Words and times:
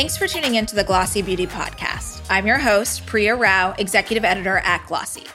Thanks 0.00 0.16
for 0.16 0.26
tuning 0.26 0.54
in 0.54 0.64
to 0.64 0.74
the 0.74 0.82
Glossy 0.82 1.20
Beauty 1.20 1.46
Podcast. 1.46 2.24
I'm 2.30 2.46
your 2.46 2.56
host, 2.56 3.04
Priya 3.04 3.36
Rao, 3.36 3.72
executive 3.72 4.24
editor 4.24 4.56
at 4.64 4.86
Glossy. 4.86 5.26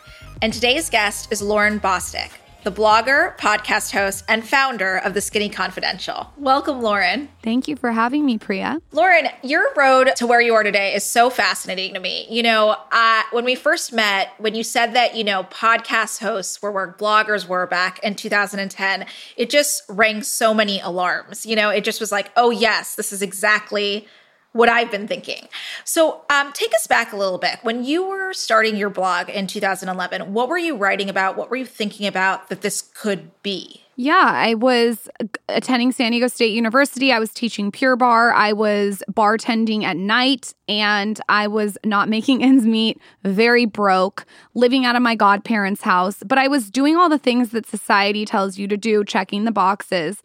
And 0.42 0.52
today's 0.52 0.90
guest 0.90 1.32
is 1.32 1.44
Lauryn 1.44 1.80
Bosstick, 1.80 2.32
the 2.64 2.72
blogger, 2.72 3.38
podcast 3.38 3.92
host, 3.92 4.26
and 4.28 4.44
founder 4.44 4.98
of 4.98 5.14
The 5.14 5.22
Skinny 5.22 5.50
Confidential. 5.50 6.34
Welcome, 6.36 6.82
Lauryn. 6.82 7.28
Thank 7.44 7.68
you 7.68 7.76
for 7.76 7.92
having 7.92 8.26
me, 8.26 8.40
Priya. 8.40 8.80
Lauryn, 8.92 9.32
your 9.44 9.72
road 9.78 10.16
to 10.16 10.26
where 10.26 10.42
you 10.42 10.56
are 10.56 10.64
today 10.64 10.96
is 10.96 11.04
so 11.04 11.30
fascinating 11.30 11.94
to 11.94 12.00
me. 12.00 12.26
You 12.28 12.42
know, 12.42 12.76
uh, 12.92 13.22
when 13.34 13.46
we 13.46 13.54
first 13.54 13.94
met, 13.94 14.32
when 14.40 14.56
you 14.56 14.64
said 14.64 14.96
that, 14.96 15.16
you 15.16 15.24
know, 15.24 15.44
podcast 15.44 16.22
hosts 16.22 16.60
were 16.60 16.72
where 16.72 16.92
bloggers 16.92 17.48
were 17.48 17.68
back 17.68 18.00
in 18.00 18.16
2010, 18.16 19.06
it 19.38 19.52
just 19.52 19.84
rang 19.90 20.24
so 20.24 20.56
many 20.56 20.80
alarms. 20.80 21.46
You 21.46 21.56
know, 21.56 21.70
it 21.70 21.84
just 21.84 22.00
was 22.00 22.12
like, 22.12 22.32
oh, 22.36 22.50
yes, 22.50 22.96
this 22.96 23.14
is 23.14 23.22
exactly 23.22 24.08
what 24.56 24.70
I've 24.70 24.90
been 24.90 25.06
thinking. 25.06 25.50
So, 25.84 26.22
um, 26.30 26.54
take 26.54 26.74
us 26.74 26.88
back 26.88 27.12
a 27.12 27.18
little 27.18 27.38
bit. 27.38 27.60
When 27.62 27.84
you 27.84 28.08
were 28.08 28.32
starting 28.32 28.78
your 28.78 28.90
blog 28.90 29.30
in 29.30 29.48
2011, 29.48 30.32
what 30.32 30.48
were 30.48 30.58
you 30.58 30.78
writing 30.78 31.10
about? 31.10 31.36
What 31.36 31.50
were 31.50 31.58
you 31.58 31.66
thinking 31.66 32.08
about 32.08 32.48
that 32.48 32.62
this 32.62 32.82
could 32.82 33.32
be? 33.44 33.82
Yeah, 33.98 34.30
I 34.34 34.54
was 34.54 35.10
attending 35.50 35.92
San 35.92 36.12
Diego 36.12 36.28
State 36.28 36.54
University. 36.54 37.12
I 37.12 37.20
was 37.20 37.32
teaching 37.32 37.70
Pure 37.70 37.98
Barre. 37.98 38.34
I 38.34 38.54
was 38.54 39.04
bartending 39.12 39.84
at 39.84 39.98
night 39.98 40.54
and 40.70 41.20
I 41.28 41.48
was 41.48 41.78
not 41.84 42.08
making 42.16 42.42
ends 42.42 42.66
meet, 42.66 42.98
very 43.26 43.66
broke, 43.66 44.26
living 44.54 44.86
out 44.86 44.96
of 44.96 45.02
my 45.02 45.16
godparents' 45.16 45.82
house. 45.82 46.24
But 46.26 46.38
I 46.38 46.48
was 46.48 46.72
doing 46.72 46.96
all 46.96 47.10
the 47.10 47.18
things 47.18 47.50
that 47.50 47.68
society 47.68 48.24
tells 48.24 48.58
you 48.58 48.70
to 48.70 48.78
do, 48.78 49.04
checking 49.04 49.44
the 49.44 49.52
boxes. 49.52 50.24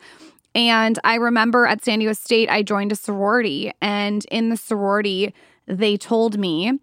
And 0.54 0.98
I 1.04 1.14
remember 1.14 1.66
at 1.66 1.84
San 1.84 2.00
Diego 2.00 2.12
State, 2.12 2.50
I 2.50 2.62
joined 2.62 2.92
a 2.92 2.96
sorority. 2.96 3.72
And 3.80 4.24
in 4.26 4.48
the 4.48 4.56
sorority, 4.56 5.34
they 5.66 5.96
told 5.96 6.38
me 6.38 6.78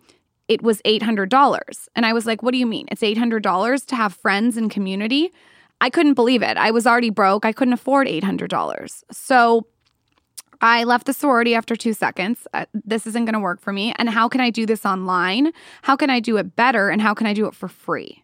it 0.47 0.61
was 0.61 0.81
$800. 0.83 1.87
And 1.95 2.05
I 2.05 2.13
was 2.13 2.25
like, 2.25 2.41
what 2.41 2.51
do 2.51 2.57
you 2.57 2.65
mean? 2.65 2.87
It's 2.89 3.01
$800 3.01 3.85
to 3.87 3.95
have 3.95 4.13
friends 4.13 4.55
and 4.57 4.71
community? 4.71 5.33
I 5.81 5.89
couldn't 5.89 6.13
believe 6.13 6.41
it. 6.41 6.57
I 6.57 6.71
was 6.71 6.87
already 6.87 7.09
broke. 7.09 7.45
I 7.45 7.51
couldn't 7.51 7.73
afford 7.73 8.07
$800. 8.07 9.03
So 9.11 9.67
I 10.61 10.85
left 10.85 11.05
the 11.05 11.13
sorority 11.13 11.53
after 11.53 11.75
two 11.75 11.93
seconds. 11.93 12.47
Uh, 12.53 12.65
this 12.73 13.05
isn't 13.05 13.25
going 13.25 13.33
to 13.33 13.39
work 13.39 13.61
for 13.61 13.71
me. 13.71 13.93
And 13.97 14.09
how 14.09 14.27
can 14.27 14.41
I 14.41 14.49
do 14.49 14.65
this 14.65 14.85
online? 14.85 15.52
How 15.83 15.95
can 15.95 16.09
I 16.09 16.19
do 16.19 16.37
it 16.37 16.55
better? 16.55 16.89
And 16.89 17.02
how 17.02 17.13
can 17.13 17.27
I 17.27 17.33
do 17.33 17.45
it 17.45 17.53
for 17.53 17.67
free? 17.67 18.23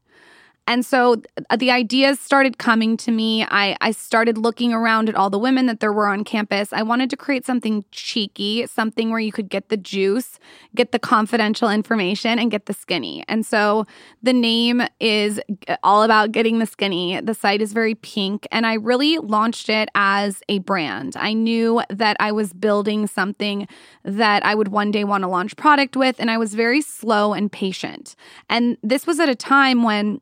And 0.65 0.85
so 0.85 1.21
uh, 1.49 1.57
the 1.57 1.71
ideas 1.71 2.19
started 2.19 2.57
coming 2.57 2.95
to 2.97 3.11
me. 3.11 3.43
I, 3.43 3.75
I 3.81 3.91
started 3.91 4.37
looking 4.37 4.73
around 4.73 5.09
at 5.09 5.15
all 5.15 5.29
the 5.29 5.37
women 5.37 5.65
that 5.65 5.81
there 5.81 5.91
were 5.91 6.07
on 6.07 6.23
campus. 6.23 6.71
I 6.71 6.83
wanted 6.83 7.09
to 7.09 7.17
create 7.17 7.45
something 7.45 7.83
cheeky, 7.91 8.65
something 8.67 9.09
where 9.09 9.19
you 9.19 9.33
could 9.33 9.49
get 9.49 9.67
the 9.67 9.75
juice, 9.75 10.39
get 10.73 10.93
the 10.93 10.99
confidential 10.99 11.69
information, 11.69 12.39
and 12.39 12.49
get 12.49 12.65
the 12.65 12.73
skinny. 12.73 13.25
And 13.27 13.45
so 13.45 13.85
the 14.21 14.31
name 14.31 14.83
is 15.01 15.41
all 15.83 16.03
about 16.03 16.31
getting 16.31 16.59
the 16.59 16.65
skinny. 16.65 17.19
The 17.19 17.33
site 17.33 17.61
is 17.61 17.73
very 17.73 17.95
pink, 17.95 18.47
and 18.51 18.65
I 18.65 18.75
really 18.75 19.17
launched 19.17 19.67
it 19.67 19.89
as 19.95 20.41
a 20.47 20.59
brand. 20.59 21.15
I 21.17 21.33
knew 21.33 21.81
that 21.89 22.15
I 22.21 22.31
was 22.31 22.53
building 22.53 23.07
something 23.07 23.67
that 24.05 24.45
I 24.45 24.55
would 24.55 24.69
one 24.69 24.91
day 24.91 25.03
want 25.03 25.23
to 25.23 25.27
launch 25.27 25.57
product 25.57 25.97
with, 25.97 26.15
and 26.19 26.31
I 26.31 26.37
was 26.37 26.53
very 26.53 26.81
slow 26.81 27.33
and 27.33 27.51
patient. 27.51 28.15
And 28.49 28.77
this 28.81 29.05
was 29.05 29.19
at 29.19 29.27
a 29.27 29.35
time 29.35 29.83
when 29.83 30.21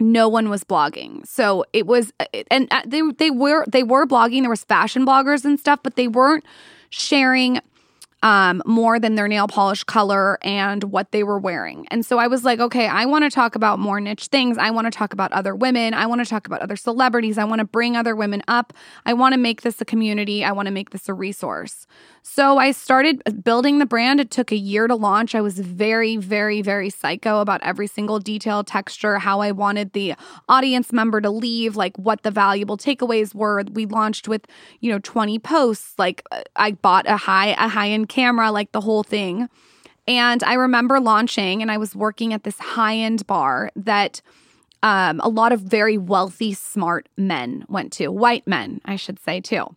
no 0.00 0.28
one 0.28 0.48
was 0.48 0.64
blogging. 0.64 1.26
So 1.26 1.64
it 1.72 1.86
was 1.86 2.12
and 2.50 2.68
uh, 2.70 2.82
they 2.86 3.02
they 3.18 3.30
were 3.30 3.64
they 3.66 3.82
were 3.82 4.06
blogging 4.06 4.42
there 4.42 4.50
was 4.50 4.64
fashion 4.64 5.04
bloggers 5.06 5.44
and 5.44 5.58
stuff 5.58 5.80
but 5.82 5.96
they 5.96 6.08
weren't 6.08 6.44
sharing 6.90 7.60
um, 8.22 8.62
more 8.66 8.98
than 8.98 9.14
their 9.14 9.28
nail 9.28 9.46
polish 9.46 9.84
color 9.84 10.38
and 10.42 10.84
what 10.84 11.12
they 11.12 11.22
were 11.22 11.38
wearing. 11.38 11.86
And 11.90 12.04
so 12.04 12.18
I 12.18 12.26
was 12.26 12.44
like, 12.44 12.58
okay, 12.58 12.86
I 12.86 13.04
want 13.04 13.24
to 13.24 13.30
talk 13.30 13.54
about 13.54 13.78
more 13.78 14.00
niche 14.00 14.26
things. 14.26 14.58
I 14.58 14.70
want 14.70 14.86
to 14.86 14.90
talk 14.90 15.12
about 15.12 15.32
other 15.32 15.54
women. 15.54 15.94
I 15.94 16.06
want 16.06 16.20
to 16.20 16.28
talk 16.28 16.46
about 16.46 16.60
other 16.60 16.76
celebrities. 16.76 17.38
I 17.38 17.44
want 17.44 17.60
to 17.60 17.64
bring 17.64 17.96
other 17.96 18.16
women 18.16 18.42
up. 18.48 18.72
I 19.06 19.12
want 19.12 19.34
to 19.34 19.38
make 19.38 19.62
this 19.62 19.80
a 19.80 19.84
community. 19.84 20.44
I 20.44 20.52
want 20.52 20.66
to 20.66 20.72
make 20.72 20.90
this 20.90 21.08
a 21.08 21.14
resource. 21.14 21.86
So 22.22 22.58
I 22.58 22.72
started 22.72 23.42
building 23.42 23.78
the 23.78 23.86
brand. 23.86 24.20
It 24.20 24.30
took 24.30 24.52
a 24.52 24.56
year 24.56 24.86
to 24.86 24.94
launch. 24.94 25.34
I 25.34 25.40
was 25.40 25.58
very, 25.58 26.16
very, 26.16 26.60
very 26.60 26.90
psycho 26.90 27.40
about 27.40 27.62
every 27.62 27.86
single 27.86 28.18
detail, 28.18 28.64
texture, 28.64 29.18
how 29.18 29.40
I 29.40 29.52
wanted 29.52 29.92
the 29.92 30.14
audience 30.48 30.92
member 30.92 31.20
to 31.20 31.30
leave, 31.30 31.76
like 31.76 31.96
what 31.96 32.22
the 32.22 32.30
valuable 32.30 32.76
takeaways 32.76 33.34
were. 33.34 33.62
We 33.72 33.86
launched 33.86 34.28
with, 34.28 34.46
you 34.80 34.90
know, 34.90 34.98
20 34.98 35.38
posts. 35.38 35.94
Like 35.98 36.22
uh, 36.30 36.42
I 36.56 36.72
bought 36.72 37.08
a 37.08 37.16
high, 37.16 37.52
a 37.52 37.68
high-end 37.68 38.07
camera, 38.08 38.50
like 38.50 38.72
the 38.72 38.80
whole 38.80 39.02
thing. 39.02 39.48
And 40.06 40.42
I 40.42 40.54
remember 40.54 41.00
launching 41.00 41.60
and 41.60 41.70
I 41.70 41.76
was 41.76 41.94
working 41.94 42.32
at 42.32 42.42
this 42.42 42.58
high-end 42.58 43.26
bar 43.26 43.70
that 43.76 44.22
um, 44.82 45.20
a 45.20 45.28
lot 45.28 45.52
of 45.52 45.60
very 45.60 45.98
wealthy, 45.98 46.54
smart 46.54 47.08
men 47.16 47.64
went 47.68 47.92
to, 47.94 48.08
white 48.08 48.46
men, 48.46 48.80
I 48.84 48.96
should 48.96 49.18
say, 49.18 49.40
too. 49.40 49.74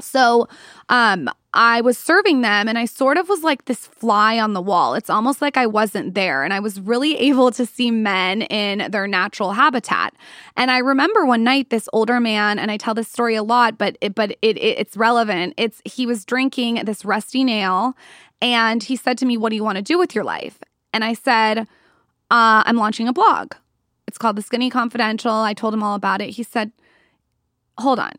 So 0.00 0.48
um, 0.88 1.28
I 1.52 1.80
was 1.80 1.98
serving 1.98 2.42
them 2.42 2.68
and 2.68 2.78
I 2.78 2.84
sort 2.84 3.18
of 3.18 3.28
was 3.28 3.42
like 3.42 3.64
this 3.64 3.86
fly 3.86 4.38
on 4.38 4.52
the 4.52 4.60
wall. 4.62 4.94
It's 4.94 5.10
almost 5.10 5.42
like 5.42 5.56
I 5.56 5.66
wasn't 5.66 6.14
there. 6.14 6.44
And 6.44 6.54
I 6.54 6.60
was 6.60 6.80
really 6.80 7.16
able 7.28 7.50
to 7.52 7.66
see 7.66 7.90
men 7.90 8.42
in 8.42 8.90
their 8.90 9.06
natural 9.08 9.52
habitat. 9.52 10.14
And 10.56 10.70
I 10.70 10.78
remember 10.78 11.24
one 11.24 11.42
night 11.42 11.70
this 11.70 11.88
older 11.92 12.20
man, 12.20 12.58
and 12.58 12.70
I 12.70 12.76
tell 12.76 12.94
this 12.94 13.08
story 13.08 13.34
a 13.34 13.42
lot, 13.42 13.78
but 13.78 13.96
it, 14.00 14.14
but 14.14 14.32
it, 14.42 14.56
it 14.56 14.78
it's 14.78 14.96
relevant. 14.96 15.54
It's 15.56 15.82
he 15.84 16.06
was 16.06 16.24
drinking 16.24 16.84
this 16.84 17.04
rusty 17.04 17.42
nail 17.42 17.96
and 18.40 18.82
he 18.82 18.96
said 18.96 19.18
to 19.18 19.26
me, 19.26 19.36
What 19.36 19.50
do 19.50 19.56
you 19.56 19.64
want 19.64 19.76
to 19.76 19.82
do 19.82 19.98
with 19.98 20.14
your 20.14 20.24
life? 20.24 20.58
And 20.92 21.04
I 21.04 21.14
said, 21.14 21.58
uh, 21.58 22.62
I'm 22.64 22.76
launching 22.76 23.08
a 23.08 23.12
blog. 23.12 23.54
It's 24.06 24.18
called 24.18 24.36
The 24.36 24.42
Skinny 24.42 24.70
Confidential. 24.70 25.32
I 25.32 25.54
told 25.54 25.74
him 25.74 25.82
all 25.82 25.94
about 25.94 26.20
it. 26.20 26.30
He 26.30 26.42
said, 26.42 26.72
Hold 27.78 27.98
on 27.98 28.12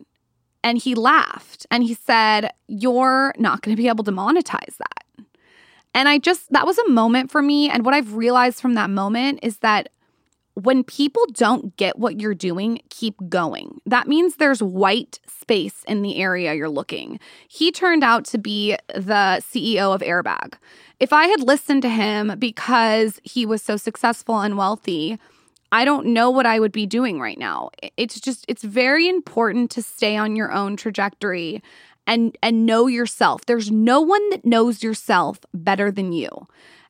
and 0.64 0.78
he 0.78 0.96
laughed 0.96 1.66
and 1.72 1.84
he 1.84 1.94
said, 1.94 2.52
You're 2.68 3.34
not 3.38 3.62
going 3.62 3.76
to 3.76 3.82
be 3.82 3.88
able 3.88 4.04
to 4.04 4.12
monetize 4.12 4.78
that. 4.78 5.26
And 5.94 6.08
I 6.08 6.20
just, 6.20 6.52
that 6.52 6.66
was 6.66 6.78
a 6.78 6.90
moment 6.90 7.32
for 7.32 7.42
me. 7.42 7.70
And 7.70 7.84
what 7.84 7.94
I've 7.94 8.16
realized 8.16 8.62
from 8.62 8.76
that 8.76 8.90
moment 8.90 9.40
is 9.44 9.58
that 9.58 9.90
when 10.54 10.84
people 10.84 11.26
don't 11.34 11.76
get 11.78 11.98
what 11.98 12.20
you're 12.20 12.36
doing, 12.36 12.82
keep 12.90 13.16
going. 13.30 13.82
That 13.86 14.08
means 14.08 14.36
there's 14.36 14.62
white 14.62 15.20
space 15.28 15.84
in 15.88 16.02
the 16.02 16.18
area 16.18 16.54
you're 16.54 16.70
looking. 16.70 17.20
He 17.48 17.72
turned 17.72 18.04
out 18.04 18.26
to 18.26 18.38
be 18.38 18.78
the 18.94 19.42
CEO 19.42 19.94
of 19.96 20.02
Airbag. 20.02 20.54
If 21.00 21.14
I 21.14 21.28
had 21.28 21.42
listened 21.42 21.82
to 21.84 21.90
him 21.90 22.36
because 22.38 23.20
he 23.24 23.46
was 23.46 23.62
so 23.62 23.76
successful 23.78 24.40
and 24.40 24.58
wealthy, 24.58 25.18
I 25.72 25.86
don't 25.86 26.08
know 26.08 26.30
what 26.30 26.46
I 26.46 26.60
would 26.60 26.72
be 26.72 26.86
doing 26.86 27.20
right 27.20 27.38
now. 27.38 27.70
It's 27.98 28.20
just 28.20 28.46
it's 28.48 28.64
very 28.64 29.08
important 29.08 29.72
to 29.72 29.82
stay 29.82 30.18
on 30.18 30.36
your 30.36 30.52
own 30.52 30.76
trajectory 30.76 31.64
and 32.06 32.38
and 32.44 32.66
know 32.66 32.88
yourself. 32.88 33.46
There's 33.46 33.72
no 33.72 34.02
one 34.02 34.30
that 34.32 34.46
knows 34.46 34.84
yourself 34.84 35.40
better 35.54 35.92
than 35.92 36.12
you. 36.12 36.30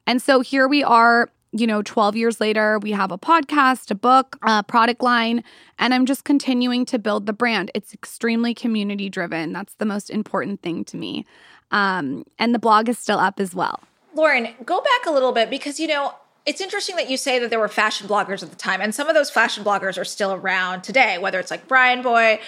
And 0.08 0.22
so 0.22 0.40
here 0.40 0.68
we 0.68 0.84
are, 0.84 1.30
you 1.52 1.68
know, 1.68 1.84
12 1.84 2.16
years 2.16 2.42
later, 2.42 2.80
we 2.80 2.92
have 2.92 3.12
a 3.12 3.18
podcast, 3.18 3.92
a 3.92 3.96
book, 3.96 4.38
a 4.42 4.64
product 4.64 5.04
line, 5.04 5.44
and 5.78 5.94
I'm 5.94 6.06
just 6.06 6.24
continuing 6.24 6.86
to 6.88 6.98
build 6.98 7.28
the 7.28 7.34
brand. 7.34 7.70
It's 7.76 7.94
extremely 7.94 8.54
community 8.54 9.10
driven. 9.10 9.54
That's 9.54 9.76
the 9.76 9.86
most 9.86 10.10
important 10.10 10.62
thing 10.64 10.86
to 10.86 10.98
me. 10.98 11.26
Um, 11.70 12.26
and 12.40 12.54
the 12.54 12.60
blog 12.60 12.90
is 12.90 12.98
still 12.98 13.20
up 13.20 13.40
as 13.40 13.54
well. 13.54 13.80
Lauryn, 14.16 14.54
go 14.66 14.82
back 14.82 15.06
a 15.06 15.12
little 15.12 15.32
bit 15.32 15.50
because, 15.50 15.80
you 15.80 15.88
know, 15.88 16.16
it's 16.46 16.62
interesting 16.62 16.96
that 16.96 17.10
you 17.10 17.18
say 17.18 17.40
that 17.40 17.50
there 17.50 17.60
were 17.60 17.68
fashion 17.68 18.08
bloggers 18.08 18.42
at 18.42 18.50
the 18.50 18.56
time, 18.56 18.82
and 18.82 18.94
some 18.94 19.08
of 19.08 19.16
those 19.16 19.30
fashion 19.30 19.64
bloggers 19.64 19.98
are 19.98 20.06
still 20.06 20.34
around 20.34 20.84
today, 20.84 21.18
whether 21.18 21.40
it's 21.40 21.52
like 21.52 21.68
Bryanboy 21.68 22.40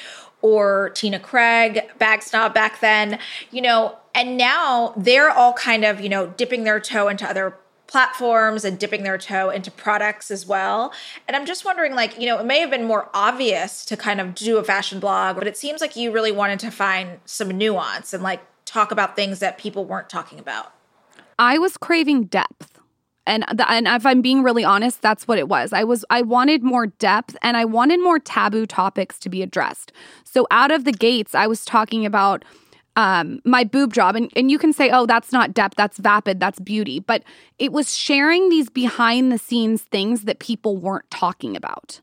or 0.41 0.89
Tina 0.91 1.19
Craig, 1.19 1.89
Bag 1.99 2.21
Snob 2.21 2.53
back 2.53 2.79
then, 2.81 3.17
you 3.51 3.61
know, 3.61 3.97
and 4.13 4.37
now 4.37 4.93
they're 4.97 5.29
all 5.29 5.53
kind 5.53 5.85
of, 5.85 6.01
you 6.01 6.09
know, 6.09 6.27
dipping 6.27 6.65
their 6.65 6.79
toe 6.79 7.07
into 7.07 7.27
other 7.27 7.55
platforms 7.87 8.65
and 8.65 8.79
dipping 8.79 9.03
their 9.03 9.17
toe 9.17 9.49
into 9.49 9.71
products 9.71 10.31
as 10.31 10.45
well. 10.45 10.91
And 11.27 11.37
I'm 11.37 11.45
just 11.45 11.63
wondering, 11.63 11.93
like, 11.93 12.19
you 12.19 12.25
know, 12.25 12.39
it 12.39 12.45
may 12.45 12.59
have 12.59 12.71
been 12.71 12.83
more 12.83 13.09
obvious 13.13 13.85
to 13.85 13.95
kind 13.95 14.19
of 14.19 14.35
do 14.35 14.57
a 14.57 14.63
fashion 14.63 14.99
blog, 14.99 15.37
but 15.37 15.47
it 15.47 15.55
seems 15.55 15.79
like 15.79 15.95
you 15.95 16.11
really 16.11 16.31
wanted 16.31 16.59
to 16.61 16.71
find 16.71 17.19
some 17.25 17.49
nuance 17.49 18.13
and 18.13 18.23
like 18.23 18.41
talk 18.65 18.91
about 18.91 19.15
things 19.15 19.39
that 19.39 19.57
people 19.57 19.85
weren't 19.85 20.09
talking 20.09 20.39
about. 20.39 20.73
I 21.37 21.57
was 21.57 21.77
craving 21.77 22.25
depth 22.25 22.72
and 23.25 23.45
the, 23.53 23.69
and 23.71 23.87
if 23.87 24.05
I'm 24.05 24.21
being 24.21 24.43
really 24.43 24.63
honest, 24.63 25.01
that's 25.01 25.27
what 25.27 25.37
it 25.37 25.47
was. 25.47 25.71
I 25.71 25.83
was 25.83 26.03
I 26.09 26.21
wanted 26.21 26.63
more 26.63 26.87
depth 26.87 27.37
and 27.41 27.55
I 27.55 27.65
wanted 27.65 28.01
more 28.01 28.19
taboo 28.19 28.65
topics 28.65 29.17
to 29.19 29.29
be 29.29 29.41
addressed. 29.41 29.91
So 30.23 30.45
out 30.51 30.71
of 30.71 30.83
the 30.83 30.91
gates, 30.91 31.33
I 31.33 31.47
was 31.47 31.63
talking 31.63 32.05
about 32.05 32.43
um, 32.95 33.39
my 33.45 33.63
boob 33.63 33.93
job, 33.93 34.15
and 34.15 34.31
and 34.35 34.51
you 34.51 34.59
can 34.59 34.73
say, 34.73 34.89
oh, 34.89 35.05
that's 35.05 35.31
not 35.31 35.53
depth, 35.53 35.75
that's 35.77 35.97
vapid, 35.97 36.39
that's 36.39 36.59
beauty, 36.59 36.99
but 36.99 37.23
it 37.59 37.71
was 37.71 37.95
sharing 37.95 38.49
these 38.49 38.69
behind 38.69 39.31
the 39.31 39.37
scenes 39.37 39.83
things 39.83 40.23
that 40.23 40.39
people 40.39 40.77
weren't 40.77 41.09
talking 41.09 41.55
about. 41.55 42.01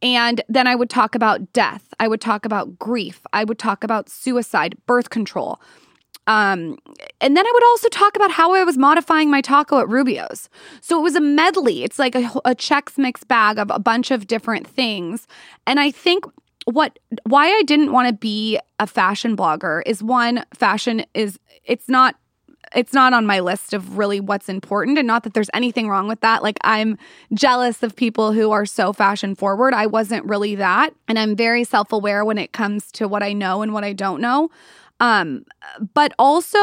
And 0.00 0.42
then 0.48 0.66
I 0.66 0.76
would 0.76 0.90
talk 0.90 1.16
about 1.16 1.52
death. 1.52 1.92
I 1.98 2.06
would 2.06 2.20
talk 2.20 2.44
about 2.44 2.78
grief. 2.78 3.22
I 3.32 3.42
would 3.42 3.58
talk 3.58 3.82
about 3.82 4.08
suicide, 4.08 4.76
birth 4.86 5.10
control 5.10 5.60
Um, 6.28 6.76
and 7.22 7.36
then 7.36 7.46
I 7.46 7.50
would 7.52 7.64
also 7.64 7.88
talk 7.88 8.14
about 8.14 8.30
how 8.30 8.52
I 8.52 8.62
was 8.62 8.76
modifying 8.76 9.30
my 9.30 9.40
taco 9.40 9.80
at 9.80 9.88
Rubio's. 9.88 10.50
So 10.82 10.98
it 10.98 11.02
was 11.02 11.16
a 11.16 11.20
medley. 11.20 11.82
It's 11.82 11.98
like 11.98 12.14
a, 12.14 12.30
a 12.44 12.54
Chex 12.54 12.98
Mix 12.98 13.24
bag 13.24 13.58
of 13.58 13.70
a 13.70 13.78
bunch 13.78 14.10
of 14.10 14.26
different 14.26 14.66
things. 14.66 15.26
And 15.66 15.80
I 15.80 15.90
think 15.90 16.26
what 16.66 16.98
why 17.24 17.46
I 17.48 17.62
didn't 17.62 17.92
want 17.92 18.08
to 18.08 18.12
be 18.14 18.60
a 18.78 18.86
fashion 18.86 19.36
blogger 19.36 19.82
is 19.86 20.02
one 20.02 20.44
fashion 20.52 21.04
is 21.14 21.38
it's 21.64 21.88
not 21.88 22.14
it's 22.74 22.92
not 22.92 23.14
on 23.14 23.24
my 23.24 23.40
list 23.40 23.72
of 23.72 23.96
really 23.96 24.20
what's 24.20 24.50
important 24.50 24.98
and 24.98 25.06
not 25.06 25.22
that 25.22 25.32
there's 25.32 25.48
anything 25.54 25.88
wrong 25.88 26.06
with 26.06 26.20
that 26.20 26.42
like 26.42 26.58
i'm 26.64 26.98
jealous 27.32 27.82
of 27.82 27.96
people 27.96 28.32
who 28.32 28.50
are 28.50 28.66
so 28.66 28.92
fashion 28.92 29.34
forward 29.34 29.72
i 29.72 29.86
wasn't 29.86 30.22
really 30.26 30.54
that 30.54 30.92
and 31.06 31.18
i'm 31.18 31.34
very 31.34 31.64
self-aware 31.64 32.26
when 32.26 32.36
it 32.36 32.52
comes 32.52 32.92
to 32.92 33.08
what 33.08 33.22
i 33.22 33.32
know 33.32 33.62
and 33.62 33.72
what 33.72 33.84
i 33.84 33.94
don't 33.94 34.20
know 34.20 34.50
um 35.00 35.44
but 35.94 36.12
also 36.18 36.58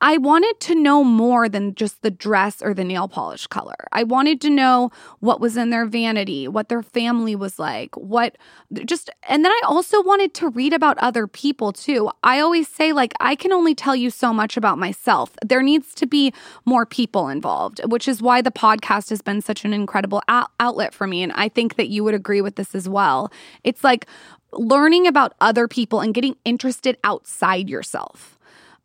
I 0.00 0.18
wanted 0.18 0.58
to 0.60 0.74
know 0.74 1.04
more 1.04 1.48
than 1.48 1.74
just 1.74 2.02
the 2.02 2.10
dress 2.10 2.60
or 2.60 2.74
the 2.74 2.82
nail 2.82 3.06
polish 3.06 3.46
color. 3.46 3.76
I 3.92 4.02
wanted 4.02 4.40
to 4.40 4.50
know 4.50 4.90
what 5.20 5.40
was 5.40 5.56
in 5.56 5.70
their 5.70 5.86
vanity, 5.86 6.48
what 6.48 6.68
their 6.68 6.82
family 6.82 7.36
was 7.36 7.58
like, 7.58 7.96
what 7.96 8.36
just, 8.84 9.10
and 9.28 9.44
then 9.44 9.52
I 9.52 9.60
also 9.64 10.02
wanted 10.02 10.34
to 10.34 10.48
read 10.48 10.72
about 10.72 10.98
other 10.98 11.28
people 11.28 11.72
too. 11.72 12.10
I 12.24 12.40
always 12.40 12.68
say, 12.68 12.92
like, 12.92 13.14
I 13.20 13.36
can 13.36 13.52
only 13.52 13.76
tell 13.76 13.94
you 13.94 14.10
so 14.10 14.32
much 14.32 14.56
about 14.56 14.76
myself. 14.78 15.36
There 15.44 15.62
needs 15.62 15.94
to 15.94 16.06
be 16.06 16.32
more 16.64 16.84
people 16.84 17.28
involved, 17.28 17.80
which 17.86 18.08
is 18.08 18.20
why 18.20 18.42
the 18.42 18.50
podcast 18.50 19.10
has 19.10 19.22
been 19.22 19.40
such 19.40 19.64
an 19.64 19.72
incredible 19.72 20.20
out- 20.26 20.50
outlet 20.58 20.94
for 20.94 21.06
me. 21.06 21.22
And 21.22 21.32
I 21.32 21.48
think 21.48 21.76
that 21.76 21.88
you 21.88 22.02
would 22.02 22.14
agree 22.14 22.40
with 22.40 22.56
this 22.56 22.74
as 22.74 22.88
well. 22.88 23.30
It's 23.62 23.84
like 23.84 24.06
learning 24.56 25.06
about 25.06 25.34
other 25.40 25.68
people 25.68 26.00
and 26.00 26.14
getting 26.14 26.36
interested 26.44 26.96
outside 27.04 27.68
yourself. 27.68 28.38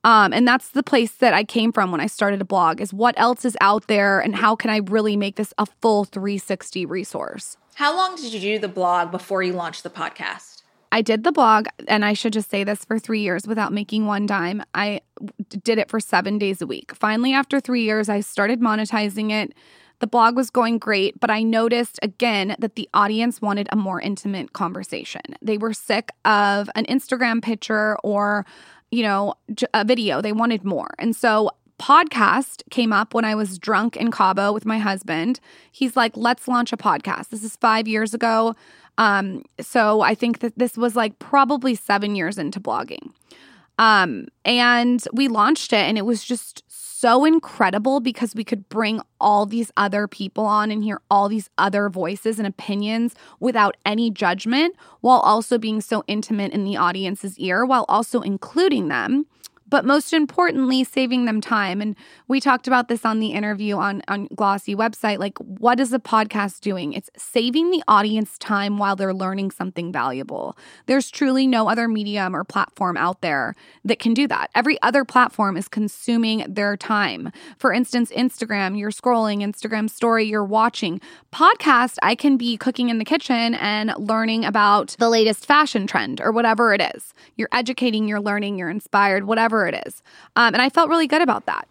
Um, 0.04 0.34
and 0.34 0.48
that's 0.48 0.70
the 0.70 0.84
place 0.84 1.12
that 1.14 1.34
I 1.34 1.44
came 1.44 1.72
from 1.72 1.92
when 1.92 2.02
I 2.02 2.08
started 2.08 2.42
a 2.42 2.46
blog 2.46 2.82
is 2.82 2.94
what 2.94 3.20
else 3.20 3.46
is 3.46 3.56
out 3.62 3.88
there 3.88 4.20
and 4.20 4.36
how 4.36 4.56
can 4.56 4.70
I 4.70 4.78
really 4.78 5.16
make 5.16 5.36
this 5.36 5.54
a 5.58 5.66
full 5.66 6.06
360 6.06 6.86
resource. 6.86 7.58
How 7.76 7.96
long 7.96 8.16
did 8.16 8.34
you 8.34 8.40
do 8.40 8.60
the 8.60 8.68
blog 8.68 9.12
before 9.12 9.44
you 9.44 9.54
launched 9.54 9.84
the 9.84 9.90
podcast? 9.90 10.64
I 10.92 11.02
did 11.02 11.24
the 11.24 11.32
blog, 11.32 11.68
and 11.88 12.04
I 12.04 12.12
should 12.14 12.34
just 12.34 12.50
say 12.50 12.66
this 12.66 12.84
for 12.84 13.00
three 13.00 13.22
years 13.22 13.48
without 13.48 13.72
making 13.72 14.08
one 14.08 14.26
dime. 14.26 14.62
I 14.76 15.02
did 15.64 15.78
it 15.78 15.90
for 15.90 16.02
seven 16.02 16.38
days 16.38 16.62
a 16.62 16.68
week. 16.68 16.94
Finally, 16.94 17.34
after 17.34 17.62
three 17.62 17.84
years, 17.84 18.10
I 18.10 18.20
started 18.20 18.60
monetizing 18.60 19.32
it. 19.32 19.54
The 20.02 20.08
blog 20.08 20.36
was 20.36 20.50
going 20.50 20.78
great, 20.80 21.20
but 21.20 21.30
I 21.32 21.44
noticed 21.44 22.00
again 22.02 22.56
that 22.60 22.76
the 22.76 22.90
audience 22.94 23.42
wanted 23.42 23.70
a 23.72 23.76
more 23.76 24.02
intimate 24.02 24.52
conversation. 24.52 25.22
They 25.42 25.58
were 25.58 25.74
sick 25.74 26.12
of 26.26 26.70
an 26.76 26.86
Instagram 26.86 27.42
picture 27.42 27.98
or 28.04 28.46
you 28.92 29.04
know, 29.04 29.36
a 29.74 29.86
video. 29.86 30.22
They 30.22 30.34
wanted 30.34 30.64
more. 30.64 30.90
And 31.00 31.16
so 31.16 31.52
podcast 31.80 32.62
came 32.70 32.94
up 32.94 33.14
when 33.14 33.26
I 33.26 33.34
was 33.34 33.58
drunk 33.58 33.98
in 33.98 34.12
Cabo 34.12 34.52
with 34.54 34.66
my 34.66 34.78
husband. 34.78 35.40
He's 35.72 35.96
like, 35.96 36.16
let's 36.16 36.48
launch 36.48 36.72
a 36.72 36.78
podcast. 36.78 37.30
This 37.30 37.44
is 37.44 37.56
five 37.56 37.88
years 37.88 38.14
ago. 38.14 38.56
Um, 38.98 39.44
so 39.60 40.02
I 40.02 40.14
think 40.14 40.40
that 40.40 40.54
this 40.58 40.78
was 40.78 40.96
like 40.96 41.18
probably 41.18 41.74
seven 41.74 42.16
years 42.16 42.38
into 42.38 42.60
blogging. 42.60 43.12
Um, 43.82 44.28
and 44.46 45.04
we 45.12 45.28
launched 45.28 45.74
it 45.74 45.78
and 45.78 45.98
it 45.98 46.06
was 46.06 46.24
just 46.24 46.64
so 46.68 47.26
incredible 47.26 48.00
because 48.00 48.36
we 48.36 48.44
could 48.44 48.70
bring 48.70 49.02
all 49.20 49.48
these 49.48 49.72
other 49.76 50.08
people 50.08 50.46
on 50.46 50.70
and 50.70 50.84
hear 50.84 51.02
all 51.10 51.28
these 51.28 51.50
other 51.58 51.90
voices 51.90 52.38
and 52.38 52.48
opinions 52.48 53.16
without 53.40 53.76
any 53.84 54.12
judgment 54.12 54.76
while 55.00 55.22
also 55.22 55.58
being 55.58 55.82
so 55.82 56.04
intimate 56.06 56.52
in 56.52 56.64
the 56.64 56.78
audience's 56.78 57.40
ear 57.40 57.66
while 57.66 57.86
also 57.90 58.22
including 58.22 58.88
them 58.88 59.26
but 59.72 59.86
most 59.86 60.14
importantly, 60.14 60.84
saving 60.84 61.26
them 61.26 61.42
time. 61.42 61.82
And 61.82 61.96
we 62.28 62.40
talked 62.40 62.68
about 62.68 62.90
this 62.90 63.06
on 63.06 63.20
the 63.20 63.32
interview 63.32 63.78
on, 63.78 64.04
on 64.08 64.28
Glossy 64.36 64.76
website. 64.76 65.18
Like, 65.18 65.38
what 65.40 65.80
is 65.80 65.94
a 65.94 66.00
podcast 66.00 66.60
doing? 66.60 66.94
It's 66.94 67.10
saving 67.18 67.72
the 67.72 67.82
audience 67.88 68.38
time 68.38 68.78
while 68.78 68.96
they're 68.96 69.14
learning 69.14 69.52
something 69.52 69.92
valuable. 69.92 70.58
There's 70.86 71.10
truly 71.10 71.48
no 71.48 71.70
other 71.70 71.88
medium 71.88 72.36
or 72.36 72.44
platform 72.44 72.98
out 72.98 73.22
there 73.22 73.56
that 73.86 74.00
can 74.00 74.14
do 74.14 74.28
that. 74.28 74.52
Every 74.54 74.80
other 74.82 75.06
platform 75.06 75.56
is 75.56 75.70
consuming 75.70 76.46
their 76.48 76.76
time. 76.76 77.32
For 77.58 77.72
instance, 77.72 78.12
Instagram, 78.12 78.78
you're 78.78 78.92
scrolling, 78.92 79.40
Instagram 79.40 79.90
story, 79.90 80.26
you're 80.26 80.44
watching. 80.44 81.00
Podcast, 81.34 81.96
I 82.04 82.16
can 82.16 82.36
be 82.36 82.58
cooking 82.58 82.90
in 82.90 82.98
the 82.98 83.06
kitchen 83.06 83.56
and 83.56 83.94
learning 83.98 84.44
about 84.44 84.98
the 85.00 85.10
latest 85.10 85.46
fashion 85.46 85.88
trend 85.88 86.20
or 86.20 86.34
whatever 86.34 86.74
it 86.74 86.82
is. 86.94 87.14
You're 87.38 87.48
educating, 87.54 88.10
you're 88.10 88.20
learning, 88.20 88.58
you're 88.58 88.70
inspired, 88.70 89.24
whatever 89.24 89.61
whatever 89.62 89.78
it 89.78 89.88
is. 89.88 90.02
Um, 90.36 90.54
and 90.54 90.62
I 90.62 90.70
felt 90.70 90.90
really 90.90 91.08
good 91.08 91.22
about 91.22 91.46
that. 91.46 91.68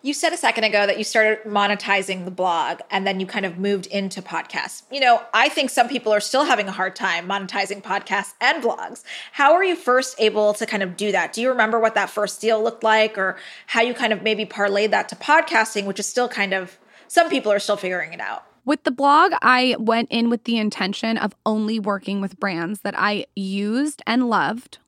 You 0.00 0.14
said 0.14 0.32
a 0.32 0.36
second 0.36 0.62
ago 0.62 0.86
that 0.86 0.96
you 0.96 1.02
started 1.02 1.42
monetizing 1.42 2.24
the 2.24 2.30
blog 2.30 2.80
and 2.88 3.04
then 3.04 3.18
you 3.18 3.26
kind 3.26 3.44
of 3.44 3.58
moved 3.58 3.86
into 3.86 4.22
podcasts. 4.22 4.82
You 4.92 5.00
know, 5.00 5.20
I 5.34 5.48
think 5.48 5.70
some 5.70 5.88
people 5.88 6.12
are 6.12 6.20
still 6.20 6.44
having 6.44 6.68
a 6.68 6.72
hard 6.72 6.94
time 6.94 7.28
monetizing 7.28 7.82
podcasts 7.82 8.34
and 8.40 8.62
blogs. 8.62 9.02
How 9.32 9.54
were 9.54 9.64
you 9.64 9.74
first 9.74 10.14
able 10.20 10.54
to 10.54 10.66
kind 10.66 10.84
of 10.84 10.96
do 10.96 11.10
that? 11.10 11.32
Do 11.32 11.42
you 11.42 11.48
remember 11.48 11.80
what 11.80 11.96
that 11.96 12.10
first 12.10 12.40
deal 12.40 12.62
looked 12.62 12.84
like 12.84 13.18
or 13.18 13.38
how 13.66 13.82
you 13.82 13.92
kind 13.92 14.12
of 14.12 14.22
maybe 14.22 14.46
parlayed 14.46 14.92
that 14.92 15.08
to 15.08 15.16
podcasting, 15.16 15.84
which 15.84 15.98
is 15.98 16.06
still 16.06 16.28
kind 16.28 16.54
of, 16.54 16.78
some 17.08 17.28
people 17.28 17.50
are 17.50 17.58
still 17.58 17.76
figuring 17.76 18.12
it 18.12 18.20
out? 18.20 18.44
With 18.64 18.84
the 18.84 18.92
blog, 18.92 19.32
I 19.42 19.74
went 19.80 20.12
in 20.12 20.30
with 20.30 20.44
the 20.44 20.58
intention 20.58 21.18
of 21.18 21.34
only 21.44 21.80
working 21.80 22.20
with 22.20 22.38
brands 22.38 22.82
that 22.82 22.94
I 22.96 23.26
used 23.34 24.00
and 24.06 24.28
loved 24.28 24.78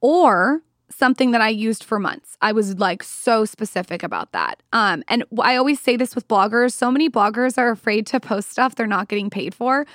or 0.00 0.62
something 0.90 1.30
that 1.30 1.40
I 1.40 1.48
used 1.48 1.84
for 1.84 1.98
months. 1.98 2.36
I 2.40 2.52
was 2.52 2.78
like 2.78 3.02
so 3.02 3.44
specific 3.44 4.02
about 4.02 4.32
that. 4.32 4.62
Um, 4.72 5.02
and 5.08 5.24
I 5.40 5.56
always 5.56 5.80
say 5.80 5.96
this 5.96 6.14
with 6.14 6.28
bloggers 6.28 6.72
so 6.72 6.90
many 6.90 7.08
bloggers 7.08 7.58
are 7.58 7.70
afraid 7.70 8.06
to 8.08 8.20
post 8.20 8.50
stuff 8.50 8.74
they're 8.74 8.86
not 8.86 9.08
getting 9.08 9.30
paid 9.30 9.54
for. 9.54 9.86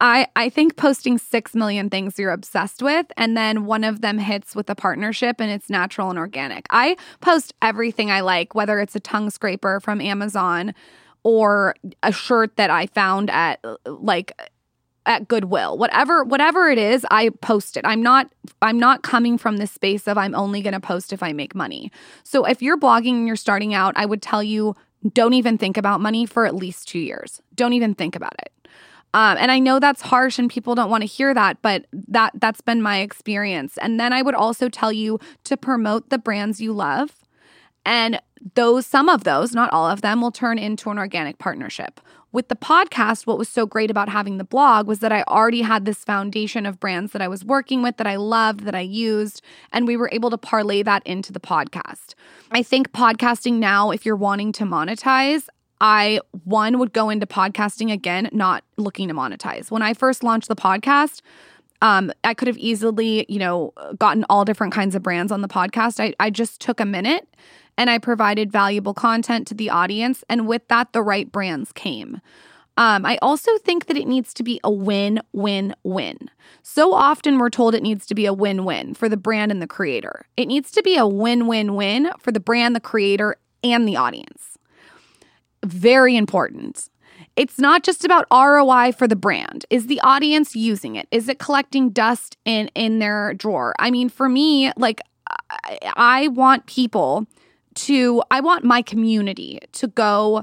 I, 0.00 0.26
I 0.34 0.48
think 0.50 0.76
posting 0.76 1.18
6 1.18 1.54
million 1.54 1.88
things 1.88 2.18
you're 2.18 2.32
obsessed 2.32 2.82
with, 2.82 3.06
and 3.16 3.36
then 3.36 3.64
one 3.64 3.84
of 3.84 4.00
them 4.00 4.18
hits 4.18 4.54
with 4.54 4.68
a 4.68 4.74
partnership 4.74 5.40
and 5.40 5.50
it's 5.50 5.70
natural 5.70 6.10
and 6.10 6.18
organic. 6.18 6.66
I 6.70 6.96
post 7.20 7.54
everything 7.62 8.10
I 8.10 8.20
like, 8.20 8.54
whether 8.54 8.80
it's 8.80 8.96
a 8.96 9.00
tongue 9.00 9.30
scraper 9.30 9.80
from 9.80 10.00
Amazon 10.00 10.74
or 11.22 11.74
a 12.02 12.12
shirt 12.12 12.56
that 12.56 12.70
I 12.70 12.86
found 12.86 13.30
at 13.30 13.64
like 13.86 14.32
at 15.06 15.28
Goodwill. 15.28 15.76
Whatever 15.76 16.24
whatever 16.24 16.68
it 16.68 16.78
is, 16.78 17.06
I 17.10 17.30
post 17.40 17.76
it. 17.76 17.84
I'm 17.84 18.02
not 18.02 18.30
I'm 18.62 18.78
not 18.78 19.02
coming 19.02 19.38
from 19.38 19.58
this 19.58 19.72
space 19.72 20.06
of 20.08 20.16
I'm 20.16 20.34
only 20.34 20.62
going 20.62 20.72
to 20.72 20.80
post 20.80 21.12
if 21.12 21.22
I 21.22 21.32
make 21.32 21.54
money. 21.54 21.92
So 22.22 22.44
if 22.44 22.62
you're 22.62 22.78
blogging 22.78 23.14
and 23.14 23.26
you're 23.26 23.36
starting 23.36 23.74
out, 23.74 23.94
I 23.96 24.06
would 24.06 24.22
tell 24.22 24.42
you 24.42 24.76
don't 25.12 25.34
even 25.34 25.58
think 25.58 25.76
about 25.76 26.00
money 26.00 26.24
for 26.24 26.46
at 26.46 26.54
least 26.54 26.88
2 26.88 26.98
years. 26.98 27.42
Don't 27.54 27.74
even 27.74 27.94
think 27.94 28.16
about 28.16 28.34
it. 28.40 28.52
Um, 29.12 29.36
and 29.38 29.52
I 29.52 29.58
know 29.60 29.78
that's 29.78 30.00
harsh 30.00 30.38
and 30.38 30.50
people 30.50 30.74
don't 30.74 30.90
want 30.90 31.02
to 31.02 31.06
hear 31.06 31.32
that, 31.34 31.62
but 31.62 31.86
that 31.92 32.32
that's 32.34 32.60
been 32.60 32.82
my 32.82 32.98
experience. 32.98 33.78
And 33.78 34.00
then 34.00 34.12
I 34.12 34.22
would 34.22 34.34
also 34.34 34.68
tell 34.68 34.92
you 34.92 35.20
to 35.44 35.56
promote 35.56 36.10
the 36.10 36.18
brands 36.18 36.60
you 36.60 36.72
love. 36.72 37.12
And 37.86 38.20
those 38.54 38.86
some 38.86 39.08
of 39.08 39.24
those, 39.24 39.54
not 39.54 39.72
all 39.72 39.86
of 39.86 40.00
them, 40.00 40.20
will 40.20 40.32
turn 40.32 40.58
into 40.58 40.90
an 40.90 40.98
organic 40.98 41.38
partnership 41.38 42.00
with 42.34 42.48
the 42.48 42.56
podcast, 42.56 43.28
what 43.28 43.38
was 43.38 43.48
so 43.48 43.64
great 43.64 43.92
about 43.92 44.08
having 44.08 44.38
the 44.38 44.44
blog 44.44 44.88
was 44.88 44.98
that 44.98 45.12
I 45.12 45.22
already 45.22 45.62
had 45.62 45.84
this 45.84 46.02
foundation 46.02 46.66
of 46.66 46.80
brands 46.80 47.12
that 47.12 47.22
I 47.22 47.28
was 47.28 47.44
working 47.44 47.80
with, 47.80 47.96
that 47.98 48.08
I 48.08 48.16
loved, 48.16 48.64
that 48.64 48.74
I 48.74 48.80
used, 48.80 49.40
and 49.72 49.86
we 49.86 49.96
were 49.96 50.10
able 50.10 50.30
to 50.30 50.36
parlay 50.36 50.82
that 50.82 51.06
into 51.06 51.32
the 51.32 51.38
podcast. 51.38 52.14
I 52.50 52.64
think 52.64 52.90
podcasting 52.90 53.54
now, 53.60 53.92
if 53.92 54.04
you're 54.04 54.16
wanting 54.16 54.50
to 54.54 54.64
monetize, 54.64 55.46
I, 55.80 56.18
one, 56.42 56.80
would 56.80 56.92
go 56.92 57.08
into 57.08 57.24
podcasting 57.24 57.92
again, 57.92 58.28
not 58.32 58.64
looking 58.76 59.06
to 59.06 59.14
monetize. 59.14 59.70
When 59.70 59.82
I 59.82 59.94
first 59.94 60.24
launched 60.24 60.48
the 60.48 60.56
podcast, 60.56 61.20
um, 61.82 62.10
I 62.24 62.34
could 62.34 62.48
have 62.48 62.58
easily, 62.58 63.26
you 63.28 63.38
know, 63.38 63.72
gotten 63.96 64.24
all 64.28 64.44
different 64.44 64.72
kinds 64.72 64.96
of 64.96 65.04
brands 65.04 65.30
on 65.30 65.40
the 65.40 65.48
podcast. 65.48 66.00
I, 66.02 66.14
I 66.18 66.30
just 66.30 66.60
took 66.60 66.80
a 66.80 66.84
minute 66.84 67.28
and 67.76 67.90
I 67.90 67.98
provided 67.98 68.52
valuable 68.52 68.94
content 68.94 69.46
to 69.48 69.54
the 69.54 69.70
audience. 69.70 70.24
And 70.28 70.46
with 70.46 70.66
that, 70.68 70.92
the 70.92 71.02
right 71.02 71.30
brands 71.30 71.72
came. 71.72 72.20
Um, 72.76 73.06
I 73.06 73.18
also 73.22 73.56
think 73.58 73.86
that 73.86 73.96
it 73.96 74.08
needs 74.08 74.34
to 74.34 74.42
be 74.42 74.58
a 74.64 74.70
win 74.70 75.20
win 75.32 75.74
win. 75.84 76.30
So 76.62 76.92
often 76.92 77.38
we're 77.38 77.50
told 77.50 77.74
it 77.74 77.82
needs 77.82 78.04
to 78.06 78.14
be 78.14 78.26
a 78.26 78.32
win 78.32 78.64
win 78.64 78.94
for 78.94 79.08
the 79.08 79.16
brand 79.16 79.52
and 79.52 79.62
the 79.62 79.66
creator. 79.66 80.26
It 80.36 80.46
needs 80.46 80.72
to 80.72 80.82
be 80.82 80.96
a 80.96 81.06
win 81.06 81.46
win 81.46 81.76
win 81.76 82.10
for 82.18 82.32
the 82.32 82.40
brand, 82.40 82.74
the 82.74 82.80
creator, 82.80 83.36
and 83.62 83.86
the 83.86 83.96
audience. 83.96 84.58
Very 85.64 86.16
important. 86.16 86.88
It's 87.36 87.58
not 87.58 87.84
just 87.84 88.04
about 88.04 88.26
ROI 88.32 88.92
for 88.92 89.06
the 89.06 89.16
brand. 89.16 89.66
Is 89.70 89.86
the 89.86 90.00
audience 90.00 90.56
using 90.56 90.96
it? 90.96 91.06
Is 91.12 91.28
it 91.28 91.38
collecting 91.38 91.90
dust 91.90 92.36
in 92.44 92.68
in 92.74 92.98
their 92.98 93.34
drawer? 93.34 93.74
I 93.78 93.92
mean, 93.92 94.08
for 94.08 94.28
me, 94.28 94.72
like 94.76 95.00
I, 95.50 95.78
I 95.96 96.28
want 96.28 96.66
people 96.66 97.26
to, 97.74 98.22
I 98.30 98.40
want 98.40 98.64
my 98.64 98.82
community 98.82 99.60
to 99.72 99.86
go 99.86 100.42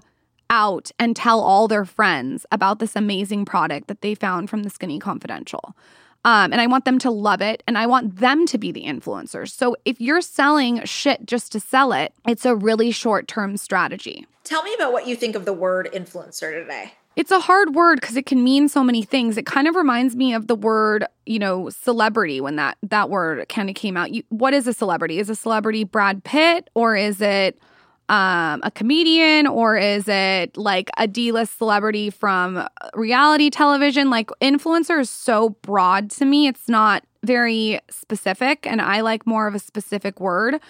out 0.49 0.91
and 0.99 1.15
tell 1.15 1.39
all 1.39 1.67
their 1.67 1.85
friends 1.85 2.45
about 2.51 2.79
this 2.79 2.95
amazing 2.95 3.45
product 3.45 3.87
that 3.87 4.01
they 4.01 4.13
found 4.13 4.49
from 4.49 4.63
the 4.63 4.69
Skinny 4.69 4.99
Confidential. 4.99 5.75
Um, 6.23 6.51
and 6.51 6.61
I 6.61 6.67
want 6.67 6.85
them 6.85 6.99
to 6.99 7.09
love 7.09 7.41
it 7.41 7.63
and 7.65 7.77
I 7.77 7.87
want 7.87 8.17
them 8.17 8.45
to 8.47 8.57
be 8.57 8.71
the 8.71 8.83
influencers. 8.83 9.49
So 9.49 9.75
if 9.85 9.99
you're 9.99 10.21
selling 10.21 10.83
shit 10.85 11.25
just 11.25 11.51
to 11.53 11.59
sell 11.59 11.93
it, 11.93 12.13
it's 12.27 12.45
a 12.45 12.55
really 12.55 12.91
short 12.91 13.27
term 13.27 13.57
strategy. 13.57 14.27
Tell 14.43 14.61
me 14.61 14.73
about 14.75 14.93
what 14.93 15.07
you 15.07 15.15
think 15.15 15.35
of 15.35 15.45
the 15.45 15.53
word 15.53 15.89
influencer 15.91 16.53
today. 16.53 16.93
It's 17.15 17.31
a 17.31 17.41
hard 17.41 17.75
word 17.75 17.99
because 17.99 18.15
it 18.15 18.25
can 18.25 18.43
mean 18.43 18.69
so 18.69 18.83
many 18.83 19.03
things. 19.03 19.37
It 19.37 19.45
kind 19.45 19.67
of 19.67 19.75
reminds 19.75 20.15
me 20.15 20.33
of 20.33 20.47
the 20.47 20.55
word, 20.55 21.05
you 21.25 21.39
know, 21.39 21.69
celebrity 21.69 22.39
when 22.39 22.55
that 22.55 22.77
that 22.83 23.09
word 23.09 23.47
kind 23.49 23.69
of 23.69 23.75
came 23.75 23.97
out. 23.97 24.11
You, 24.13 24.23
what 24.29 24.53
is 24.53 24.65
a 24.65 24.73
celebrity? 24.73 25.19
Is 25.19 25.29
a 25.29 25.35
celebrity 25.35 25.83
Brad 25.83 26.23
Pitt 26.23 26.69
or 26.73 26.95
is 26.95 27.19
it 27.19 27.59
um, 28.07 28.61
a 28.63 28.71
comedian 28.71 29.45
or 29.45 29.77
is 29.77 30.07
it 30.07 30.55
like 30.55 30.89
a 30.97 31.07
D-list 31.07 31.57
celebrity 31.57 32.09
from 32.09 32.65
reality 32.93 33.49
television? 33.49 34.09
Like 34.09 34.29
influencer 34.41 35.01
is 35.01 35.09
so 35.09 35.49
broad 35.49 36.11
to 36.11 36.25
me. 36.25 36.47
It's 36.47 36.69
not 36.69 37.03
very 37.23 37.79
specific 37.89 38.65
and 38.65 38.81
I 38.81 39.01
like 39.01 39.27
more 39.27 39.47
of 39.47 39.55
a 39.55 39.59
specific 39.59 40.21
word. 40.21 40.61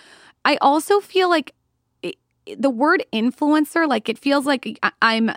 I 0.44 0.58
also 0.60 1.02
feel 1.02 1.30
like 1.30 1.54
the 2.58 2.70
word 2.72 3.06
influencer 3.14 3.88
like 3.88 4.10
it 4.10 4.18
feels 4.18 4.48
like 4.48 4.80
I'm 5.04 5.32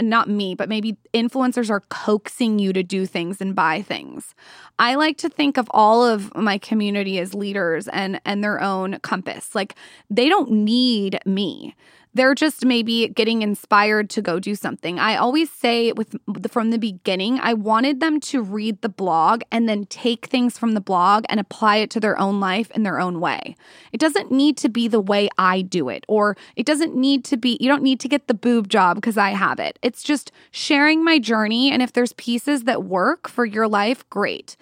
not 0.00 0.28
me, 0.28 0.54
but 0.54 0.68
maybe 0.68 0.96
influencers 1.14 1.70
are 1.70 1.80
coaxing 1.88 2.58
you 2.58 2.72
to 2.72 2.82
do 2.82 3.06
things 3.06 3.40
and 3.40 3.54
buy 3.54 3.82
things. 3.82 4.34
I 4.78 4.96
like 4.96 5.18
to 5.18 5.28
think 5.28 5.56
of 5.56 5.68
all 5.70 6.04
of 6.04 6.34
my 6.34 6.58
community 6.58 7.18
as 7.18 7.34
leaders 7.34 7.88
and 7.88 8.20
and 8.24 8.42
their 8.42 8.60
own 8.60 8.98
compass. 9.00 9.54
Like 9.54 9.76
they 10.10 10.28
don't 10.28 10.50
need 10.50 11.20
me 11.24 11.74
they're 12.14 12.34
just 12.34 12.64
maybe 12.64 13.08
getting 13.08 13.42
inspired 13.42 14.10
to 14.10 14.22
go 14.22 14.38
do 14.38 14.54
something. 14.54 14.98
I 14.98 15.16
always 15.16 15.50
say 15.50 15.92
with 15.92 16.16
from 16.50 16.70
the 16.70 16.78
beginning, 16.78 17.40
I 17.40 17.54
wanted 17.54 18.00
them 18.00 18.20
to 18.20 18.42
read 18.42 18.82
the 18.82 18.88
blog 18.88 19.42
and 19.50 19.68
then 19.68 19.86
take 19.86 20.26
things 20.26 20.58
from 20.58 20.72
the 20.72 20.80
blog 20.80 21.24
and 21.28 21.40
apply 21.40 21.76
it 21.76 21.90
to 21.90 22.00
their 22.00 22.18
own 22.18 22.38
life 22.38 22.70
in 22.72 22.82
their 22.82 23.00
own 23.00 23.20
way. 23.20 23.56
It 23.92 24.00
doesn't 24.00 24.30
need 24.30 24.56
to 24.58 24.68
be 24.68 24.88
the 24.88 25.00
way 25.00 25.28
I 25.38 25.62
do 25.62 25.88
it 25.88 26.04
or 26.06 26.36
it 26.56 26.66
doesn't 26.66 26.94
need 26.94 27.24
to 27.26 27.36
be 27.36 27.56
you 27.60 27.68
don't 27.68 27.82
need 27.82 28.00
to 28.00 28.08
get 28.08 28.28
the 28.28 28.34
boob 28.34 28.68
job 28.68 28.96
because 28.96 29.16
I 29.16 29.30
have 29.30 29.58
it. 29.58 29.78
It's 29.82 30.02
just 30.02 30.30
sharing 30.50 31.02
my 31.02 31.18
journey 31.18 31.70
and 31.70 31.82
if 31.82 31.92
there's 31.92 32.12
pieces 32.14 32.64
that 32.64 32.84
work 32.84 33.28
for 33.28 33.46
your 33.46 33.68
life, 33.68 34.08
great. 34.10 34.56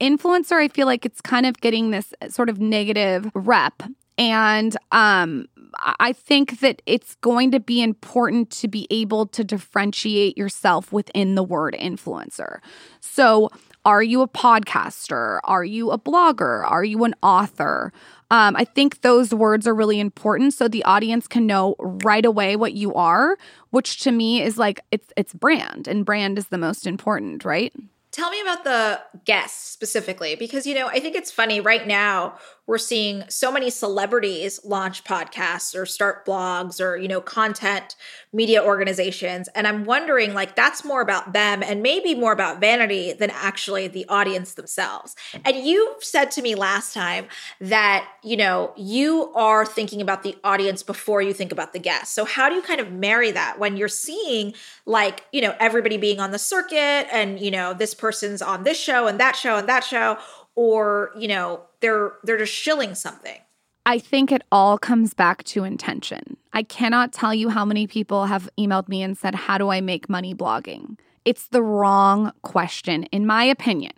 Influencer, 0.00 0.56
I 0.56 0.68
feel 0.68 0.86
like 0.86 1.04
it's 1.04 1.20
kind 1.20 1.44
of 1.44 1.60
getting 1.60 1.90
this 1.90 2.14
sort 2.28 2.48
of 2.48 2.58
negative 2.58 3.30
rep 3.34 3.82
and 4.18 4.76
um 4.92 5.46
I 5.78 6.12
think 6.12 6.60
that 6.60 6.82
it's 6.86 7.14
going 7.16 7.50
to 7.52 7.60
be 7.60 7.82
important 7.82 8.50
to 8.50 8.68
be 8.68 8.86
able 8.90 9.26
to 9.28 9.44
differentiate 9.44 10.36
yourself 10.36 10.92
within 10.92 11.34
the 11.34 11.42
word 11.42 11.76
influencer. 11.78 12.58
So, 13.00 13.50
are 13.84 14.02
you 14.02 14.20
a 14.22 14.28
podcaster? 14.28 15.38
Are 15.44 15.64
you 15.64 15.92
a 15.92 15.98
blogger? 15.98 16.68
Are 16.68 16.84
you 16.84 17.04
an 17.04 17.14
author? 17.22 17.92
Um, 18.32 18.56
I 18.56 18.64
think 18.64 19.02
those 19.02 19.32
words 19.32 19.66
are 19.68 19.74
really 19.74 20.00
important 20.00 20.54
so 20.54 20.66
the 20.66 20.82
audience 20.82 21.28
can 21.28 21.46
know 21.46 21.76
right 21.78 22.24
away 22.24 22.56
what 22.56 22.72
you 22.72 22.92
are, 22.94 23.38
which 23.70 24.00
to 24.00 24.10
me 24.10 24.42
is 24.42 24.58
like 24.58 24.80
it's 24.90 25.12
it's 25.16 25.32
brand, 25.32 25.86
and 25.86 26.04
brand 26.04 26.36
is 26.36 26.48
the 26.48 26.58
most 26.58 26.86
important, 26.86 27.44
right? 27.44 27.72
Tell 28.16 28.30
me 28.30 28.40
about 28.40 28.64
the 28.64 29.02
guests 29.26 29.68
specifically, 29.70 30.36
because, 30.36 30.66
you 30.66 30.74
know, 30.74 30.86
I 30.86 31.00
think 31.00 31.14
it's 31.16 31.30
funny 31.30 31.60
right 31.60 31.86
now, 31.86 32.38
we're 32.66 32.78
seeing 32.78 33.22
so 33.28 33.52
many 33.52 33.68
celebrities 33.68 34.58
launch 34.64 35.04
podcasts 35.04 35.78
or 35.78 35.84
start 35.84 36.24
blogs 36.24 36.80
or, 36.80 36.96
you 36.96 37.08
know, 37.08 37.20
content 37.20 37.94
media 38.32 38.64
organizations. 38.64 39.48
And 39.54 39.68
I'm 39.68 39.84
wondering, 39.84 40.32
like, 40.32 40.56
that's 40.56 40.82
more 40.82 41.02
about 41.02 41.34
them 41.34 41.62
and 41.62 41.82
maybe 41.82 42.14
more 42.14 42.32
about 42.32 42.58
vanity 42.58 43.12
than 43.12 43.30
actually 43.30 43.86
the 43.86 44.06
audience 44.08 44.54
themselves. 44.54 45.14
And 45.44 45.54
you 45.54 45.94
said 46.00 46.30
to 46.32 46.42
me 46.42 46.54
last 46.54 46.94
time 46.94 47.26
that, 47.60 48.08
you 48.24 48.38
know, 48.38 48.72
you 48.76 49.30
are 49.34 49.66
thinking 49.66 50.00
about 50.00 50.22
the 50.22 50.36
audience 50.42 50.82
before 50.82 51.20
you 51.20 51.34
think 51.34 51.52
about 51.52 51.74
the 51.74 51.78
guests. 51.78 52.14
So, 52.14 52.24
how 52.24 52.48
do 52.48 52.54
you 52.54 52.62
kind 52.62 52.80
of 52.80 52.90
marry 52.90 53.30
that 53.30 53.58
when 53.58 53.76
you're 53.76 53.88
seeing, 53.88 54.54
like, 54.86 55.22
you 55.32 55.42
know, 55.42 55.54
everybody 55.60 55.98
being 55.98 56.18
on 56.18 56.30
the 56.30 56.38
circuit 56.38 57.06
and, 57.12 57.38
you 57.38 57.50
know, 57.50 57.74
this 57.74 57.94
person 57.94 58.05
person's 58.06 58.40
on 58.40 58.62
this 58.62 58.80
show 58.80 59.08
and 59.08 59.18
that 59.18 59.34
show 59.34 59.56
and 59.56 59.68
that 59.68 59.82
show 59.82 60.16
or 60.54 61.10
you 61.18 61.26
know 61.26 61.60
they're 61.80 62.12
they're 62.22 62.38
just 62.38 62.52
shilling 62.52 62.94
something 62.94 63.38
I 63.84 63.98
think 64.00 64.32
it 64.32 64.42
all 64.50 64.78
comes 64.78 65.14
back 65.14 65.44
to 65.44 65.62
intention. 65.62 66.36
I 66.52 66.64
cannot 66.64 67.12
tell 67.12 67.32
you 67.32 67.50
how 67.50 67.64
many 67.64 67.86
people 67.86 68.26
have 68.26 68.50
emailed 68.58 68.88
me 68.88 69.00
and 69.00 69.16
said, 69.16 69.36
How 69.36 69.58
do 69.58 69.68
I 69.68 69.80
make 69.80 70.08
money 70.08 70.34
blogging? 70.34 70.98
It's 71.24 71.46
the 71.46 71.62
wrong 71.62 72.32
question, 72.42 73.04
in 73.12 73.26
my 73.26 73.44
opinion. 73.44 73.92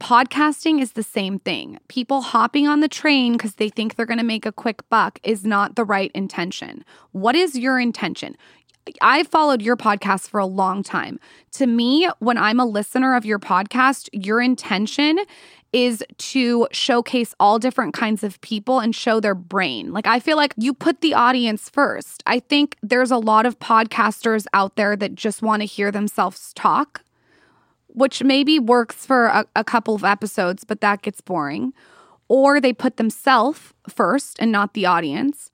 Podcasting 0.00 0.80
is 0.80 0.92
the 0.92 1.02
same 1.02 1.38
thing. 1.38 1.80
People 1.88 2.22
hopping 2.22 2.66
on 2.66 2.80
the 2.80 2.88
train 2.88 3.34
because 3.34 3.56
they 3.56 3.68
think 3.68 3.94
they're 3.94 4.06
going 4.06 4.16
to 4.16 4.24
make 4.24 4.46
a 4.46 4.50
quick 4.64 4.88
buck 4.88 5.20
is 5.22 5.44
not 5.44 5.76
the 5.76 5.84
right 5.84 6.10
intention. 6.14 6.82
What 7.12 7.36
is 7.36 7.58
your 7.58 7.78
intention? 7.78 8.36
I 9.00 9.24
followed 9.24 9.62
your 9.62 9.76
podcast 9.76 10.28
for 10.28 10.40
a 10.40 10.46
long 10.46 10.82
time. 10.82 11.20
To 11.52 11.66
me, 11.66 12.08
when 12.18 12.38
I'm 12.38 12.58
a 12.58 12.64
listener 12.64 13.14
of 13.14 13.24
your 13.24 13.38
podcast, 13.38 14.08
your 14.12 14.40
intention 14.40 15.18
is 15.72 16.04
to 16.18 16.68
showcase 16.70 17.34
all 17.40 17.58
different 17.58 17.94
kinds 17.94 18.22
of 18.22 18.40
people 18.42 18.78
and 18.78 18.94
show 18.94 19.20
their 19.20 19.34
brain. 19.34 19.92
Like, 19.92 20.06
I 20.06 20.20
feel 20.20 20.36
like 20.36 20.52
you 20.58 20.74
put 20.74 21.00
the 21.00 21.14
audience 21.14 21.70
first. 21.70 22.22
I 22.26 22.40
think 22.40 22.76
there's 22.82 23.10
a 23.10 23.16
lot 23.16 23.46
of 23.46 23.58
podcasters 23.58 24.44
out 24.52 24.76
there 24.76 24.96
that 24.96 25.14
just 25.14 25.40
want 25.40 25.62
to 25.62 25.66
hear 25.66 25.90
themselves 25.90 26.52
talk, 26.52 27.02
which 27.86 28.22
maybe 28.22 28.58
works 28.58 29.06
for 29.06 29.26
a, 29.26 29.46
a 29.56 29.64
couple 29.64 29.94
of 29.94 30.04
episodes, 30.04 30.64
but 30.64 30.82
that 30.82 31.00
gets 31.00 31.22
boring. 31.22 31.72
Or 32.28 32.60
they 32.60 32.72
put 32.72 32.98
themselves 32.98 33.72
first 33.88 34.36
and 34.38 34.52
not 34.52 34.74
the 34.74 34.86
audience 34.86 35.50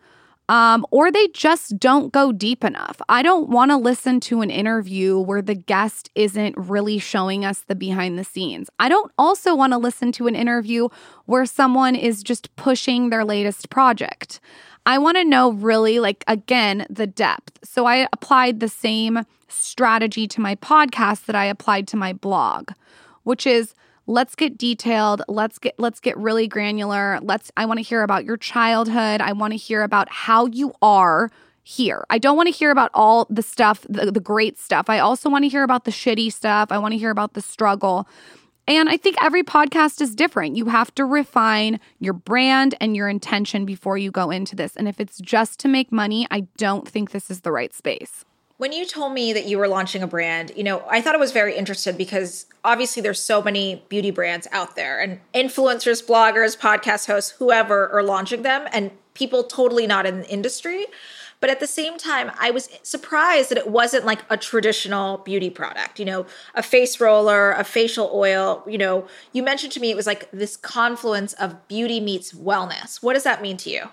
um, 0.49 0.87
or 0.90 1.11
they 1.11 1.28
just 1.28 1.78
don't 1.78 2.12
go 2.12 2.33
deep 2.33 2.64
enough. 2.64 3.00
I 3.09 3.23
don't 3.23 3.49
want 3.50 3.71
to 3.71 3.76
listen 3.76 4.19
to 4.21 4.40
an 4.40 4.50
interview 4.50 5.19
where 5.19 5.43
the 5.43 5.55
guest 5.55 6.11
isn't 6.14 6.57
really 6.57 6.99
showing 6.99 7.45
us 7.45 7.61
the 7.61 7.75
behind 7.75 8.19
the 8.19 8.25
scenes. 8.25 8.71
I 8.78 8.88
don't 8.88 9.12
also 9.19 9.55
want 9.55 9.73
to 9.75 9.78
listen 9.78 10.11
to 10.12 10.26
an 10.26 10.35
interview 10.35 10.88
where 11.26 11.45
someone 11.45 11.95
is 11.95 12.23
just 12.23 12.55
pushing 12.57 13.11
their 13.11 13.25
latest 13.25 13.69
project. 13.69 14.40
I 14.87 14.97
want 14.97 15.19
to 15.19 15.25
know 15.25 15.52
really, 15.52 16.00
like, 16.00 16.25
again, 16.26 16.87
the 16.88 17.07
depth. 17.07 17.59
So 17.62 17.85
I 17.85 18.09
applied 18.11 18.61
the 18.61 18.71
same 18.71 19.26
strategy 19.49 20.26
to 20.28 20.40
my 20.40 20.55
podcast 20.55 21.26
that 21.26 21.37
I 21.37 21.45
applied 21.45 21.87
to 21.88 21.97
my 21.97 22.14
blog, 22.14 22.71
which 23.25 23.47
is 23.47 23.75
let's 24.09 24.35
get 24.35 24.59
detailed. 24.59 25.23
Let's 25.29 25.59
get 25.59 25.75
let's 25.79 26.00
get 26.00 26.17
really 26.17 26.49
granular. 26.49 27.21
Let's 27.23 27.53
i 27.57 27.67
want 27.67 27.79
to 27.79 27.83
hear 27.83 28.03
about 28.03 28.25
your 28.25 28.37
childhood. 28.37 29.21
I 29.21 29.33
want 29.33 29.53
to 29.53 29.57
hear 29.57 29.83
about 29.83 30.09
how 30.11 30.47
you 30.47 30.73
are 30.83 31.31
here. 31.62 32.05
I 32.09 32.19
don't 32.19 32.37
want 32.37 32.47
to 32.47 32.53
hear 32.53 32.71
about 32.71 32.91
all 32.95 33.27
the 33.29 33.43
stuff 33.43 33.87
the, 33.88 34.11
the 34.11 34.21
great 34.21 34.59
stuff. 34.59 34.88
I 34.88 34.99
also 34.99 35.29
want 35.29 35.45
to 35.45 35.49
hear 35.49 35.62
about 35.62 35.85
the 35.85 35.91
shitty 35.91 36.33
stuff. 36.33 36.73
I 36.73 36.79
want 36.79 36.93
to 36.93 36.99
hear 36.99 37.11
about 37.11 37.35
the 37.35 37.43
struggle. 37.43 38.09
And 38.67 38.91
I 38.91 38.99
think 38.99 39.17
every 39.23 39.43
podcast 39.43 40.03
is 40.03 40.15
different. 40.15 40.57
You 40.57 40.67
have 40.67 40.95
to 40.97 41.05
refine 41.07 41.81
your 42.00 42.12
brand 42.12 42.75
and 42.83 42.95
your 42.95 43.09
intention 43.09 43.65
before 43.65 43.97
you 43.97 44.11
go 44.11 44.31
into 44.31 44.55
this. 44.55 44.77
And 44.77 44.87
if 44.87 45.00
it's 45.00 45.19
just 45.19 45.59
to 45.61 45.69
make 45.69 45.91
money, 45.91 46.27
I 46.31 46.41
don't 46.59 46.87
think 46.87 47.11
this 47.11 47.31
is 47.31 47.41
the 47.43 47.53
right 47.53 47.73
space. 47.73 48.27
When 48.59 48.73
you 48.73 48.85
told 48.85 49.12
me 49.12 49.33
that 49.33 49.47
you 49.47 49.57
were 49.57 49.69
launching 49.69 50.03
a 50.03 50.09
brand, 50.09 50.50
you 50.57 50.65
know, 50.65 50.83
I 50.91 51.00
thought 51.00 51.15
it 51.15 51.21
was 51.21 51.31
very 51.31 51.57
interesting 51.57 51.97
because 51.97 52.47
obviously 52.65 53.00
there's 53.00 53.23
so 53.23 53.41
many 53.41 53.85
beauty 53.88 54.11
brands 54.11 54.49
out 54.50 54.75
there 54.75 55.00
and 55.00 55.21
influencers, 55.33 56.05
bloggers, 56.05 56.59
podcast 56.59 57.07
hosts, 57.07 57.31
whoever 57.38 57.88
are 57.91 58.03
launching 58.03 58.43
them 58.43 58.67
and 58.73 58.91
people 59.15 59.45
totally 59.45 59.87
not 59.87 60.07
in 60.07 60.23
the 60.23 60.29
industry. 60.29 60.87
But 61.38 61.50
at 61.50 61.61
the 61.61 61.69
same 61.69 61.99
time, 61.99 62.33
I 62.41 62.50
was 62.50 62.69
surprised 62.83 63.50
that 63.50 63.59
it 63.59 63.69
wasn't 63.69 64.05
like 64.05 64.23
a 64.29 64.37
traditional 64.37 65.19
beauty 65.19 65.50
product, 65.50 66.00
you 66.00 66.05
know, 66.05 66.27
a 66.57 66.62
face 66.65 67.00
roller, 67.00 67.53
a 67.53 67.62
facial 67.62 68.11
oil. 68.12 68.65
You 68.67 68.79
know, 68.79 69.07
you 69.33 69.45
mentioned 69.45 69.73
to 69.75 69.81
me 69.81 69.93
it 69.93 69.97
was 69.97 70.09
like 70.09 70.29
this 70.33 70.57
confluence 70.57 71.33
of 71.35 71.69
beauty 71.69 72.00
meets 72.00 72.33
wellness. 72.33 73.00
What 73.05 73.15
does 73.15 73.23
that 73.23 73.41
mean 73.41 73.57
to 73.59 73.71
you? 73.71 73.88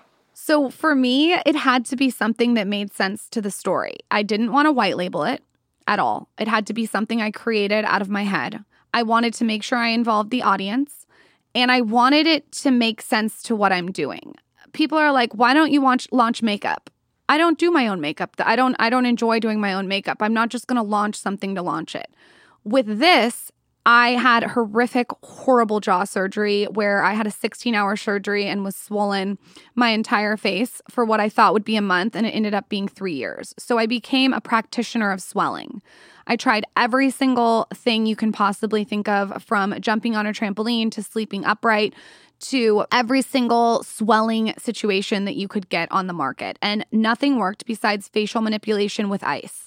So 0.46 0.70
for 0.70 0.94
me, 0.94 1.32
it 1.32 1.56
had 1.56 1.84
to 1.86 1.96
be 1.96 2.08
something 2.08 2.54
that 2.54 2.68
made 2.68 2.92
sense 2.92 3.28
to 3.30 3.42
the 3.42 3.50
story. 3.50 3.96
I 4.12 4.22
didn't 4.22 4.52
want 4.52 4.66
to 4.66 4.72
white 4.72 4.96
label 4.96 5.24
it 5.24 5.42
at 5.88 5.98
all. 5.98 6.28
It 6.38 6.46
had 6.46 6.68
to 6.68 6.72
be 6.72 6.86
something 6.86 7.20
I 7.20 7.32
created 7.32 7.84
out 7.84 8.00
of 8.00 8.08
my 8.08 8.22
head. 8.22 8.64
I 8.94 9.02
wanted 9.02 9.34
to 9.34 9.44
make 9.44 9.64
sure 9.64 9.76
I 9.76 9.88
involved 9.88 10.30
the 10.30 10.44
audience 10.44 11.04
and 11.52 11.72
I 11.72 11.80
wanted 11.80 12.28
it 12.28 12.52
to 12.62 12.70
make 12.70 13.02
sense 13.02 13.42
to 13.42 13.56
what 13.56 13.72
I'm 13.72 13.90
doing. 13.90 14.36
People 14.72 14.98
are 14.98 15.10
like, 15.10 15.32
"Why 15.34 15.52
don't 15.52 15.72
you 15.72 15.80
launch 15.80 16.06
launch 16.12 16.44
makeup?" 16.44 16.90
I 17.28 17.38
don't 17.38 17.58
do 17.58 17.72
my 17.72 17.88
own 17.88 18.00
makeup. 18.00 18.36
I 18.38 18.54
don't 18.54 18.76
I 18.78 18.88
don't 18.88 19.06
enjoy 19.06 19.40
doing 19.40 19.60
my 19.60 19.74
own 19.74 19.88
makeup. 19.88 20.18
I'm 20.20 20.34
not 20.34 20.50
just 20.50 20.68
going 20.68 20.80
to 20.80 20.94
launch 20.96 21.16
something 21.16 21.56
to 21.56 21.62
launch 21.62 21.96
it. 21.96 22.14
With 22.62 23.00
this, 23.00 23.50
I 23.88 24.10
had 24.10 24.42
horrific, 24.42 25.06
horrible 25.22 25.78
jaw 25.78 26.02
surgery 26.02 26.64
where 26.64 27.04
I 27.04 27.12
had 27.12 27.28
a 27.28 27.30
16 27.30 27.72
hour 27.72 27.96
surgery 27.96 28.46
and 28.46 28.64
was 28.64 28.74
swollen 28.74 29.38
my 29.76 29.90
entire 29.90 30.36
face 30.36 30.82
for 30.90 31.04
what 31.04 31.20
I 31.20 31.28
thought 31.28 31.52
would 31.52 31.64
be 31.64 31.76
a 31.76 31.80
month, 31.80 32.16
and 32.16 32.26
it 32.26 32.30
ended 32.30 32.52
up 32.52 32.68
being 32.68 32.88
three 32.88 33.14
years. 33.14 33.54
So 33.60 33.78
I 33.78 33.86
became 33.86 34.32
a 34.32 34.40
practitioner 34.40 35.12
of 35.12 35.22
swelling. 35.22 35.82
I 36.26 36.34
tried 36.34 36.64
every 36.76 37.10
single 37.10 37.68
thing 37.72 38.06
you 38.06 38.16
can 38.16 38.32
possibly 38.32 38.82
think 38.82 39.08
of 39.08 39.40
from 39.44 39.80
jumping 39.80 40.16
on 40.16 40.26
a 40.26 40.32
trampoline 40.32 40.90
to 40.90 41.02
sleeping 41.04 41.44
upright 41.44 41.94
to 42.38 42.84
every 42.90 43.22
single 43.22 43.84
swelling 43.84 44.52
situation 44.58 45.26
that 45.26 45.36
you 45.36 45.46
could 45.46 45.68
get 45.68 45.90
on 45.92 46.08
the 46.08 46.12
market. 46.12 46.58
And 46.60 46.84
nothing 46.90 47.36
worked 47.36 47.64
besides 47.66 48.08
facial 48.08 48.40
manipulation 48.40 49.08
with 49.08 49.22
ice. 49.22 49.65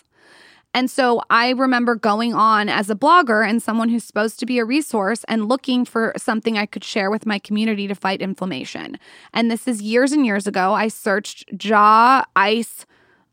And 0.74 0.90
so 0.90 1.22
I 1.30 1.50
remember 1.50 1.96
going 1.96 2.34
on 2.34 2.70
as 2.70 2.90
a 2.90 2.96
blogger 2.96 3.48
and 3.48 3.62
someone 3.62 3.90
who's 3.90 4.04
supposed 4.04 4.40
to 4.40 4.46
be 4.46 4.60
a 4.60 4.66
resource 4.66 5.24
and 5.28 5.50
looking 5.50 5.84
for 5.84 6.14
something 6.16 6.58
I 6.58 6.68
could 6.68 6.84
share 6.84 7.10
with 7.10 7.26
my 7.26 7.40
community 7.40 7.88
to 7.88 7.96
fight 7.96 8.22
inflammation. 8.22 9.00
And 9.34 9.50
this 9.50 9.68
is 9.68 9.82
years 9.82 10.12
and 10.12 10.26
years 10.26 10.46
ago. 10.46 10.74
I 10.74 10.88
searched 10.88 11.46
jaw 11.58 12.24
ice 12.36 12.86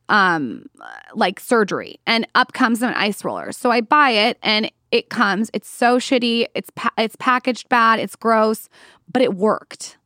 um 0.08 0.66
like 1.16 1.40
surgery 1.40 1.98
and 2.06 2.28
up 2.36 2.52
comes 2.52 2.80
an 2.80 2.94
ice 2.94 3.24
roller. 3.24 3.52
So 3.52 3.70
I 3.70 3.80
buy 3.80 4.10
it 4.10 4.38
and 4.42 4.70
it 4.90 5.10
comes. 5.10 5.50
It's 5.52 5.68
so 5.68 5.98
shitty. 5.98 6.46
It's 6.54 6.70
pa- 6.70 6.92
it's 6.96 7.16
packaged 7.16 7.68
bad. 7.68 7.98
It's 7.98 8.16
gross, 8.16 8.68
but 9.12 9.20
it 9.20 9.34
worked. 9.34 9.98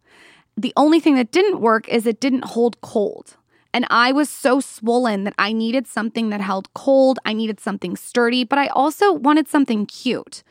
The 0.57 0.73
only 0.77 1.01
thing 1.01 1.15
that 1.15 1.31
didn't 1.31 1.61
work 1.61 1.89
is 1.89 2.07
it 2.07 2.21
didn't 2.21 2.45
hold 2.45 2.81
cold. 2.81 3.37
And 3.73 3.87
I 3.91 4.13
was 4.13 4.29
so 4.29 4.61
swollen 4.61 5.25
that 5.25 5.35
I 5.39 5.53
needed 5.53 5.87
something 5.87 6.31
that 6.31 6.41
held 6.41 6.73
cold. 6.75 7.19
I 7.25 7.33
needed 7.33 7.61
something 7.61 7.97
sturdy, 7.97 8.45
but 8.45 8.59
I 8.59 8.67
also 8.69 9.13
wanted 9.13 9.49
something 9.49 9.87
cute. 9.87 10.43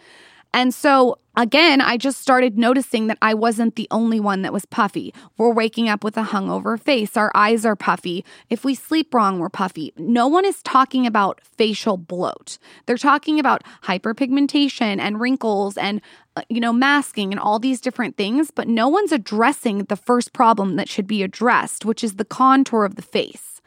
And 0.53 0.73
so 0.73 1.19
again, 1.35 1.79
I 1.79 1.95
just 1.97 2.19
started 2.19 2.57
noticing 2.57 3.07
that 3.07 3.17
I 3.21 3.33
wasn't 3.33 3.75
the 3.75 3.87
only 3.91 4.19
one 4.19 4.41
that 4.41 4.53
was 4.53 4.65
puffy. 4.65 5.13
We're 5.37 5.53
waking 5.53 5.87
up 5.87 6.03
with 6.03 6.17
a 6.17 6.23
hungover 6.23 6.79
face. 6.79 7.15
Our 7.15 7.31
eyes 7.35 7.65
are 7.65 7.75
puffy. 7.75 8.25
If 8.49 8.65
we 8.65 8.73
sleep 8.73 9.13
wrong, 9.13 9.39
we're 9.39 9.49
puffy. 9.49 9.93
No 9.97 10.27
one 10.27 10.45
is 10.45 10.63
talking 10.63 11.05
about 11.05 11.39
facial 11.43 11.97
bloat. 11.97 12.57
They're 12.85 12.97
talking 12.97 13.39
about 13.39 13.63
hyperpigmentation 13.83 14.99
and 14.99 15.19
wrinkles 15.19 15.77
and 15.77 16.01
Uh, 16.39 16.43
you 16.47 16.61
know, 16.61 16.71
masking 16.71 17.33
and 17.33 17.39
all 17.39 17.59
these 17.59 17.81
different 17.81 18.15
things, 18.15 18.49
but 18.49 18.67
no 18.67 18.87
one's 18.87 19.11
addressing 19.11 19.79
the 19.85 19.97
first 19.97 20.31
problem 20.31 20.77
that 20.77 20.87
should 20.87 21.05
be 21.05 21.21
addressed, 21.21 21.83
which 21.83 22.01
is 22.01 22.15
the 22.15 22.23
contour 22.23 22.85
of 22.85 22.95
the 22.95 23.01
face. 23.01 23.61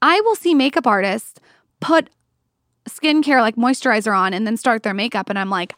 I 0.00 0.20
will 0.20 0.36
see 0.36 0.54
makeup 0.54 0.86
artists 0.86 1.40
put 1.80 2.10
skincare 2.88 3.40
like 3.40 3.56
moisturizer 3.56 4.16
on 4.16 4.34
and 4.34 4.46
then 4.46 4.56
start 4.56 4.84
their 4.84 4.94
makeup, 4.94 5.30
and 5.30 5.38
I'm 5.38 5.50
like, 5.50 5.74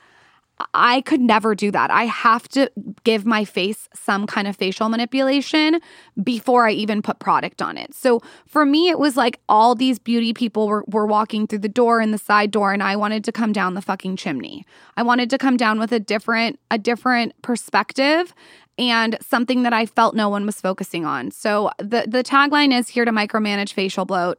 I 0.72 1.00
could 1.00 1.20
never 1.20 1.54
do 1.54 1.70
that. 1.72 1.90
I 1.90 2.04
have 2.04 2.48
to 2.50 2.70
give 3.02 3.26
my 3.26 3.44
face 3.44 3.88
some 3.92 4.26
kind 4.26 4.46
of 4.46 4.56
facial 4.56 4.88
manipulation 4.88 5.80
before 6.22 6.68
I 6.68 6.72
even 6.72 7.02
put 7.02 7.18
product 7.18 7.60
on 7.60 7.76
it. 7.76 7.92
So 7.92 8.20
for 8.46 8.64
me, 8.64 8.88
it 8.88 8.98
was 8.98 9.16
like 9.16 9.40
all 9.48 9.74
these 9.74 9.98
beauty 9.98 10.32
people 10.32 10.68
were, 10.68 10.84
were 10.86 11.06
walking 11.06 11.46
through 11.46 11.58
the 11.58 11.68
door 11.68 12.00
and 12.00 12.14
the 12.14 12.18
side 12.18 12.52
door, 12.52 12.72
and 12.72 12.82
I 12.82 12.94
wanted 12.94 13.24
to 13.24 13.32
come 13.32 13.52
down 13.52 13.74
the 13.74 13.82
fucking 13.82 14.16
chimney. 14.16 14.64
I 14.96 15.02
wanted 15.02 15.28
to 15.30 15.38
come 15.38 15.56
down 15.56 15.80
with 15.80 15.90
a 15.90 15.98
different, 16.00 16.60
a 16.70 16.78
different 16.78 17.40
perspective 17.42 18.32
and 18.78 19.16
something 19.20 19.62
that 19.64 19.72
I 19.72 19.86
felt 19.86 20.14
no 20.14 20.28
one 20.28 20.46
was 20.46 20.60
focusing 20.60 21.04
on. 21.04 21.30
So 21.30 21.70
the 21.78 22.06
the 22.08 22.24
tagline 22.24 22.76
is 22.76 22.88
here 22.88 23.04
to 23.04 23.12
micromanage 23.12 23.72
facial 23.72 24.04
bloat. 24.04 24.38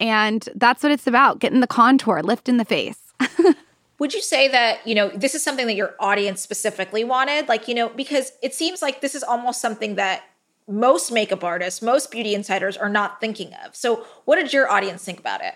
And 0.00 0.48
that's 0.56 0.82
what 0.82 0.90
it's 0.90 1.06
about, 1.06 1.38
getting 1.38 1.60
the 1.60 1.68
contour, 1.68 2.20
lifting 2.22 2.56
the 2.56 2.64
face. 2.64 3.12
would 4.04 4.12
you 4.12 4.20
say 4.20 4.48
that 4.48 4.86
you 4.86 4.94
know 4.94 5.08
this 5.08 5.34
is 5.34 5.42
something 5.42 5.66
that 5.66 5.76
your 5.76 5.94
audience 5.98 6.42
specifically 6.42 7.04
wanted? 7.04 7.48
Like 7.48 7.68
you 7.68 7.74
know 7.74 7.88
because 7.88 8.32
it 8.42 8.52
seems 8.52 8.82
like 8.82 9.00
this 9.00 9.14
is 9.14 9.22
almost 9.22 9.62
something 9.62 9.94
that 9.94 10.24
most 10.68 11.10
makeup 11.10 11.42
artists 11.42 11.80
most 11.80 12.10
beauty 12.10 12.34
insiders 12.34 12.76
are 12.76 12.90
not 12.90 13.18
thinking 13.18 13.54
of. 13.64 13.74
So 13.74 14.04
what 14.26 14.36
did 14.36 14.52
your 14.52 14.70
audience 14.70 15.02
think 15.02 15.18
about 15.18 15.40
it? 15.40 15.54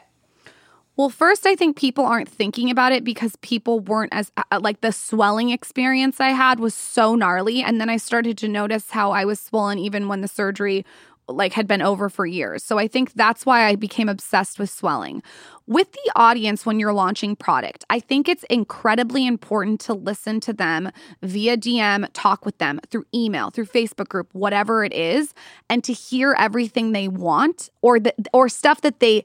Well, 0.96 1.10
first, 1.10 1.46
I 1.46 1.54
think 1.56 1.76
people 1.76 2.06
aren't 2.06 2.28
thinking 2.28 2.70
about 2.70 2.92
it 2.92 3.04
because 3.04 3.36
people 3.36 3.80
weren't 3.80 4.12
as, 4.12 4.32
uh, 4.36 4.42
uh, 4.50 4.58
like, 4.60 4.80
the 4.80 4.90
swelling 4.90 5.50
experience 5.50 6.18
I 6.18 6.30
had 6.30 6.58
was 6.58 6.74
so 6.74 7.14
gnarly. 7.14 7.62
And 7.62 7.80
then 7.80 7.88
I 7.88 7.98
started 7.98 8.36
to 8.38 8.48
notice 8.48 8.90
how 8.90 9.12
I 9.12 9.24
was 9.24 9.38
swollen 9.38 9.78
even 9.78 10.08
when 10.08 10.22
the 10.22 10.26
surgery 10.26 10.84
like 11.28 11.52
had 11.52 11.66
been 11.66 11.82
over 11.82 12.08
for 12.08 12.26
years. 12.26 12.64
So 12.64 12.78
I 12.78 12.88
think 12.88 13.12
that's 13.12 13.44
why 13.44 13.66
I 13.66 13.76
became 13.76 14.08
obsessed 14.08 14.58
with 14.58 14.70
swelling. 14.70 15.22
With 15.66 15.92
the 15.92 16.12
audience 16.16 16.64
when 16.64 16.80
you're 16.80 16.94
launching 16.94 17.36
product, 17.36 17.84
I 17.90 18.00
think 18.00 18.28
it's 18.28 18.44
incredibly 18.44 19.26
important 19.26 19.80
to 19.82 19.94
listen 19.94 20.40
to 20.40 20.52
them 20.52 20.90
via 21.22 21.56
DM, 21.56 22.08
talk 22.14 22.46
with 22.46 22.56
them 22.58 22.80
through 22.90 23.04
email, 23.14 23.50
through 23.50 23.66
Facebook 23.66 24.08
group, 24.08 24.28
whatever 24.32 24.84
it 24.84 24.94
is, 24.94 25.34
and 25.68 25.84
to 25.84 25.92
hear 25.92 26.34
everything 26.38 26.92
they 26.92 27.08
want 27.08 27.68
or 27.82 28.00
the, 28.00 28.14
or 28.32 28.48
stuff 28.48 28.80
that 28.80 29.00
they 29.00 29.24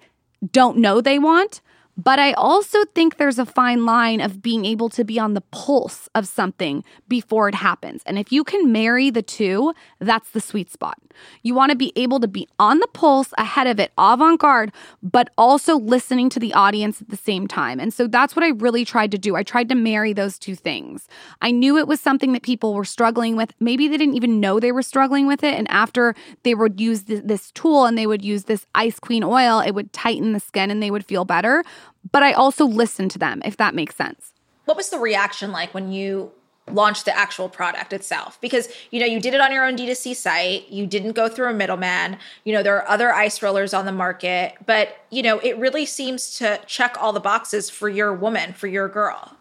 don't 0.52 0.78
know 0.78 1.00
they 1.00 1.20
want 1.20 1.62
but 1.96 2.20
I 2.20 2.34
also 2.34 2.86
think 2.96 3.18
there's 3.18 3.38
a 3.38 3.46
fine 3.46 3.86
line 3.86 4.20
of 4.20 4.42
being 4.42 4.66
able 4.66 4.90
to 4.90 5.04
be 5.04 5.20
on 5.20 5.34
the 5.34 5.42
pulse 5.42 6.10
of 6.16 6.28
something 6.28 6.84
before 7.08 7.48
it 7.50 7.56
happens. 7.56 8.02
And 8.06 8.18
if 8.18 8.32
you 8.32 8.44
can 8.44 8.72
marry 8.72 9.10
the 9.10 9.22
two, 9.22 9.74
that's 10.00 10.32
the 10.32 10.42
sweet 10.42 10.72
spot. 10.72 10.98
You 11.44 11.54
want 11.54 11.70
to 11.70 11.76
be 11.76 11.94
able 11.96 12.20
to 12.20 12.28
be 12.28 12.48
on 12.58 12.80
the 12.80 12.88
pulse 12.88 13.34
ahead 13.38 13.68
of 13.68 13.80
it, 13.80 13.92
avant 13.98 14.40
garde, 14.40 14.72
but 15.04 15.30
also 15.38 15.78
listening 15.78 16.30
to 16.30 16.40
the 16.40 16.54
audience 16.54 17.02
at 17.02 17.10
the 17.10 17.18
same 17.18 17.48
time. 17.48 17.80
And 17.80 17.94
so 17.94 18.08
that's 18.08 18.36
what 18.36 18.44
I 18.44 18.50
really 18.50 18.86
tried 18.86 19.12
to 19.12 19.18
do. 19.20 19.36
I 19.36 19.44
tried 19.44 19.70
to 19.70 19.76
marry 19.76 20.14
those 20.14 20.40
two 20.40 20.56
things. 20.56 21.08
I 21.42 21.52
knew 21.52 21.78
it 21.78 21.88
was 21.88 22.02
something 22.02 22.34
that 22.34 22.42
people 22.42 22.74
were 22.74 22.86
struggling 22.86 23.36
with. 23.36 23.54
Maybe 23.60 23.88
they 23.88 23.98
didn't 23.98 24.16
even 24.16 24.40
know 24.40 24.60
they 24.60 24.72
were 24.72 24.82
struggling 24.82 25.28
with 25.28 25.44
it. 25.44 25.54
And 25.54 25.70
after 25.70 26.16
they 26.44 26.56
would 26.56 26.82
use 26.82 27.04
this, 27.04 27.52
tool 27.54 27.86
and 27.86 27.98
they 27.98 28.08
would 28.08 28.24
use 28.24 28.46
this 28.46 28.66
Ice 28.74 29.00
Queen 29.00 29.24
oil, 29.24 29.60
it 29.60 29.72
would 29.72 29.92
tighten 29.94 30.34
the 30.34 30.40
skin 30.40 30.72
and 30.72 30.82
they 30.82 30.90
would 30.90 31.06
feel 31.06 31.26
better 31.26 31.64
but 32.12 32.24
I 32.24 32.34
also 32.34 32.66
listen 32.66 33.10
to 33.10 33.20
them, 33.20 33.42
if 33.46 33.58
that 33.58 33.76
makes 33.76 33.96
sense. 33.96 34.34
What 34.66 34.78
was 34.78 34.90
the 34.90 35.00
reaction 35.00 35.52
like 35.52 35.74
when 35.74 35.92
you 35.92 36.32
launched 36.72 37.06
the 37.06 37.18
actual 37.18 37.50
product 37.50 37.92
itself? 37.92 38.40
Because, 38.40 38.70
you 38.92 39.00
know, 39.00 39.06
you 39.06 39.20
did 39.20 39.34
it 39.34 39.42
on 39.42 39.52
your 39.52 39.66
own 39.66 39.76
D2C 39.76 40.16
site, 40.16 40.70
you 40.70 40.88
didn't 40.88 41.12
go 41.12 41.28
through 41.28 41.50
a 41.50 41.54
middleman. 41.54 42.18
You 42.46 42.54
know, 42.54 42.64
there 42.64 42.78
are 42.78 42.88
other 42.88 43.14
ice 43.14 43.42
rollers 43.42 43.74
on 43.74 43.86
the 43.86 43.92
market, 43.92 44.56
but, 44.66 44.98
you 45.10 45.22
know, 45.22 45.40
it 45.40 45.58
really 45.58 45.86
seems 45.86 46.38
to 46.38 46.62
check 46.66 46.96
all 47.00 47.12
the 47.12 47.20
boxes 47.20 47.70
for 47.70 47.90
your 47.90 48.14
woman, 48.14 48.54
for 48.54 48.68
your 48.68 48.88
girl. 48.88 49.36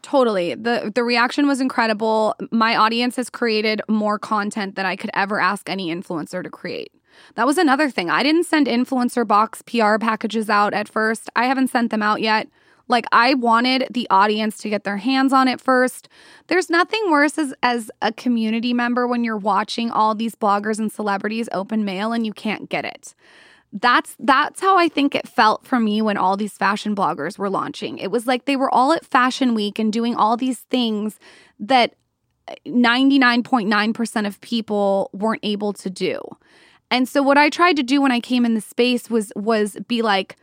Totally. 0.00 0.54
The 0.54 0.90
the 0.94 1.04
reaction 1.04 1.46
was 1.46 1.60
incredible. 1.60 2.34
My 2.50 2.76
audience 2.76 3.16
has 3.16 3.28
created 3.28 3.82
more 3.88 4.18
content 4.18 4.74
than 4.74 4.86
I 4.86 4.96
could 4.96 5.10
ever 5.12 5.38
ask 5.38 5.68
any 5.68 5.94
influencer 5.94 6.42
to 6.42 6.48
create. 6.48 6.90
That 7.34 7.46
was 7.46 7.58
another 7.58 7.90
thing. 7.90 8.10
I 8.10 8.22
didn't 8.22 8.44
send 8.44 8.66
influencer 8.66 9.26
box 9.26 9.62
PR 9.62 9.98
packages 9.98 10.50
out 10.50 10.74
at 10.74 10.88
first. 10.88 11.30
I 11.36 11.44
haven't 11.46 11.68
sent 11.68 11.90
them 11.90 12.02
out 12.02 12.20
yet. 12.20 12.48
Like 12.88 13.06
I 13.12 13.34
wanted 13.34 13.86
the 13.90 14.06
audience 14.10 14.58
to 14.58 14.68
get 14.68 14.84
their 14.84 14.98
hands 14.98 15.32
on 15.32 15.48
it 15.48 15.60
first. 15.60 16.08
There's 16.48 16.68
nothing 16.68 17.10
worse 17.10 17.38
as 17.38 17.54
as 17.62 17.90
a 18.02 18.12
community 18.12 18.74
member 18.74 19.06
when 19.06 19.24
you're 19.24 19.36
watching 19.36 19.90
all 19.90 20.14
these 20.14 20.34
bloggers 20.34 20.78
and 20.78 20.92
celebrities 20.92 21.48
open 21.52 21.84
mail 21.84 22.12
and 22.12 22.26
you 22.26 22.32
can't 22.32 22.68
get 22.68 22.84
it. 22.84 23.14
That's 23.72 24.14
that's 24.18 24.60
how 24.60 24.76
I 24.76 24.88
think 24.88 25.14
it 25.14 25.26
felt 25.26 25.66
for 25.66 25.80
me 25.80 26.02
when 26.02 26.18
all 26.18 26.36
these 26.36 26.58
fashion 26.58 26.94
bloggers 26.94 27.38
were 27.38 27.48
launching. 27.48 27.98
It 27.98 28.10
was 28.10 28.26
like 28.26 28.44
they 28.44 28.56
were 28.56 28.72
all 28.72 28.92
at 28.92 29.06
fashion 29.06 29.54
week 29.54 29.78
and 29.78 29.92
doing 29.92 30.14
all 30.14 30.36
these 30.36 30.60
things 30.60 31.18
that 31.58 31.94
99.9% 32.66 34.26
of 34.26 34.40
people 34.40 35.10
weren't 35.12 35.40
able 35.42 35.72
to 35.74 35.88
do. 35.88 36.20
And 36.92 37.08
so 37.08 37.22
what 37.22 37.38
I 37.38 37.48
tried 37.48 37.76
to 37.76 37.82
do 37.82 38.02
when 38.02 38.12
I 38.12 38.20
came 38.20 38.44
in 38.44 38.52
the 38.54 38.60
space 38.60 39.08
was 39.08 39.32
was 39.34 39.78
be 39.88 40.02
like 40.02 40.36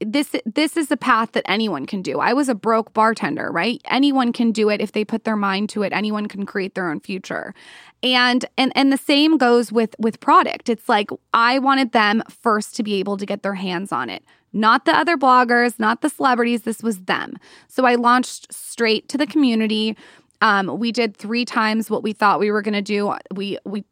this 0.00 0.34
this 0.46 0.78
is 0.78 0.90
a 0.90 0.96
path 0.96 1.32
that 1.32 1.44
anyone 1.46 1.84
can 1.84 2.00
do. 2.00 2.20
I 2.20 2.32
was 2.32 2.48
a 2.48 2.54
broke 2.54 2.94
bartender, 2.94 3.50
right? 3.52 3.82
Anyone 3.84 4.32
can 4.32 4.50
do 4.50 4.70
it 4.70 4.80
if 4.80 4.92
they 4.92 5.04
put 5.04 5.24
their 5.24 5.36
mind 5.36 5.68
to 5.70 5.82
it. 5.82 5.92
Anyone 5.92 6.26
can 6.26 6.46
create 6.46 6.74
their 6.74 6.90
own 6.90 7.00
future. 7.00 7.54
And 8.02 8.46
and 8.56 8.72
and 8.74 8.90
the 8.92 8.96
same 8.96 9.36
goes 9.36 9.70
with 9.70 9.94
with 9.98 10.20
product. 10.20 10.70
It's 10.70 10.88
like 10.88 11.10
I 11.34 11.58
wanted 11.58 11.92
them 11.92 12.22
first 12.30 12.74
to 12.76 12.82
be 12.82 12.94
able 12.94 13.18
to 13.18 13.26
get 13.26 13.42
their 13.42 13.54
hands 13.54 13.92
on 13.92 14.08
it. 14.08 14.24
Not 14.54 14.86
the 14.86 14.96
other 14.96 15.18
bloggers, 15.18 15.78
not 15.78 16.00
the 16.00 16.08
celebrities, 16.08 16.62
this 16.62 16.82
was 16.82 17.00
them. 17.00 17.36
So 17.68 17.84
I 17.84 17.96
launched 17.96 18.52
straight 18.54 19.08
to 19.10 19.18
the 19.18 19.26
community. 19.26 19.98
Um, 20.40 20.78
we 20.78 20.92
did 20.92 21.16
three 21.16 21.44
times 21.44 21.90
what 21.90 22.02
we 22.02 22.12
thought 22.12 22.40
we 22.40 22.50
were 22.50 22.62
going 22.62 22.74
to 22.74 22.82
do. 22.82 23.14
We 23.34 23.58
we 23.64 23.84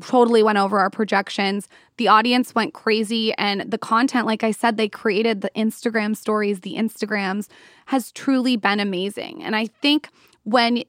totally 0.00 0.42
went 0.42 0.58
over 0.58 0.78
our 0.78 0.90
projections. 0.90 1.68
The 1.96 2.08
audience 2.08 2.54
went 2.54 2.74
crazy 2.74 3.32
and 3.34 3.70
the 3.70 3.78
content 3.78 4.26
like 4.26 4.44
I 4.44 4.50
said 4.50 4.76
they 4.76 4.88
created 4.88 5.40
the 5.40 5.50
Instagram 5.56 6.16
stories, 6.16 6.60
the 6.60 6.74
Instagrams 6.74 7.48
has 7.86 8.12
truly 8.12 8.56
been 8.56 8.80
amazing. 8.80 9.42
And 9.42 9.56
I 9.56 9.66
think 9.66 10.08
when 10.44 10.84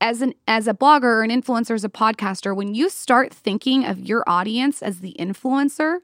as 0.00 0.22
an 0.22 0.34
as 0.46 0.66
a 0.66 0.74
blogger 0.74 1.04
or 1.04 1.22
an 1.22 1.30
influencer 1.30 1.74
as 1.74 1.84
a 1.84 1.88
podcaster, 1.88 2.54
when 2.54 2.74
you 2.74 2.88
start 2.88 3.32
thinking 3.32 3.84
of 3.84 3.98
your 3.98 4.24
audience 4.26 4.82
as 4.82 5.00
the 5.00 5.16
influencer 5.18 5.98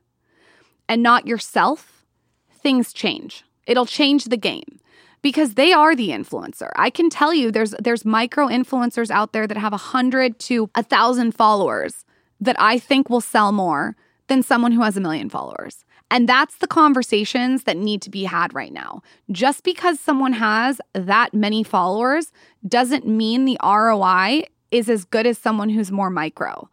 and 0.89 1.03
not 1.03 1.27
yourself, 1.27 2.05
things 2.51 2.93
change. 2.93 3.45
It'll 3.67 3.87
change 3.87 4.25
the 4.25 4.37
game 4.37 4.81
because 5.21 5.55
they 5.55 5.73
are 5.73 5.95
the 5.95 6.09
influencer. 6.11 6.71
I 6.77 6.91
can 6.91 7.11
tell 7.11 7.35
you 7.35 7.51
there's 7.51 7.75
there's 7.81 8.05
micro 8.05 8.47
influencers 8.47 9.11
out 9.11 9.33
there 9.33 9.47
that 9.47 9.57
have 9.57 9.73
a 9.73 9.91
100 9.93 10.39
to 10.41 10.71
a 10.75 10.83
1000 10.83 11.33
followers 11.33 12.05
that 12.41 12.57
I 12.59 12.79
think 12.79 13.11
will 13.11 13.21
sell 13.21 13.53
more 13.53 13.97
than 14.29 14.43
someone 14.43 14.73
who 14.73 14.83
has 14.83 14.97
a 14.97 15.01
million 15.01 15.29
followers. 15.29 15.85
And 16.11 16.29
that's 16.29 16.57
the 16.57 16.67
conversations 16.67 17.65
that 17.65 17.77
need 17.77 18.01
to 18.03 18.11
be 18.11 18.25
had 18.25 18.55
right 18.55 18.73
now. 18.73 19.03
Just 19.31 19.63
because 19.63 20.01
someone 20.01 20.33
has 20.35 20.81
that 20.95 21.35
many 21.35 21.63
followers 21.63 22.33
doesn't 22.67 23.07
mean 23.07 23.45
the 23.45 23.59
ROI 23.63 24.45
is 24.71 24.89
as 24.89 25.05
good 25.05 25.27
as 25.27 25.39
someone 25.39 25.69
who's 25.69 25.91
more 25.91 26.11
micro. 26.11 26.69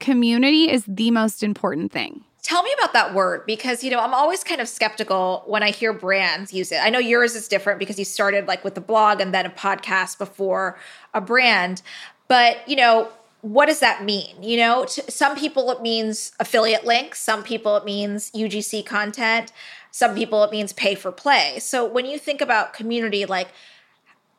Community 0.00 0.70
is 0.70 0.84
the 0.86 1.10
most 1.10 1.42
important 1.42 1.92
thing. 1.92 2.24
Tell 2.42 2.62
me 2.62 2.70
about 2.78 2.94
that 2.94 3.12
word 3.12 3.44
because 3.46 3.84
you 3.84 3.90
know 3.90 4.00
I'm 4.00 4.14
always 4.14 4.42
kind 4.42 4.60
of 4.60 4.68
skeptical 4.68 5.42
when 5.46 5.62
I 5.62 5.70
hear 5.70 5.92
brands 5.92 6.54
use 6.54 6.72
it. 6.72 6.78
I 6.78 6.88
know 6.88 6.98
yours 6.98 7.34
is 7.34 7.46
different 7.46 7.78
because 7.78 7.98
you 7.98 8.06
started 8.06 8.46
like 8.46 8.64
with 8.64 8.74
the 8.74 8.80
blog 8.80 9.20
and 9.20 9.34
then 9.34 9.44
a 9.44 9.50
podcast 9.50 10.16
before 10.16 10.78
a 11.12 11.20
brand, 11.20 11.82
but 12.26 12.66
you 12.66 12.76
know 12.76 13.10
what 13.40 13.66
does 13.66 13.80
that 13.80 14.04
mean? 14.04 14.42
You 14.42 14.56
know, 14.56 14.84
to 14.84 15.10
some 15.10 15.36
people 15.36 15.70
it 15.70 15.80
means 15.80 16.32
affiliate 16.40 16.84
links, 16.84 17.20
some 17.20 17.42
people 17.42 17.76
it 17.76 17.84
means 17.84 18.30
UGC 18.32 18.84
content, 18.84 19.52
some 19.90 20.14
people 20.14 20.42
it 20.44 20.50
means 20.50 20.72
pay 20.72 20.94
for 20.94 21.12
play. 21.12 21.58
So 21.60 21.86
when 21.86 22.06
you 22.06 22.18
think 22.18 22.40
about 22.40 22.72
community, 22.72 23.24
like 23.26 23.48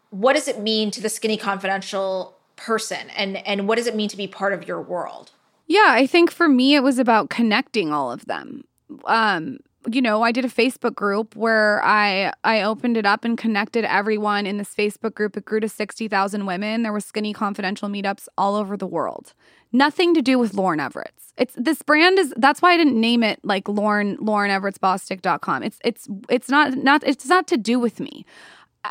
what 0.09 0.33
does 0.33 0.47
it 0.47 0.59
mean 0.59 0.91
to 0.91 1.01
the 1.01 1.09
Skinny 1.09 1.37
Confidential 1.37 2.35
person 2.55 3.09
and 3.11 3.37
and 3.47 3.67
what 3.67 3.77
does 3.77 3.87
it 3.87 3.95
mean 3.95 4.09
to 4.09 4.17
be 4.17 4.27
part 4.27 4.53
of 4.53 4.67
your 4.67 4.81
world? 4.81 5.31
Yeah, 5.67 5.87
I 5.87 6.07
think 6.07 6.31
for 6.31 6.49
me 6.49 6.75
it 6.75 6.83
was 6.83 6.99
about 6.99 7.29
connecting 7.29 7.93
all 7.93 8.11
of 8.11 8.25
them. 8.25 8.65
Um, 9.05 9.59
you 9.93 10.01
know, 10.01 10.21
I 10.21 10.31
did 10.31 10.45
a 10.45 10.49
Facebook 10.49 10.95
group 10.95 11.35
where 11.35 11.83
I 11.83 12.33
I 12.43 12.61
opened 12.61 12.97
it 12.97 13.05
up 13.05 13.25
and 13.25 13.37
connected 13.37 13.85
everyone 13.85 14.45
in 14.45 14.57
this 14.57 14.73
Facebook 14.73 15.13
group. 15.13 15.37
It 15.37 15.45
grew 15.45 15.59
to 15.59 15.69
60,000 15.69 16.45
women. 16.45 16.83
There 16.83 16.93
were 16.93 16.99
skinny 16.99 17.33
confidential 17.33 17.89
meetups 17.89 18.27
all 18.37 18.55
over 18.55 18.77
the 18.77 18.87
world. 18.87 19.33
Nothing 19.71 20.13
to 20.15 20.21
do 20.21 20.39
with 20.39 20.53
Lauryn 20.53 20.77
Evarts. 20.77 21.33
It's 21.37 21.53
this 21.55 21.81
brand 21.81 22.19
is 22.19 22.33
that's 22.37 22.61
why 22.61 22.73
I 22.73 22.77
didn't 22.77 22.99
name 22.99 23.23
it 23.23 23.39
like 23.43 23.67
Lauren 23.67 24.17
Lauryn 24.17 24.49
Evarts 24.49 24.79
Bosstick.com. 24.79 25.63
It's 25.63 25.79
it's 25.83 26.07
it's 26.29 26.49
not 26.49 26.75
not 26.75 27.03
it's 27.05 27.27
not 27.27 27.47
to 27.47 27.57
do 27.57 27.79
with 27.79 27.99
me 27.99 28.25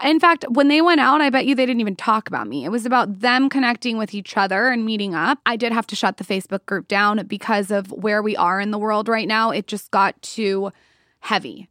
in 0.05 0.21
fact, 0.21 0.45
when 0.51 0.69
they 0.69 0.83
went 0.83 1.01
out, 1.01 1.21
I 1.21 1.31
bet 1.31 1.47
you 1.47 1.55
they 1.55 1.65
didn't 1.65 1.81
even 1.81 1.97
talk 1.97 2.29
about 2.29 2.47
me. 2.47 2.65
It 2.65 2.69
was 2.69 2.85
about 2.85 3.21
them 3.21 3.49
connecting 3.49 3.97
with 3.97 4.15
each 4.15 4.37
other 4.37 4.69
and 4.69 4.85
meeting 4.85 5.15
up. 5.15 5.39
I 5.47 5.57
did 5.57 5.73
have 5.73 5.87
to 5.89 5.97
shut 5.97 6.19
the 6.19 6.25
Facebook 6.25 6.67
group 6.67 6.89
down 6.89 7.27
because 7.27 7.71
of 7.71 7.91
where 7.91 8.23
we 8.23 8.37
are 8.37 8.61
in 8.61 8.71
the 8.71 8.79
world 8.79 9.09
right 9.09 9.27
now. 9.27 9.51
It 9.51 9.67
just 9.67 9.91
got 9.91 10.21
too 10.21 10.73
heavy. 11.21 11.69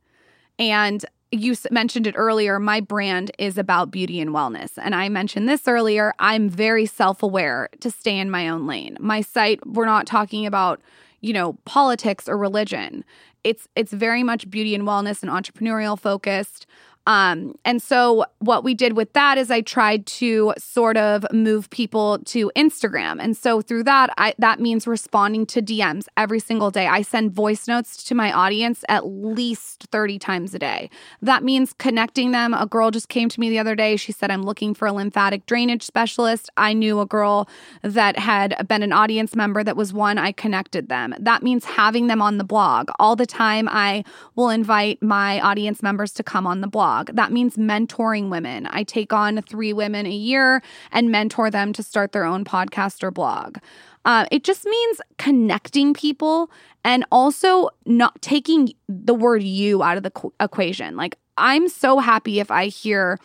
And 0.59 1.05
you 1.31 1.55
mentioned 1.71 2.07
it 2.07 2.15
earlier. 2.17 2.59
My 2.59 2.79
brand 2.79 3.31
is 3.37 3.57
about 3.57 3.91
beauty 3.91 4.21
and 4.21 4.31
wellness. 4.31 4.71
And 4.81 4.95
I 4.95 5.09
mentioned 5.09 5.49
this 5.49 5.67
earlier. 5.67 6.13
I'm 6.19 6.49
very 6.49 6.85
self 6.85 7.21
aware 7.21 7.69
to 7.81 7.91
stay 7.91 8.17
in 8.17 8.31
my 8.31 8.47
own 8.47 8.65
lane. 8.65 8.97
My 8.99 9.21
site, 9.21 9.65
we're 9.65 9.85
not 9.85 10.07
talking 10.07 10.45
about, 10.45 10.81
you 11.21 11.33
know, 11.33 11.53
politics 11.65 12.29
or 12.29 12.37
religion. 12.37 13.03
It's 13.43 13.67
it's 13.75 13.91
very 13.91 14.23
much 14.23 14.49
beauty 14.49 14.73
and 14.73 14.85
wellness 14.85 15.21
and 15.21 15.31
entrepreneurial 15.31 15.99
focused. 15.99 16.65
Um, 17.07 17.55
and 17.63 17.81
so 17.81 18.25
what 18.39 18.65
we 18.65 18.73
did 18.73 18.97
with 18.97 19.13
that 19.13 19.37
is 19.37 19.49
I 19.49 19.61
tried 19.61 20.05
to 20.07 20.53
sort 20.57 20.97
of 20.97 21.25
move 21.31 21.69
people 21.69 22.19
to 22.25 22.51
Instagram. 22.53 23.21
And 23.21 23.35
so 23.35 23.61
through 23.61 23.85
that, 23.85 24.13
I, 24.17 24.33
that 24.39 24.59
means 24.59 24.85
responding 24.85 25.45
to 25.47 25.61
DMs 25.61 26.07
every 26.17 26.39
single 26.39 26.69
day. 26.69 26.85
I 26.85 27.01
send 27.01 27.31
voice 27.31 27.65
notes 27.65 28.03
to 28.03 28.15
my 28.15 28.33
audience 28.33 28.83
at 28.89 29.07
least 29.07 29.87
30 29.89 30.19
times 30.19 30.53
a 30.53 30.59
day. 30.59 30.89
That 31.21 31.45
means 31.45 31.71
connecting 31.71 32.33
them. 32.33 32.53
A 32.53 32.65
girl 32.65 32.91
just 32.91 33.07
came 33.07 33.29
to 33.29 33.39
me 33.39 33.49
the 33.49 33.59
other 33.59 33.73
day. 33.73 33.95
She 33.95 34.11
said, 34.11 34.29
I'm 34.29 34.43
looking 34.43 34.73
for 34.73 34.85
a 34.85 34.91
lymphatic 34.91 35.45
drainage 35.45 35.83
specialist. 35.83 36.49
I 36.57 36.73
knew 36.73 36.99
a 36.99 37.05
girl 37.05 37.47
that 37.83 38.19
had 38.19 38.67
been 38.67 38.83
an 38.83 38.91
audience 38.91 39.33
member 39.33 39.63
that 39.63 39.77
was 39.77 39.93
one. 39.93 40.17
I 40.17 40.33
connected 40.33 40.89
them. 40.89 41.15
That 41.17 41.41
means 41.41 41.63
having 41.63 42.07
them 42.07 42.21
on 42.21 42.37
the 42.37 42.43
blog. 42.43 42.89
All 42.99 43.15
the 43.15 43.25
time, 43.25 43.69
I 43.71 44.03
will 44.35 44.49
invite 44.49 45.01
my 45.01 45.39
audience 45.39 45.81
members 45.81 46.11
to 46.13 46.23
come 46.23 46.45
on 46.45 46.59
the 46.59 46.67
blog 46.67 46.96
blog. 46.97 47.15
That 47.15 47.31
means 47.31 47.57
mentoring 47.57 48.29
women. 48.29 48.67
I 48.67 48.83
take 48.83 49.13
on 49.13 49.41
three 49.41 49.73
women 49.73 50.05
a 50.05 50.11
year 50.11 50.61
and 50.91 51.11
mentor 51.11 51.49
them 51.49 51.73
to 51.73 51.83
start 51.83 52.11
their 52.11 52.25
own 52.25 52.45
podcast 52.45 53.03
or 53.03 53.11
blog. 53.11 53.57
Uh, 54.05 54.25
it 54.31 54.43
just 54.43 54.65
means 54.65 55.01
connecting 55.17 55.93
people 55.93 56.49
and 56.83 57.05
also 57.11 57.69
not 57.85 58.21
taking 58.21 58.73
the 58.87 59.13
word 59.13 59.43
you 59.43 59.83
out 59.83 59.97
of 59.97 60.03
the 60.03 60.11
qu- 60.11 60.33
equation. 60.39 60.95
Like, 60.95 61.17
I'm 61.37 61.67
so 61.67 61.99
happy 61.99 62.39
if 62.39 62.49
I 62.49 62.67
hear 62.67 63.19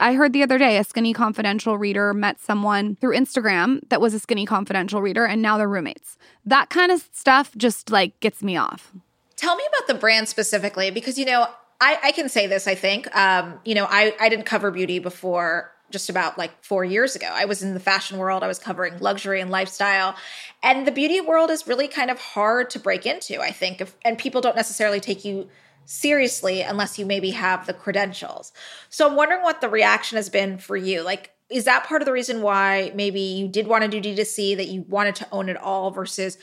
I 0.00 0.12
heard 0.12 0.34
the 0.34 0.42
other 0.42 0.58
day 0.58 0.76
a 0.76 0.84
Skinny 0.84 1.14
Confidential 1.14 1.78
reader 1.78 2.12
met 2.12 2.38
someone 2.38 2.96
through 2.96 3.16
Instagram 3.16 3.80
that 3.88 4.02
was 4.02 4.12
a 4.12 4.18
Skinny 4.18 4.44
Confidential 4.44 5.00
reader 5.00 5.24
and 5.24 5.40
now 5.40 5.56
they're 5.56 5.66
roommates. 5.66 6.18
That 6.44 6.68
kind 6.68 6.92
of 6.92 7.08
stuff 7.10 7.52
just 7.56 7.88
like 7.88 8.20
gets 8.20 8.42
me 8.42 8.58
off. 8.58 8.92
Tell 9.36 9.56
me 9.56 9.64
about 9.66 9.86
the 9.86 9.94
brand 9.98 10.28
specifically 10.28 10.90
because, 10.90 11.18
you 11.18 11.24
know, 11.24 11.46
I, 11.80 11.98
I 12.04 12.12
can 12.12 12.28
say 12.28 12.46
this, 12.46 12.66
I 12.66 12.74
think. 12.74 13.14
Um, 13.16 13.60
you 13.64 13.74
know, 13.74 13.86
I, 13.88 14.14
I 14.20 14.28
didn't 14.28 14.46
cover 14.46 14.70
beauty 14.70 14.98
before 14.98 15.72
just 15.90 16.10
about 16.10 16.36
like 16.36 16.62
four 16.62 16.84
years 16.84 17.16
ago. 17.16 17.28
I 17.30 17.46
was 17.46 17.62
in 17.62 17.74
the 17.74 17.80
fashion 17.80 18.18
world, 18.18 18.42
I 18.42 18.46
was 18.46 18.58
covering 18.58 18.98
luxury 18.98 19.40
and 19.40 19.50
lifestyle. 19.50 20.16
And 20.62 20.86
the 20.86 20.92
beauty 20.92 21.20
world 21.20 21.50
is 21.50 21.66
really 21.66 21.88
kind 21.88 22.10
of 22.10 22.18
hard 22.18 22.70
to 22.70 22.78
break 22.78 23.06
into, 23.06 23.40
I 23.40 23.52
think. 23.52 23.80
If, 23.80 23.96
and 24.04 24.18
people 24.18 24.40
don't 24.40 24.56
necessarily 24.56 25.00
take 25.00 25.24
you 25.24 25.48
seriously 25.86 26.60
unless 26.60 26.98
you 26.98 27.06
maybe 27.06 27.30
have 27.30 27.66
the 27.66 27.72
credentials. 27.72 28.52
So 28.90 29.08
I'm 29.08 29.16
wondering 29.16 29.42
what 29.42 29.62
the 29.62 29.70
reaction 29.70 30.16
has 30.16 30.28
been 30.28 30.58
for 30.58 30.76
you. 30.76 31.02
Like, 31.02 31.32
is 31.48 31.64
that 31.64 31.84
part 31.84 32.02
of 32.02 32.06
the 32.06 32.12
reason 32.12 32.42
why 32.42 32.92
maybe 32.94 33.20
you 33.20 33.48
did 33.48 33.66
want 33.66 33.90
to 33.90 34.00
do 34.00 34.14
D2C, 34.14 34.58
that 34.58 34.68
you 34.68 34.84
wanted 34.86 35.14
to 35.16 35.28
own 35.32 35.48
it 35.48 35.56
all 35.56 35.90
versus 35.90 36.36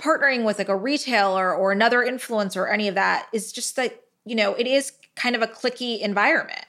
partnering 0.00 0.44
with 0.44 0.58
like 0.58 0.68
a 0.68 0.76
retailer 0.76 1.54
or 1.54 1.70
another 1.70 2.00
influencer 2.00 2.56
or 2.56 2.68
any 2.68 2.88
of 2.88 2.96
that 2.96 3.28
is 3.32 3.52
just 3.52 3.78
like 3.78 4.02
you 4.28 4.34
know, 4.34 4.54
it 4.54 4.66
is 4.66 4.92
kind 5.16 5.34
of 5.34 5.42
a 5.42 5.46
cliquey 5.46 6.00
environment. 6.00 6.64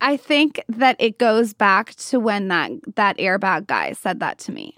I 0.00 0.16
think 0.16 0.62
that 0.68 0.96
it 0.98 1.18
goes 1.18 1.52
back 1.52 1.94
to 1.96 2.20
when 2.20 2.48
that 2.48 2.70
that 2.96 3.18
airbag 3.18 3.66
guy 3.66 3.92
said 3.92 4.20
that 4.20 4.38
to 4.40 4.52
me. 4.52 4.76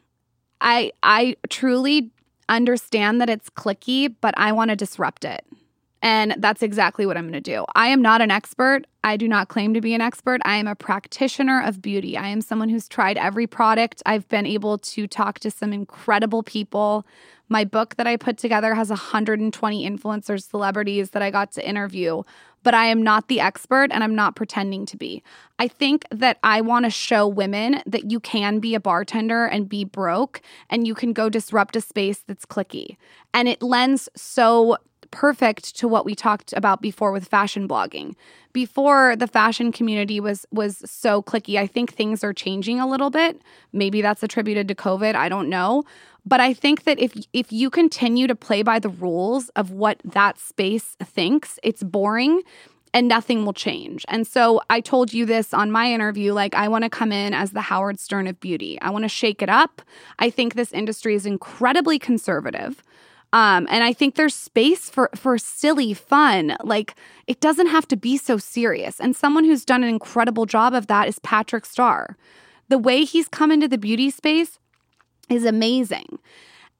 I 0.60 0.92
I 1.02 1.36
truly 1.48 2.10
understand 2.48 3.20
that 3.20 3.30
it's 3.30 3.50
cliquey, 3.50 4.14
but 4.20 4.34
I 4.36 4.52
want 4.52 4.70
to 4.70 4.76
disrupt 4.76 5.24
it. 5.24 5.44
And 6.02 6.34
that's 6.38 6.62
exactly 6.62 7.06
what 7.06 7.16
I'm 7.16 7.24
going 7.24 7.32
to 7.32 7.40
do. 7.40 7.64
I 7.74 7.88
am 7.88 8.02
not 8.02 8.20
an 8.20 8.30
expert. 8.30 8.82
I 9.04 9.16
do 9.16 9.28
not 9.28 9.48
claim 9.48 9.72
to 9.74 9.80
be 9.80 9.94
an 9.94 10.00
expert. 10.00 10.40
I 10.44 10.56
am 10.56 10.66
a 10.66 10.74
practitioner 10.74 11.62
of 11.62 11.80
beauty. 11.80 12.16
I 12.16 12.28
am 12.28 12.40
someone 12.40 12.68
who's 12.68 12.88
tried 12.88 13.16
every 13.16 13.46
product. 13.46 14.02
I've 14.04 14.28
been 14.28 14.46
able 14.46 14.78
to 14.78 15.06
talk 15.06 15.38
to 15.40 15.50
some 15.50 15.72
incredible 15.72 16.42
people 16.42 17.06
my 17.52 17.64
book 17.64 17.96
that 17.96 18.06
I 18.06 18.16
put 18.16 18.38
together 18.38 18.74
has 18.74 18.88
120 18.88 19.88
influencers, 19.88 20.48
celebrities 20.48 21.10
that 21.10 21.22
I 21.22 21.30
got 21.30 21.52
to 21.52 21.68
interview, 21.68 22.22
but 22.62 22.74
I 22.74 22.86
am 22.86 23.02
not 23.02 23.28
the 23.28 23.40
expert 23.40 23.90
and 23.92 24.02
I'm 24.02 24.14
not 24.14 24.34
pretending 24.34 24.86
to 24.86 24.96
be. 24.96 25.22
I 25.58 25.68
think 25.68 26.06
that 26.10 26.38
I 26.42 26.62
want 26.62 26.86
to 26.86 26.90
show 26.90 27.28
women 27.28 27.82
that 27.86 28.10
you 28.10 28.20
can 28.20 28.58
be 28.58 28.74
a 28.74 28.80
bartender 28.80 29.44
and 29.44 29.68
be 29.68 29.84
broke 29.84 30.40
and 30.70 30.86
you 30.86 30.94
can 30.94 31.12
go 31.12 31.28
disrupt 31.28 31.76
a 31.76 31.82
space 31.82 32.24
that's 32.26 32.46
cliquey. 32.46 32.96
And 33.34 33.48
it 33.48 33.62
lends 33.62 34.08
so 34.16 34.78
perfect 35.12 35.76
to 35.76 35.86
what 35.86 36.04
we 36.04 36.16
talked 36.16 36.52
about 36.54 36.82
before 36.82 37.12
with 37.12 37.28
fashion 37.28 37.68
blogging. 37.68 38.16
Before 38.52 39.14
the 39.14 39.28
fashion 39.28 39.70
community 39.70 40.18
was 40.18 40.44
was 40.50 40.82
so 40.84 41.22
cliquey. 41.22 41.56
I 41.56 41.68
think 41.68 41.92
things 41.92 42.24
are 42.24 42.32
changing 42.32 42.80
a 42.80 42.88
little 42.88 43.10
bit. 43.10 43.40
Maybe 43.72 44.02
that's 44.02 44.24
attributed 44.24 44.66
to 44.68 44.74
COVID, 44.74 45.14
I 45.14 45.28
don't 45.28 45.48
know. 45.48 45.84
But 46.26 46.40
I 46.40 46.52
think 46.52 46.84
that 46.84 46.98
if 46.98 47.14
if 47.32 47.52
you 47.52 47.70
continue 47.70 48.26
to 48.26 48.34
play 48.34 48.62
by 48.62 48.78
the 48.80 48.88
rules 48.88 49.48
of 49.50 49.70
what 49.70 50.00
that 50.04 50.38
space 50.38 50.96
thinks, 51.00 51.58
it's 51.62 51.82
boring 51.82 52.42
and 52.94 53.08
nothing 53.08 53.44
will 53.44 53.52
change. 53.52 54.04
And 54.08 54.26
so 54.26 54.60
I 54.68 54.80
told 54.80 55.12
you 55.12 55.24
this 55.24 55.54
on 55.54 55.70
my 55.70 55.92
interview 55.92 56.32
like 56.32 56.54
I 56.54 56.68
want 56.68 56.84
to 56.84 56.90
come 56.90 57.12
in 57.12 57.32
as 57.32 57.52
the 57.52 57.62
Howard 57.62 57.98
Stern 57.98 58.26
of 58.26 58.38
beauty. 58.40 58.78
I 58.80 58.90
want 58.90 59.04
to 59.04 59.08
shake 59.08 59.42
it 59.42 59.48
up. 59.48 59.82
I 60.18 60.30
think 60.30 60.54
this 60.54 60.72
industry 60.72 61.14
is 61.14 61.26
incredibly 61.26 61.98
conservative. 61.98 62.82
Um, 63.32 63.66
and 63.70 63.82
I 63.82 63.92
think 63.92 64.14
there's 64.14 64.34
space 64.34 64.90
for 64.90 65.10
for 65.14 65.38
silly 65.38 65.94
fun. 65.94 66.56
Like 66.62 66.94
it 67.26 67.40
doesn't 67.40 67.68
have 67.68 67.88
to 67.88 67.96
be 67.96 68.16
so 68.16 68.36
serious. 68.36 69.00
And 69.00 69.16
someone 69.16 69.44
who's 69.44 69.64
done 69.64 69.82
an 69.82 69.88
incredible 69.88 70.46
job 70.46 70.74
of 70.74 70.86
that 70.88 71.08
is 71.08 71.18
Patrick 71.20 71.64
Starr. 71.64 72.16
The 72.68 72.78
way 72.78 73.04
he's 73.04 73.28
come 73.28 73.50
into 73.50 73.68
the 73.68 73.78
beauty 73.78 74.10
space 74.10 74.58
is 75.30 75.44
amazing. 75.44 76.18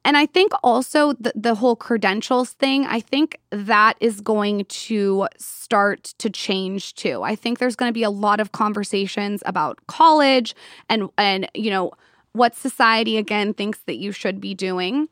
And 0.05 0.17
I 0.17 0.25
think 0.25 0.51
also 0.63 1.13
the, 1.13 1.31
the 1.33 1.55
whole 1.55 1.75
credentials 1.75 2.51
thing, 2.51 2.85
I 2.85 2.99
think 2.99 3.39
that 3.51 3.95
is 4.01 4.19
going 4.19 4.65
to 4.65 5.27
start 5.37 6.13
to 6.17 6.29
change 6.29 6.93
too. 6.95 7.23
I 7.23 7.35
think 7.35 7.59
there's 7.59 7.77
going 7.77 7.89
to 7.89 7.93
be 7.93 8.03
a 8.03 8.09
lot 8.09 8.39
of 8.39 8.51
conversations 8.51 9.41
about 9.45 9.79
college 9.87 10.55
and 10.89 11.09
and 11.17 11.49
you 11.53 11.71
know 11.71 11.91
what 12.33 12.55
society 12.55 13.17
again 13.17 13.53
thinks 13.53 13.79
that 13.85 13.95
you 13.95 14.11
should 14.11 14.41
be 14.41 14.53
doing. 14.53 15.07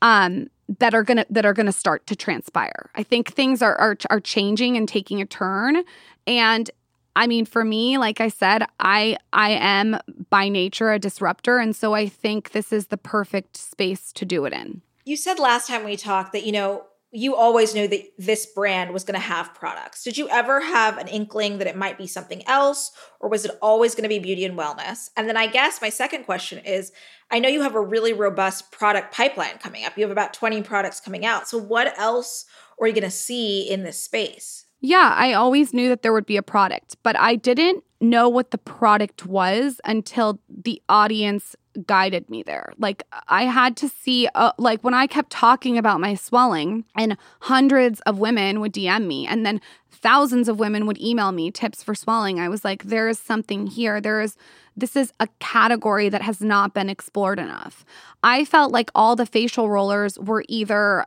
Um, 0.00 0.48
that 0.78 0.94
are 0.94 1.02
gonna 1.02 1.26
that 1.30 1.44
are 1.44 1.52
gonna 1.52 1.72
start 1.72 2.06
to 2.06 2.16
transpire. 2.16 2.90
I 2.94 3.02
think 3.02 3.32
things 3.32 3.62
are, 3.62 3.76
are 3.76 3.96
are 4.10 4.20
changing 4.20 4.76
and 4.76 4.88
taking 4.88 5.20
a 5.20 5.26
turn, 5.26 5.82
and 6.26 6.70
I 7.14 7.26
mean, 7.26 7.44
for 7.44 7.64
me, 7.64 7.98
like 7.98 8.20
I 8.20 8.28
said, 8.28 8.64
I 8.80 9.16
I 9.32 9.50
am 9.50 9.98
by 10.30 10.48
nature 10.48 10.92
a 10.92 10.98
disruptor 10.98 11.58
and 11.58 11.74
so 11.76 11.94
I 11.94 12.08
think 12.08 12.52
this 12.52 12.72
is 12.72 12.86
the 12.86 12.96
perfect 12.96 13.56
space 13.56 14.12
to 14.12 14.24
do 14.24 14.44
it 14.44 14.52
in. 14.52 14.82
You 15.04 15.16
said 15.16 15.38
last 15.38 15.68
time 15.68 15.84
we 15.84 15.96
talked 15.96 16.32
that 16.32 16.46
you 16.46 16.52
know 16.52 16.84
you 17.14 17.36
always 17.36 17.74
knew 17.74 17.86
that 17.86 18.04
this 18.18 18.46
brand 18.46 18.92
was 18.92 19.04
going 19.04 19.14
to 19.14 19.20
have 19.20 19.54
products. 19.54 20.02
Did 20.02 20.16
you 20.16 20.30
ever 20.30 20.60
have 20.60 20.96
an 20.96 21.08
inkling 21.08 21.58
that 21.58 21.66
it 21.66 21.76
might 21.76 21.98
be 21.98 22.06
something 22.06 22.42
else, 22.48 22.90
or 23.20 23.28
was 23.28 23.44
it 23.44 23.50
always 23.60 23.94
going 23.94 24.04
to 24.04 24.08
be 24.08 24.18
beauty 24.18 24.46
and 24.46 24.58
wellness? 24.58 25.10
And 25.14 25.28
then 25.28 25.36
I 25.36 25.46
guess 25.46 25.82
my 25.82 25.90
second 25.90 26.24
question 26.24 26.58
is 26.64 26.90
I 27.30 27.38
know 27.38 27.50
you 27.50 27.60
have 27.60 27.74
a 27.74 27.80
really 27.80 28.14
robust 28.14 28.72
product 28.72 29.14
pipeline 29.14 29.58
coming 29.58 29.84
up. 29.84 29.96
You 29.96 30.04
have 30.04 30.10
about 30.10 30.32
20 30.32 30.62
products 30.62 31.00
coming 31.00 31.26
out. 31.26 31.48
So, 31.48 31.58
what 31.58 31.98
else 31.98 32.46
are 32.80 32.86
you 32.86 32.94
going 32.94 33.02
to 33.04 33.10
see 33.10 33.70
in 33.70 33.82
this 33.82 34.02
space? 34.02 34.64
Yeah, 34.80 35.14
I 35.16 35.34
always 35.34 35.72
knew 35.72 35.88
that 35.90 36.02
there 36.02 36.12
would 36.12 36.26
be 36.26 36.36
a 36.36 36.42
product, 36.42 36.96
but 37.02 37.16
I 37.18 37.36
didn't 37.36 37.84
know 38.00 38.28
what 38.28 38.50
the 38.50 38.58
product 38.58 39.26
was 39.26 39.80
until 39.84 40.40
the 40.48 40.82
audience 40.88 41.54
guided 41.86 42.28
me 42.28 42.42
there. 42.42 42.72
Like 42.78 43.02
I 43.28 43.44
had 43.44 43.76
to 43.78 43.88
see 43.88 44.28
uh, 44.34 44.52
like 44.58 44.82
when 44.82 44.94
I 44.94 45.06
kept 45.06 45.30
talking 45.30 45.78
about 45.78 46.00
my 46.00 46.14
swelling 46.14 46.84
and 46.96 47.16
hundreds 47.40 48.00
of 48.00 48.18
women 48.18 48.60
would 48.60 48.72
DM 48.72 49.06
me 49.06 49.26
and 49.26 49.44
then 49.44 49.60
thousands 49.90 50.48
of 50.48 50.58
women 50.58 50.86
would 50.86 51.00
email 51.00 51.32
me 51.32 51.50
tips 51.50 51.82
for 51.82 51.94
swelling. 51.94 52.40
I 52.40 52.48
was 52.48 52.64
like 52.64 52.84
there 52.84 53.08
is 53.08 53.18
something 53.18 53.66
here. 53.66 54.00
There 54.00 54.20
is 54.20 54.36
this 54.76 54.96
is 54.96 55.12
a 55.20 55.28
category 55.38 56.08
that 56.08 56.22
has 56.22 56.40
not 56.40 56.74
been 56.74 56.88
explored 56.88 57.38
enough. 57.38 57.84
I 58.22 58.44
felt 58.44 58.72
like 58.72 58.90
all 58.94 59.16
the 59.16 59.26
facial 59.26 59.68
rollers 59.68 60.18
were 60.18 60.44
either 60.48 61.06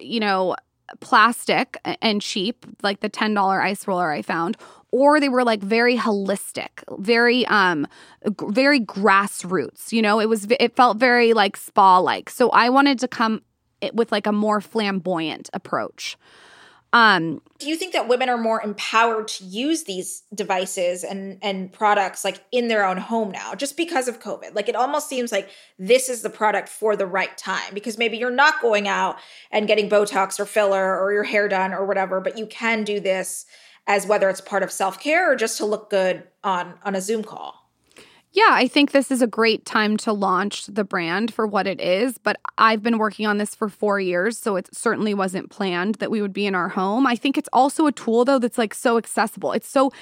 you 0.00 0.20
know 0.20 0.56
plastic 1.00 1.78
and 2.00 2.20
cheap, 2.20 2.64
like 2.82 3.00
the 3.00 3.10
$10 3.10 3.62
ice 3.62 3.86
roller 3.86 4.10
I 4.10 4.22
found, 4.22 4.56
or 4.90 5.20
they 5.20 5.28
were 5.28 5.44
like 5.44 5.62
very 5.62 5.96
holistic, 5.96 6.84
very 6.98 7.46
um 7.46 7.86
very 8.40 8.80
grassroots. 8.80 9.92
You 9.92 10.02
know, 10.02 10.20
it 10.20 10.28
was 10.28 10.46
it 10.50 10.76
felt 10.76 10.98
very 10.98 11.32
like 11.32 11.56
spa 11.56 11.98
like. 11.98 12.30
So 12.30 12.50
I 12.50 12.68
wanted 12.68 12.98
to 13.00 13.08
come 13.08 13.42
with 13.92 14.12
like 14.12 14.26
a 14.26 14.32
more 14.32 14.60
flamboyant 14.60 15.50
approach. 15.52 16.16
Um, 16.94 17.40
do 17.58 17.68
you 17.68 17.76
think 17.76 17.94
that 17.94 18.06
women 18.06 18.28
are 18.28 18.36
more 18.36 18.60
empowered 18.60 19.28
to 19.28 19.44
use 19.44 19.84
these 19.84 20.24
devices 20.34 21.04
and 21.04 21.38
and 21.40 21.72
products 21.72 22.22
like 22.22 22.44
in 22.52 22.68
their 22.68 22.84
own 22.84 22.98
home 22.98 23.30
now 23.30 23.54
just 23.54 23.78
because 23.78 24.08
of 24.08 24.20
covid 24.20 24.54
like 24.54 24.68
it 24.68 24.76
almost 24.76 25.08
seems 25.08 25.32
like 25.32 25.48
this 25.78 26.10
is 26.10 26.20
the 26.20 26.28
product 26.28 26.68
for 26.68 26.94
the 26.94 27.06
right 27.06 27.38
time 27.38 27.72
because 27.72 27.96
maybe 27.96 28.18
you're 28.18 28.30
not 28.30 28.60
going 28.60 28.88
out 28.88 29.16
and 29.50 29.68
getting 29.68 29.88
botox 29.88 30.38
or 30.38 30.44
filler 30.44 31.00
or 31.00 31.14
your 31.14 31.22
hair 31.22 31.48
done 31.48 31.72
or 31.72 31.86
whatever 31.86 32.20
but 32.20 32.36
you 32.36 32.46
can 32.46 32.84
do 32.84 33.00
this 33.00 33.46
as 33.86 34.06
whether 34.06 34.28
it's 34.28 34.40
part 34.40 34.62
of 34.62 34.70
self-care 34.70 35.32
or 35.32 35.36
just 35.36 35.56
to 35.58 35.66
look 35.66 35.90
good 35.90 36.24
on 36.44 36.74
on 36.84 36.94
a 36.94 37.00
Zoom 37.00 37.22
call. 37.22 37.61
Yeah, 38.34 38.48
I 38.50 38.66
think 38.66 38.92
this 38.92 39.10
is 39.10 39.20
a 39.20 39.26
great 39.26 39.66
time 39.66 39.98
to 39.98 40.12
launch 40.12 40.64
the 40.66 40.84
brand 40.84 41.34
for 41.34 41.46
what 41.46 41.66
it 41.66 41.80
is, 41.82 42.16
but 42.16 42.40
I've 42.56 42.82
been 42.82 42.96
working 42.96 43.26
on 43.26 43.36
this 43.36 43.54
for 43.54 43.68
4 43.68 44.00
years, 44.00 44.38
so 44.38 44.56
it 44.56 44.74
certainly 44.74 45.12
wasn't 45.12 45.50
planned 45.50 45.96
that 45.96 46.10
we 46.10 46.22
would 46.22 46.32
be 46.32 46.46
in 46.46 46.54
our 46.54 46.70
home. 46.70 47.06
I 47.06 47.14
think 47.14 47.36
it's 47.36 47.48
also 47.52 47.86
a 47.86 47.92
tool 47.92 48.24
though 48.24 48.38
that's 48.38 48.56
like 48.56 48.72
so 48.72 48.96
accessible. 48.96 49.52
It's 49.52 49.68
so 49.68 49.92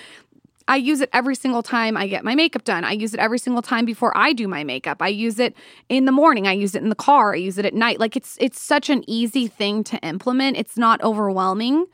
I 0.69 0.77
use 0.77 1.01
it 1.01 1.11
every 1.13 1.35
single 1.35 1.63
time 1.65 1.97
I 1.97 2.07
get 2.07 2.25
my 2.25 2.37
makeup 2.37 2.63
done. 2.65 2.85
I 2.85 2.93
use 2.93 3.15
it 3.15 3.21
every 3.21 3.39
single 3.41 3.63
time 3.63 3.85
before 3.85 4.17
I 4.17 4.33
do 4.33 4.47
my 4.47 4.63
makeup. 4.65 5.03
I 5.03 5.09
use 5.09 5.41
it 5.41 5.57
in 5.89 6.05
the 6.05 6.13
morning. 6.13 6.47
I 6.47 6.53
use 6.53 6.77
it 6.77 6.83
in 6.83 6.91
the 6.91 6.95
car. 6.95 7.35
I 7.35 7.39
use 7.39 7.59
it 7.59 7.67
at 7.67 7.75
night. 7.75 7.99
Like 7.99 8.17
it's 8.17 8.37
it's 8.41 8.61
such 8.61 8.89
an 8.91 9.03
easy 9.09 9.49
thing 9.49 9.83
to 9.85 9.99
implement. 10.01 10.57
It's 10.57 10.77
not 10.79 11.03
overwhelming 11.03 11.87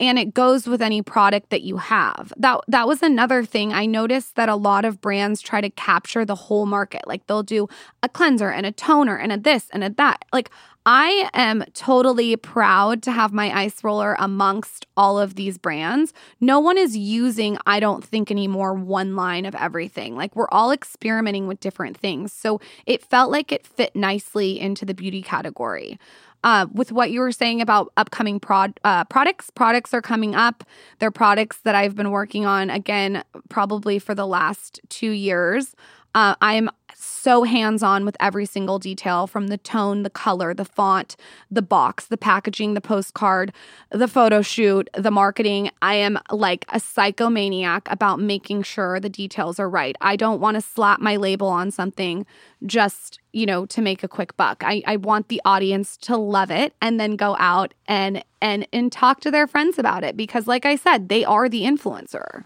and 0.00 0.18
it 0.18 0.32
goes 0.32 0.66
with 0.66 0.80
any 0.80 1.02
product 1.02 1.50
that 1.50 1.60
you 1.60 1.76
have. 1.76 2.32
That 2.36 2.60
that 2.66 2.88
was 2.88 3.02
another 3.02 3.44
thing 3.44 3.72
I 3.72 3.86
noticed 3.86 4.34
that 4.36 4.48
a 4.48 4.56
lot 4.56 4.84
of 4.84 5.00
brands 5.00 5.42
try 5.42 5.60
to 5.60 5.70
capture 5.70 6.24
the 6.24 6.34
whole 6.34 6.66
market. 6.66 7.02
Like 7.06 7.26
they'll 7.26 7.42
do 7.42 7.68
a 8.02 8.08
cleanser 8.08 8.50
and 8.50 8.64
a 8.64 8.72
toner 8.72 9.16
and 9.16 9.30
a 9.30 9.36
this 9.36 9.68
and 9.70 9.84
a 9.84 9.90
that. 9.90 10.24
Like 10.32 10.50
I 10.86 11.28
am 11.34 11.62
totally 11.74 12.34
proud 12.36 13.02
to 13.02 13.12
have 13.12 13.34
my 13.34 13.54
ice 13.54 13.84
roller 13.84 14.16
amongst 14.18 14.86
all 14.96 15.18
of 15.18 15.34
these 15.34 15.58
brands. 15.58 16.14
No 16.40 16.58
one 16.58 16.78
is 16.78 16.96
using, 16.96 17.58
I 17.66 17.80
don't 17.80 18.02
think 18.02 18.30
anymore, 18.30 18.72
one 18.72 19.14
line 19.14 19.44
of 19.44 19.54
everything. 19.54 20.16
Like 20.16 20.34
we're 20.34 20.48
all 20.50 20.72
experimenting 20.72 21.46
with 21.46 21.60
different 21.60 21.98
things. 21.98 22.32
So 22.32 22.62
it 22.86 23.04
felt 23.04 23.30
like 23.30 23.52
it 23.52 23.66
fit 23.66 23.94
nicely 23.94 24.58
into 24.58 24.86
the 24.86 24.94
beauty 24.94 25.20
category 25.20 25.98
uh, 26.44 26.66
with 26.72 26.92
what 26.92 27.10
you 27.10 27.20
were 27.20 27.32
saying 27.32 27.60
about 27.60 27.92
upcoming 27.96 28.40
prod 28.40 28.78
uh, 28.84 29.04
products. 29.04 29.50
Products 29.50 29.92
are 29.92 30.02
coming 30.02 30.34
up. 30.34 30.64
They're 30.98 31.10
products 31.10 31.58
that 31.58 31.74
I've 31.74 31.94
been 31.94 32.10
working 32.10 32.46
on 32.46 32.70
again, 32.70 33.24
probably 33.48 33.98
for 33.98 34.14
the 34.14 34.26
last 34.26 34.80
two 34.88 35.10
years. 35.10 35.74
Uh, 36.14 36.34
I'm 36.40 36.70
so 36.94 37.44
hands 37.44 37.82
on 37.82 38.04
with 38.04 38.16
every 38.20 38.46
single 38.46 38.78
detail 38.78 39.26
from 39.26 39.48
the 39.48 39.56
tone, 39.56 40.02
the 40.02 40.10
color, 40.10 40.52
the 40.52 40.64
font, 40.64 41.16
the 41.50 41.62
box, 41.62 42.06
the 42.06 42.16
packaging, 42.16 42.74
the 42.74 42.80
postcard, 42.80 43.52
the 43.90 44.08
photo 44.08 44.42
shoot, 44.42 44.88
the 44.94 45.10
marketing. 45.10 45.70
I 45.82 45.94
am 45.94 46.18
like 46.30 46.64
a 46.68 46.78
psychomaniac 46.78 47.82
about 47.86 48.20
making 48.20 48.62
sure 48.62 49.00
the 49.00 49.08
details 49.08 49.58
are 49.58 49.68
right. 49.68 49.96
I 50.00 50.16
don't 50.16 50.40
want 50.40 50.56
to 50.56 50.60
slap 50.60 51.00
my 51.00 51.16
label 51.16 51.48
on 51.48 51.70
something 51.70 52.26
just, 52.66 53.20
you 53.32 53.46
know, 53.46 53.66
to 53.66 53.80
make 53.80 54.02
a 54.02 54.08
quick 54.08 54.36
buck. 54.36 54.62
I, 54.64 54.82
I 54.86 54.96
want 54.96 55.28
the 55.28 55.40
audience 55.44 55.96
to 55.98 56.16
love 56.16 56.50
it 56.50 56.74
and 56.82 56.98
then 57.00 57.16
go 57.16 57.36
out 57.38 57.72
and 57.86 58.24
and 58.42 58.66
and 58.72 58.90
talk 58.90 59.20
to 59.20 59.30
their 59.30 59.46
friends 59.46 59.78
about 59.78 60.04
it 60.04 60.16
because 60.16 60.46
like 60.46 60.64
I 60.66 60.76
said, 60.76 61.08
they 61.08 61.24
are 61.24 61.48
the 61.48 61.62
influencer. 61.62 62.44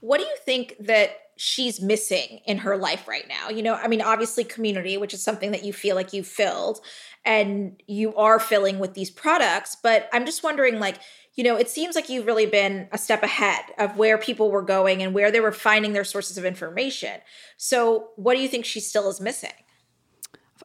What 0.00 0.18
do 0.18 0.24
you 0.24 0.36
think 0.44 0.76
that 0.80 1.23
she's 1.36 1.80
missing 1.80 2.40
in 2.46 2.58
her 2.58 2.76
life 2.76 3.08
right 3.08 3.26
now. 3.28 3.48
You 3.48 3.62
know, 3.62 3.74
I 3.74 3.88
mean, 3.88 4.00
obviously, 4.00 4.44
community, 4.44 4.96
which 4.96 5.14
is 5.14 5.22
something 5.22 5.50
that 5.52 5.64
you 5.64 5.72
feel 5.72 5.96
like 5.96 6.12
you've 6.12 6.26
filled 6.26 6.80
and 7.24 7.80
you 7.86 8.14
are 8.16 8.38
filling 8.38 8.78
with 8.78 8.94
these 8.94 9.10
products. 9.10 9.76
But 9.80 10.08
I'm 10.12 10.26
just 10.26 10.42
wondering, 10.42 10.78
like, 10.78 10.98
you 11.34 11.42
know, 11.42 11.56
it 11.56 11.68
seems 11.68 11.96
like 11.96 12.08
you've 12.08 12.26
really 12.26 12.46
been 12.46 12.88
a 12.92 12.98
step 12.98 13.22
ahead 13.22 13.64
of 13.78 13.96
where 13.96 14.18
people 14.18 14.50
were 14.50 14.62
going 14.62 15.02
and 15.02 15.14
where 15.14 15.30
they 15.30 15.40
were 15.40 15.52
finding 15.52 15.92
their 15.92 16.04
sources 16.04 16.38
of 16.38 16.44
information. 16.44 17.20
So, 17.56 18.10
what 18.16 18.34
do 18.34 18.40
you 18.40 18.48
think 18.48 18.64
she 18.64 18.80
still 18.80 19.08
is 19.08 19.20
missing? 19.20 19.50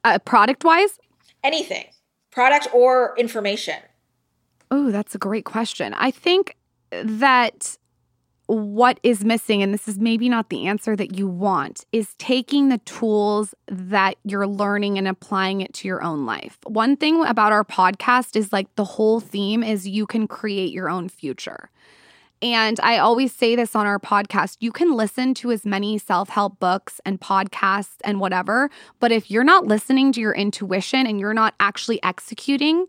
Uh, 0.03 0.19
product 0.19 0.63
wise? 0.63 0.99
Anything, 1.43 1.86
product 2.32 2.67
or 2.73 3.15
information. 3.17 3.77
Oh, 4.71 4.91
that's 4.91 5.15
a 5.15 5.17
great 5.17 5.45
question. 5.45 5.93
I 5.95 6.12
think 6.12 6.55
that 6.91 7.77
what 8.49 8.99
is 9.03 9.23
missing, 9.23 9.62
and 9.62 9.71
this 9.71 9.88
is 9.88 9.99
maybe 9.99 10.27
not 10.27 10.49
the 10.49 10.65
answer 10.65 10.95
that 10.95 11.15
you 11.15 11.27
want, 11.27 11.85
is 11.91 12.15
taking 12.15 12.69
the 12.69 12.79
tools 12.79 13.53
that 13.67 14.15
you're 14.23 14.47
learning 14.47 14.97
and 14.97 15.07
applying 15.07 15.62
it 15.62 15.71
to 15.75 15.88
your 15.88 16.01
own 16.01 16.25
life. 16.25 16.57
One 16.65 16.97
thing 16.97 17.23
about 17.23 17.51
our 17.51 17.63
podcast 17.63 18.35
is 18.35 18.51
like 18.51 18.73
the 18.73 18.83
whole 18.83 19.19
theme 19.19 19.62
is 19.62 19.88
you 19.88 20.07
can 20.07 20.27
create 20.27 20.71
your 20.71 20.89
own 20.89 21.09
future. 21.09 21.69
And 22.41 22.79
I 22.81 22.97
always 22.97 23.35
say 23.35 23.55
this 23.55 23.75
on 23.75 23.85
our 23.85 23.99
podcast 23.99 24.57
you 24.62 24.71
can 24.71 24.93
listen 24.93 25.35
to 25.35 25.51
as 25.51 25.63
many 25.63 25.99
self 25.99 26.29
help 26.29 26.59
books 26.59 26.99
and 27.05 27.21
podcasts 27.21 27.97
and 28.03 28.19
whatever, 28.19 28.71
but 28.99 29.12
if 29.12 29.29
you're 29.29 29.43
not 29.43 29.67
listening 29.67 30.12
to 30.13 30.21
your 30.21 30.33
intuition 30.33 31.05
and 31.05 31.19
you're 31.19 31.35
not 31.35 31.53
actually 31.59 32.01
executing, 32.01 32.88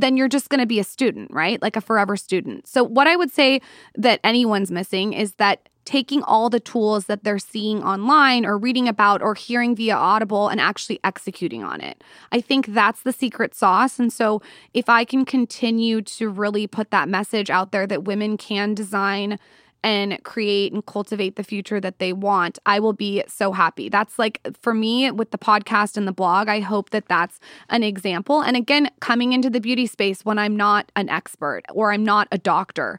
then 0.00 0.16
you're 0.16 0.28
just 0.28 0.48
going 0.48 0.60
to 0.60 0.66
be 0.66 0.78
a 0.78 0.84
student, 0.84 1.30
right? 1.30 1.60
Like 1.60 1.76
a 1.76 1.80
forever 1.80 2.16
student. 2.16 2.66
So, 2.66 2.84
what 2.84 3.06
I 3.06 3.16
would 3.16 3.30
say 3.30 3.60
that 3.96 4.20
anyone's 4.22 4.70
missing 4.70 5.12
is 5.12 5.34
that 5.34 5.68
taking 5.84 6.22
all 6.24 6.50
the 6.50 6.60
tools 6.60 7.06
that 7.06 7.24
they're 7.24 7.38
seeing 7.38 7.82
online 7.82 8.44
or 8.44 8.58
reading 8.58 8.86
about 8.86 9.22
or 9.22 9.34
hearing 9.34 9.74
via 9.74 9.96
Audible 9.96 10.48
and 10.48 10.60
actually 10.60 11.00
executing 11.02 11.64
on 11.64 11.80
it. 11.80 12.04
I 12.30 12.42
think 12.42 12.66
that's 12.66 13.02
the 13.02 13.12
secret 13.12 13.54
sauce. 13.54 13.98
And 13.98 14.12
so, 14.12 14.42
if 14.74 14.88
I 14.88 15.04
can 15.04 15.24
continue 15.24 16.02
to 16.02 16.28
really 16.28 16.66
put 16.66 16.90
that 16.90 17.08
message 17.08 17.50
out 17.50 17.72
there 17.72 17.86
that 17.86 18.04
women 18.04 18.36
can 18.36 18.74
design 18.74 19.38
and 19.82 20.22
create 20.24 20.72
and 20.72 20.84
cultivate 20.84 21.36
the 21.36 21.44
future 21.44 21.80
that 21.80 21.98
they 21.98 22.12
want, 22.12 22.58
I 22.66 22.80
will 22.80 22.92
be 22.92 23.22
so 23.28 23.52
happy. 23.52 23.88
That's 23.88 24.18
like 24.18 24.40
for 24.60 24.74
me 24.74 25.10
with 25.10 25.30
the 25.30 25.38
podcast 25.38 25.96
and 25.96 26.06
the 26.06 26.12
blog, 26.12 26.48
I 26.48 26.60
hope 26.60 26.90
that 26.90 27.08
that's 27.08 27.38
an 27.68 27.82
example. 27.82 28.40
And 28.42 28.56
again, 28.56 28.90
coming 29.00 29.32
into 29.32 29.50
the 29.50 29.60
beauty 29.60 29.86
space 29.86 30.24
when 30.24 30.38
I'm 30.38 30.56
not 30.56 30.90
an 30.96 31.08
expert 31.08 31.62
or 31.72 31.92
I'm 31.92 32.04
not 32.04 32.28
a 32.32 32.38
doctor, 32.38 32.98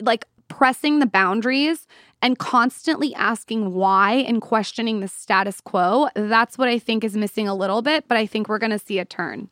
like 0.00 0.26
pressing 0.48 0.98
the 0.98 1.06
boundaries 1.06 1.86
and 2.20 2.38
constantly 2.38 3.14
asking 3.14 3.72
why 3.72 4.12
and 4.12 4.40
questioning 4.40 5.00
the 5.00 5.08
status 5.08 5.60
quo, 5.60 6.08
that's 6.14 6.56
what 6.56 6.68
I 6.68 6.78
think 6.78 7.02
is 7.02 7.16
missing 7.16 7.48
a 7.48 7.54
little 7.54 7.82
bit, 7.82 8.06
but 8.06 8.16
I 8.16 8.26
think 8.26 8.48
we're 8.48 8.58
going 8.58 8.70
to 8.70 8.78
see 8.78 8.98
a 8.98 9.04
turn. 9.04 9.48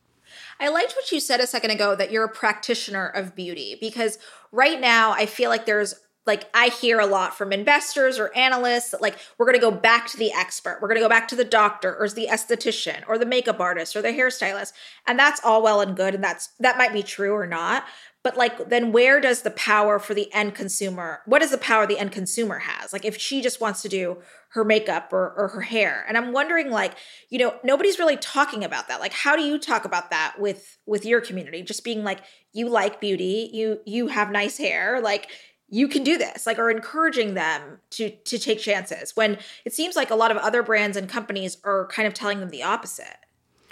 I 0.59 0.69
liked 0.69 0.93
what 0.95 1.11
you 1.11 1.19
said 1.19 1.41
a 1.41 1.47
second 1.47 1.71
ago 1.71 1.95
that 1.95 2.11
you're 2.11 2.23
a 2.23 2.29
practitioner 2.29 3.07
of 3.07 3.35
beauty 3.35 3.77
because 3.81 4.17
right 4.51 4.79
now 4.79 5.11
I 5.11 5.25
feel 5.25 5.49
like 5.49 5.65
there's 5.65 5.95
like 6.25 6.49
I 6.53 6.67
hear 6.67 6.99
a 6.99 7.05
lot 7.05 7.35
from 7.35 7.51
investors 7.51 8.19
or 8.19 8.35
analysts 8.35 8.93
like 8.99 9.17
we're 9.37 9.45
going 9.47 9.59
to 9.59 9.61
go 9.61 9.71
back 9.71 10.07
to 10.07 10.17
the 10.17 10.31
expert. 10.31 10.77
We're 10.81 10.87
going 10.87 10.99
to 10.99 11.05
go 11.05 11.09
back 11.09 11.27
to 11.29 11.35
the 11.35 11.43
doctor 11.45 11.95
or 11.95 12.07
the 12.07 12.27
esthetician 12.29 13.03
or 13.07 13.17
the 13.17 13.25
makeup 13.25 13.59
artist 13.59 13.95
or 13.95 14.01
the 14.01 14.09
hairstylist. 14.09 14.73
And 15.07 15.17
that's 15.17 15.41
all 15.43 15.63
well 15.63 15.81
and 15.81 15.97
good 15.97 16.13
and 16.13 16.23
that's 16.23 16.49
that 16.59 16.77
might 16.77 16.93
be 16.93 17.01
true 17.01 17.33
or 17.33 17.47
not, 17.47 17.85
but 18.23 18.37
like 18.37 18.69
then 18.69 18.91
where 18.91 19.19
does 19.19 19.41
the 19.41 19.51
power 19.51 19.97
for 19.97 20.13
the 20.13 20.31
end 20.31 20.53
consumer? 20.53 21.21
What 21.25 21.41
is 21.41 21.49
the 21.49 21.57
power 21.57 21.87
the 21.87 21.97
end 21.97 22.11
consumer 22.11 22.59
has? 22.59 22.93
Like 22.93 23.03
if 23.03 23.17
she 23.17 23.41
just 23.41 23.59
wants 23.59 23.81
to 23.81 23.89
do 23.89 24.17
her 24.49 24.63
makeup 24.63 25.13
or, 25.13 25.33
or 25.35 25.47
her 25.47 25.61
hair. 25.61 26.05
And 26.07 26.17
I'm 26.17 26.33
wondering 26.33 26.69
like, 26.69 26.95
you 27.29 27.39
know, 27.39 27.55
nobody's 27.63 27.97
really 27.97 28.17
talking 28.17 28.63
about 28.63 28.89
that. 28.89 28.99
Like 28.99 29.13
how 29.13 29.35
do 29.35 29.41
you 29.41 29.57
talk 29.57 29.85
about 29.85 30.11
that 30.11 30.35
with 30.37 30.77
with 30.85 31.03
your 31.03 31.21
community? 31.21 31.63
Just 31.63 31.83
being 31.83 32.03
like 32.03 32.19
you 32.53 32.69
like 32.69 33.01
beauty, 33.01 33.49
you 33.53 33.79
you 33.85 34.07
have 34.07 34.29
nice 34.29 34.57
hair, 34.57 35.01
like 35.01 35.29
you 35.71 35.87
can 35.87 36.03
do 36.03 36.17
this 36.17 36.45
like 36.45 36.59
are 36.59 36.69
encouraging 36.69 37.33
them 37.33 37.79
to 37.89 38.09
to 38.09 38.37
take 38.37 38.59
chances 38.59 39.15
when 39.15 39.37
it 39.65 39.73
seems 39.73 39.95
like 39.95 40.11
a 40.11 40.15
lot 40.15 40.29
of 40.29 40.37
other 40.37 40.61
brands 40.61 40.95
and 40.95 41.09
companies 41.09 41.57
are 41.63 41.87
kind 41.87 42.07
of 42.07 42.13
telling 42.13 42.39
them 42.39 42.49
the 42.49 42.61
opposite 42.61 43.17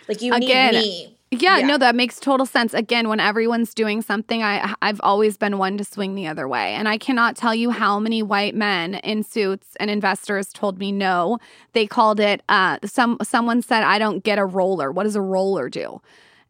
like 0.08 0.22
you 0.22 0.34
Again, 0.34 0.74
need 0.74 0.82
me 0.82 1.20
yeah, 1.32 1.60
yeah, 1.60 1.68
no, 1.68 1.78
that 1.78 1.96
makes 1.96 2.20
total 2.20 2.48
sense. 2.48 2.74
Again, 2.74 3.08
when 3.08 3.20
everyone's 3.20 3.76
doing 3.76 4.02
something, 4.02 4.42
I 4.42 4.74
I've 4.82 5.00
always 5.04 5.38
been 5.38 5.60
one 5.60 5.78
to 5.78 5.84
swing 5.84 6.16
the 6.16 6.26
other 6.26 6.48
way. 6.48 6.74
And 6.74 6.88
I 6.88 6.98
cannot 6.98 7.36
tell 7.36 7.54
you 7.54 7.70
how 7.70 8.00
many 8.00 8.24
white 8.24 8.56
men 8.56 8.96
in 8.96 9.22
suits 9.22 9.78
and 9.80 9.92
investors 9.92 10.52
told 10.52 10.80
me 10.80 10.92
no. 10.92 11.38
They 11.74 11.86
called 11.86 12.20
it 12.20 12.42
uh 12.50 12.80
some 12.84 13.18
someone 13.22 13.62
said 13.62 13.84
I 13.84 14.00
don't 14.00 14.24
get 14.24 14.40
a 14.40 14.46
roller. 14.46 14.92
What 14.92 15.04
does 15.04 15.16
a 15.16 15.22
roller 15.22 15.70
do? 15.70 16.02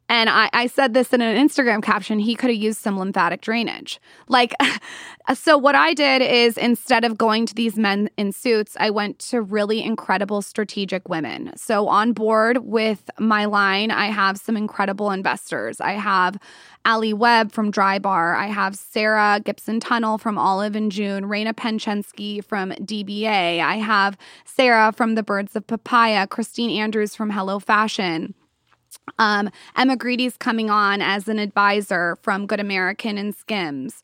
And 0.10 0.28
I, 0.28 0.50
I 0.54 0.66
said 0.66 0.96
this 0.96 1.14
in 1.14 1.22
an 1.22 1.38
Instagram 1.38 1.84
caption. 1.84 2.18
He 2.18 2.34
could 2.34 2.50
have 2.50 2.60
used 2.60 2.80
some 2.80 2.98
lymphatic 2.98 3.42
drainage. 3.42 4.02
Like, 4.28 4.56
so 5.36 5.56
what 5.56 5.76
I 5.76 5.94
did 5.94 6.24
is 6.24 6.58
instead 6.58 7.06
of 7.06 7.16
going 7.16 7.46
to 7.46 7.54
these 7.54 7.78
men 7.78 8.10
in 8.18 8.32
suits, 8.32 8.76
I 8.80 8.90
went 8.90 9.20
to 9.20 9.40
really 9.40 9.84
incredible 9.84 10.42
strategic 10.42 11.08
women. 11.08 11.54
So 11.56 11.88
on 11.88 12.14
board 12.14 12.66
with 12.66 13.08
my 13.20 13.46
line, 13.46 13.92
I 13.92 14.08
have 14.08 14.38
some 14.38 14.58
incredible 14.58 15.12
investors. 15.12 15.80
I 15.80 15.92
have 15.92 16.40
Ali 16.86 17.14
Webb 17.14 17.52
from 17.52 17.72
Drybar. 17.72 18.36
I 18.36 18.48
have 18.48 18.76
Sarah 18.76 19.40
Gibson 19.44 19.80
Tunnel 19.80 20.18
from 20.18 20.40
Olive 20.40 20.76
and 20.76 20.92
June, 20.92 21.26
Raina 21.26 21.54
Penchansky 21.54 22.44
from 22.44 22.72
DBA. 22.72 23.60
I 23.60 23.76
have 23.76 24.18
Sarah 24.44 24.92
from 24.92 25.14
the 25.14 25.22
Birds 25.22 25.56
of 25.56 25.68
Papaya, 25.68 26.26
Christine 26.26 26.72
Andrews 26.82 27.14
from 27.16 27.30
Hello 27.30 27.60
Fashion. 27.60 28.34
Um, 29.18 29.50
Emma 29.76 29.96
Grede's 29.96 30.38
coming 30.38 30.70
on 30.70 31.02
as 31.02 31.28
an 31.28 31.40
advisor 31.40 32.18
from 32.22 32.46
Good 32.46 32.60
American 32.60 33.18
and 33.18 33.36
Skims. 33.36 34.04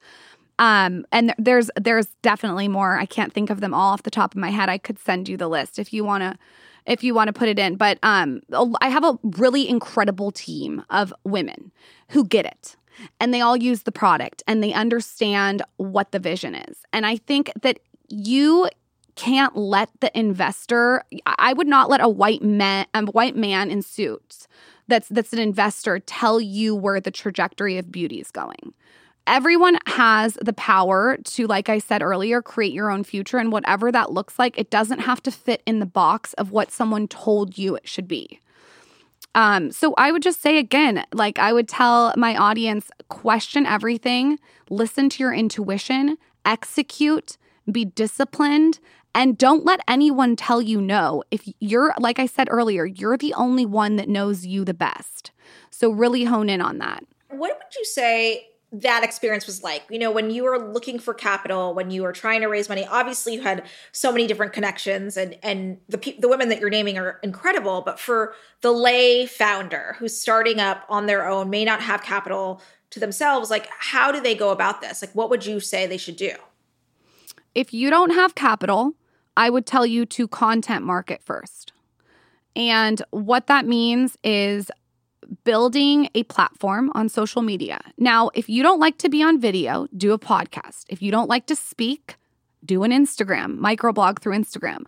Um, 0.57 1.05
and 1.11 1.33
there's 1.37 1.69
there's 1.75 2.07
definitely 2.21 2.67
more. 2.67 2.97
I 2.97 3.05
can't 3.05 3.33
think 3.33 3.49
of 3.49 3.59
them 3.59 3.73
all 3.73 3.93
off 3.93 4.03
the 4.03 4.11
top 4.11 4.33
of 4.33 4.39
my 4.39 4.49
head. 4.49 4.69
I 4.69 4.77
could 4.77 4.99
send 4.99 5.27
you 5.27 5.37
the 5.37 5.49
list 5.49 5.79
if 5.79 5.93
you 5.93 6.03
want 6.03 6.23
to 6.23 6.37
if 6.85 7.03
you 7.03 7.13
want 7.13 7.27
to 7.27 7.33
put 7.33 7.49
it 7.49 7.59
in. 7.59 7.75
But 7.75 7.99
um, 8.03 8.41
I 8.81 8.89
have 8.89 9.03
a 9.03 9.19
really 9.23 9.67
incredible 9.67 10.31
team 10.31 10.83
of 10.89 11.13
women 11.23 11.71
who 12.09 12.25
get 12.25 12.45
it. 12.45 12.75
And 13.19 13.33
they 13.33 13.41
all 13.41 13.57
use 13.57 13.81
the 13.83 13.91
product 13.91 14.41
and 14.47 14.63
they 14.63 14.71
understand 14.71 15.61
what 15.77 16.11
the 16.11 16.19
vision 16.19 16.55
is. 16.55 16.77
And 16.93 17.05
I 17.05 17.17
think 17.17 17.51
that 17.61 17.79
you 18.07 18.69
can't 19.15 19.55
let 19.55 19.89
the 20.01 20.17
investor 20.17 21.03
I 21.25 21.53
would 21.53 21.67
not 21.67 21.89
let 21.89 22.01
a 22.01 22.09
white 22.09 22.41
man 22.41 22.85
a 22.93 23.03
white 23.05 23.35
man 23.35 23.71
in 23.71 23.81
suits 23.81 24.47
that's 24.87 25.07
that's 25.09 25.33
an 25.33 25.39
investor 25.39 25.99
tell 25.99 26.39
you 26.39 26.75
where 26.75 26.99
the 26.99 27.11
trajectory 27.11 27.77
of 27.77 27.91
beauty 27.91 28.19
is 28.19 28.31
going. 28.31 28.73
Everyone 29.27 29.79
has 29.87 30.37
the 30.39 30.53
power 30.53 31.17
to, 31.23 31.47
like 31.47 31.67
I 31.67 31.79
said 31.79 32.03
earlier, 32.03 32.43
create 32.43 32.73
your 32.73 32.91
own 32.91 33.03
future. 33.03 33.39
And 33.39 33.51
whatever 33.51 33.91
that 33.91 34.11
looks 34.11 34.37
like, 34.37 34.55
it 34.57 34.69
doesn't 34.69 34.99
have 34.99 35.23
to 35.23 35.31
fit 35.31 35.63
in 35.65 35.79
the 35.79 35.87
box 35.87 36.33
of 36.33 36.51
what 36.51 36.71
someone 36.71 37.07
told 37.07 37.57
you 37.57 37.75
it 37.75 37.87
should 37.87 38.07
be. 38.07 38.39
Um, 39.33 39.71
so 39.71 39.95
I 39.97 40.11
would 40.11 40.21
just 40.21 40.41
say 40.41 40.59
again, 40.59 41.03
like 41.11 41.39
I 41.39 41.53
would 41.53 41.67
tell 41.67 42.13
my 42.15 42.37
audience, 42.37 42.89
question 43.09 43.65
everything, 43.65 44.39
listen 44.69 45.09
to 45.09 45.23
your 45.23 45.33
intuition, 45.33 46.17
execute, 46.45 47.37
be 47.69 47.83
disciplined, 47.83 48.79
and 49.15 49.37
don't 49.37 49.63
let 49.63 49.79
anyone 49.87 50.35
tell 50.35 50.61
you 50.61 50.81
no. 50.81 51.23
If 51.31 51.47
you're, 51.61 51.95
like 51.99 52.19
I 52.19 52.25
said 52.25 52.49
earlier, 52.51 52.85
you're 52.85 53.17
the 53.17 53.33
only 53.33 53.65
one 53.65 53.95
that 53.95 54.09
knows 54.09 54.45
you 54.45 54.65
the 54.65 54.73
best. 54.73 55.31
So 55.71 55.89
really 55.89 56.25
hone 56.25 56.49
in 56.49 56.59
on 56.61 56.79
that. 56.79 57.05
What 57.29 57.53
would 57.57 57.75
you 57.77 57.85
say 57.85 58.49
that 58.73 59.05
experience 59.05 59.45
was 59.45 59.63
like? 59.63 59.83
You 59.89 59.99
know, 59.99 60.11
when 60.11 60.31
you 60.31 60.43
were 60.43 60.59
looking 60.59 60.99
for 60.99 61.13
capital, 61.13 61.73
when 61.73 61.91
you 61.91 62.03
were 62.03 62.11
trying 62.11 62.41
to 62.41 62.47
raise 62.47 62.67
money, 62.67 62.85
obviously 62.85 63.33
you 63.33 63.41
had 63.41 63.63
so 63.93 64.11
many 64.11 64.27
different 64.27 64.51
connections 64.51 65.15
and 65.15 65.37
and 65.41 65.77
the 65.87 66.15
the 66.19 66.27
women 66.27 66.49
that 66.49 66.59
you're 66.59 66.69
naming 66.69 66.97
are 66.97 67.19
incredible, 67.23 67.81
but 67.81 67.99
for 67.99 68.33
the 68.61 68.71
lay 68.71 69.25
founder 69.25 69.95
who's 69.97 70.19
starting 70.19 70.59
up 70.59 70.83
on 70.89 71.05
their 71.05 71.27
own, 71.27 71.49
may 71.49 71.63
not 71.63 71.81
have 71.81 72.03
capital 72.03 72.61
to 72.89 72.99
themselves, 72.99 73.49
like 73.49 73.69
how 73.79 74.11
do 74.11 74.19
they 74.19 74.35
go 74.35 74.51
about 74.51 74.81
this? 74.81 75.01
Like 75.01 75.15
what 75.15 75.29
would 75.29 75.45
you 75.45 75.61
say 75.61 75.87
they 75.87 75.97
should 75.97 76.17
do? 76.17 76.33
If 77.53 77.73
you 77.73 77.89
don't 77.89 78.11
have 78.11 78.35
capital, 78.35 78.93
I 79.37 79.49
would 79.49 79.65
tell 79.65 79.85
you 79.85 80.05
to 80.07 80.27
content 80.27 80.85
market 80.85 81.21
first. 81.23 81.73
And 82.55 83.01
what 83.11 83.47
that 83.47 83.65
means 83.65 84.17
is 84.23 84.71
building 85.43 86.09
a 86.15 86.23
platform 86.23 86.91
on 86.95 87.09
social 87.09 87.41
media. 87.41 87.79
Now, 87.97 88.29
if 88.33 88.47
you 88.47 88.63
don't 88.63 88.79
like 88.79 88.97
to 88.99 89.09
be 89.09 89.23
on 89.23 89.39
video, 89.39 89.87
do 89.95 90.13
a 90.13 90.19
podcast. 90.19 90.85
If 90.87 91.01
you 91.01 91.11
don't 91.11 91.29
like 91.29 91.47
to 91.47 91.55
speak, 91.55 92.15
do 92.63 92.83
an 92.83 92.91
Instagram, 92.91 93.57
microblog 93.59 94.19
through 94.19 94.37
Instagram. 94.37 94.85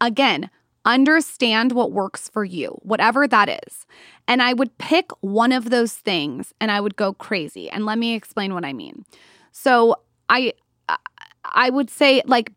Again, 0.00 0.50
understand 0.84 1.72
what 1.72 1.92
works 1.92 2.28
for 2.28 2.44
you, 2.44 2.78
whatever 2.82 3.28
that 3.28 3.60
is. 3.66 3.86
And 4.26 4.42
I 4.42 4.54
would 4.54 4.76
pick 4.78 5.10
one 5.20 5.52
of 5.52 5.70
those 5.70 5.92
things 5.92 6.54
and 6.60 6.70
I 6.70 6.80
would 6.80 6.96
go 6.96 7.12
crazy. 7.12 7.70
And 7.70 7.84
let 7.84 7.98
me 7.98 8.14
explain 8.14 8.54
what 8.54 8.64
I 8.64 8.72
mean. 8.72 9.04
So, 9.52 9.96
I 10.28 10.54
I 11.44 11.70
would 11.70 11.90
say 11.90 12.22
like 12.26 12.52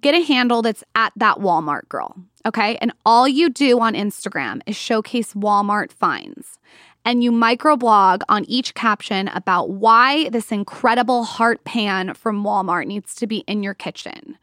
get 0.00 0.14
a 0.14 0.22
handle 0.22 0.62
that's 0.62 0.84
at 0.94 1.12
that 1.16 1.38
Walmart 1.38 1.88
girl. 1.88 2.16
Okay. 2.46 2.76
And 2.76 2.92
all 3.04 3.28
you 3.28 3.50
do 3.50 3.80
on 3.80 3.94
Instagram 3.94 4.60
is 4.66 4.76
showcase 4.76 5.34
Walmart 5.34 5.92
finds. 5.92 6.58
And 7.04 7.24
you 7.24 7.32
microblog 7.32 8.22
on 8.28 8.44
each 8.44 8.74
caption 8.74 9.28
about 9.28 9.70
why 9.70 10.28
this 10.28 10.52
incredible 10.52 11.24
heart 11.24 11.64
pan 11.64 12.14
from 12.14 12.44
Walmart 12.44 12.86
needs 12.86 13.14
to 13.16 13.26
be 13.26 13.38
in 13.46 13.62
your 13.62 13.74
kitchen. 13.74 14.36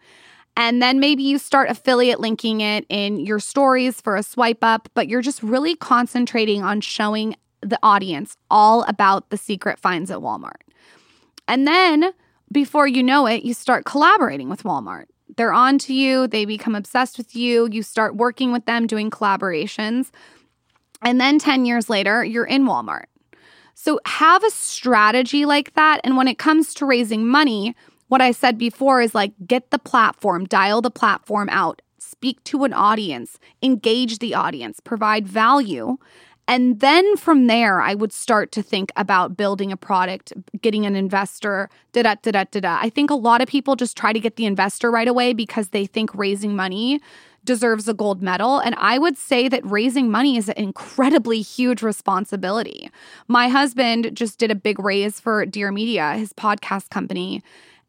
And 0.55 0.81
then 0.81 0.99
maybe 0.99 1.21
you 1.21 1.37
start 1.37 1.69
affiliate 1.69 2.19
linking 2.19 2.61
it 2.61 2.85
in 2.89 3.19
your 3.19 3.39
stories 3.39 4.01
for 4.01 4.15
a 4.15 4.23
swipe 4.23 4.63
up, 4.63 4.89
but 4.95 5.07
you're 5.07 5.21
just 5.21 5.43
really 5.43 5.75
concentrating 5.75 6.63
on 6.63 6.81
showing 6.81 7.35
the 7.61 7.77
audience 7.83 8.37
all 8.49 8.83
about 8.83 9.29
the 9.29 9.37
secret 9.37 9.77
finds 9.77 10.09
at 10.09 10.17
Walmart. 10.17 10.61
And 11.47 11.67
then 11.67 12.11
before 12.51 12.87
you 12.87 13.03
know 13.03 13.27
it, 13.27 13.43
you 13.43 13.53
start 13.53 13.85
collaborating 13.85 14.49
with 14.49 14.63
Walmart. 14.63 15.05
They're 15.35 15.53
on 15.53 15.77
to 15.79 15.93
you, 15.93 16.27
they 16.27 16.45
become 16.45 16.75
obsessed 16.75 17.17
with 17.17 17.35
you, 17.35 17.67
you 17.69 17.83
start 17.83 18.15
working 18.15 18.51
with 18.51 18.65
them, 18.65 18.87
doing 18.87 19.11
collaborations. 19.11 20.09
And 21.01 21.19
then 21.19 21.37
10 21.37 21.65
years 21.65 21.89
later, 21.89 22.23
you're 22.23 22.45
in 22.45 22.65
Walmart. 22.65 23.05
So 23.75 23.99
have 24.05 24.43
a 24.43 24.49
strategy 24.49 25.45
like 25.45 25.73
that. 25.75 26.01
And 26.03 26.17
when 26.17 26.27
it 26.27 26.39
comes 26.39 26.73
to 26.75 26.85
raising 26.85 27.27
money, 27.27 27.75
what 28.07 28.21
I 28.21 28.31
said 28.31 28.57
before 28.57 29.01
is 29.01 29.13
like 29.13 29.33
get 29.45 29.69
the 29.69 29.79
platform, 29.79 30.45
dial 30.45 30.81
the 30.81 30.89
platform 30.89 31.49
out, 31.49 31.81
speak 31.99 32.43
to 32.45 32.63
an 32.63 32.73
audience, 32.73 33.37
engage 33.61 34.19
the 34.19 34.33
audience, 34.33 34.79
provide 34.79 35.27
value. 35.27 35.97
And 36.47 36.79
then 36.79 37.17
from 37.17 37.47
there, 37.47 37.81
I 37.81 37.93
would 37.93 38.13
start 38.13 38.51
to 38.53 38.63
think 38.63 38.91
about 38.95 39.35
building 39.35 39.71
a 39.71 39.77
product, 39.77 40.31
getting 40.61 40.85
an 40.85 40.95
investor, 40.95 41.69
da 41.91 42.03
da 42.03 42.15
da 42.21 42.45
da 42.45 42.59
da. 42.59 42.79
I 42.81 42.89
think 42.89 43.09
a 43.09 43.15
lot 43.15 43.41
of 43.41 43.49
people 43.49 43.75
just 43.75 43.97
try 43.97 44.13
to 44.13 44.19
get 44.19 44.37
the 44.37 44.45
investor 44.45 44.89
right 44.89 45.07
away 45.07 45.33
because 45.33 45.69
they 45.69 45.85
think 45.85 46.13
raising 46.15 46.55
money 46.55 47.01
deserves 47.43 47.87
a 47.87 47.93
gold 47.93 48.21
medal. 48.21 48.59
And 48.59 48.75
I 48.77 48.97
would 48.97 49.17
say 49.17 49.49
that 49.49 49.65
raising 49.65 50.11
money 50.11 50.37
is 50.37 50.49
an 50.49 50.57
incredibly 50.57 51.41
huge 51.41 51.81
responsibility. 51.81 52.91
My 53.27 53.47
husband 53.47 54.15
just 54.15 54.37
did 54.37 54.51
a 54.51 54.55
big 54.55 54.79
raise 54.79 55.19
for 55.19 55.45
Dear 55.45 55.71
Media, 55.71 56.13
his 56.13 56.33
podcast 56.33 56.89
company. 56.89 57.41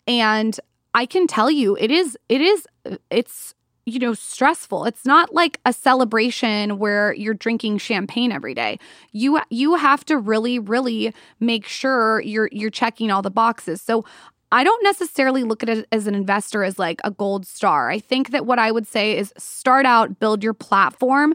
And 0.06 0.58
I 0.94 1.06
can 1.06 1.26
tell 1.26 1.50
you, 1.50 1.76
it 1.76 1.90
is, 1.90 2.16
it 2.28 2.40
is, 2.40 2.66
it's 3.10 3.54
you 3.88 3.98
know 3.98 4.14
stressful 4.14 4.84
it's 4.84 5.04
not 5.04 5.32
like 5.34 5.58
a 5.64 5.72
celebration 5.72 6.78
where 6.78 7.14
you're 7.14 7.34
drinking 7.34 7.78
champagne 7.78 8.30
every 8.30 8.54
day 8.54 8.78
you 9.12 9.40
you 9.50 9.74
have 9.76 10.04
to 10.04 10.18
really 10.18 10.58
really 10.58 11.14
make 11.40 11.66
sure 11.66 12.20
you're 12.20 12.48
you're 12.52 12.70
checking 12.70 13.10
all 13.10 13.22
the 13.22 13.30
boxes 13.30 13.80
so 13.80 14.04
I 14.50 14.64
don't 14.64 14.82
necessarily 14.82 15.44
look 15.44 15.62
at 15.62 15.68
it 15.68 15.86
as 15.92 16.06
an 16.06 16.14
investor 16.14 16.64
as 16.64 16.78
like 16.78 17.02
a 17.04 17.10
gold 17.10 17.46
star. 17.46 17.90
I 17.90 17.98
think 17.98 18.30
that 18.30 18.46
what 18.46 18.58
I 18.58 18.72
would 18.72 18.86
say 18.86 19.16
is 19.16 19.32
start 19.36 19.84
out, 19.84 20.18
build 20.20 20.42
your 20.42 20.54
platform, 20.54 21.34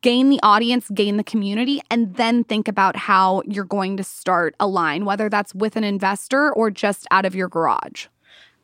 gain 0.00 0.30
the 0.30 0.40
audience, 0.42 0.88
gain 0.94 1.18
the 1.18 1.24
community, 1.24 1.82
and 1.90 2.14
then 2.14 2.44
think 2.44 2.66
about 2.66 2.96
how 2.96 3.42
you're 3.46 3.64
going 3.64 3.98
to 3.98 4.04
start 4.04 4.54
a 4.58 4.66
line, 4.66 5.04
whether 5.04 5.28
that's 5.28 5.54
with 5.54 5.76
an 5.76 5.84
investor 5.84 6.50
or 6.54 6.70
just 6.70 7.06
out 7.10 7.26
of 7.26 7.34
your 7.34 7.48
garage. 7.48 8.06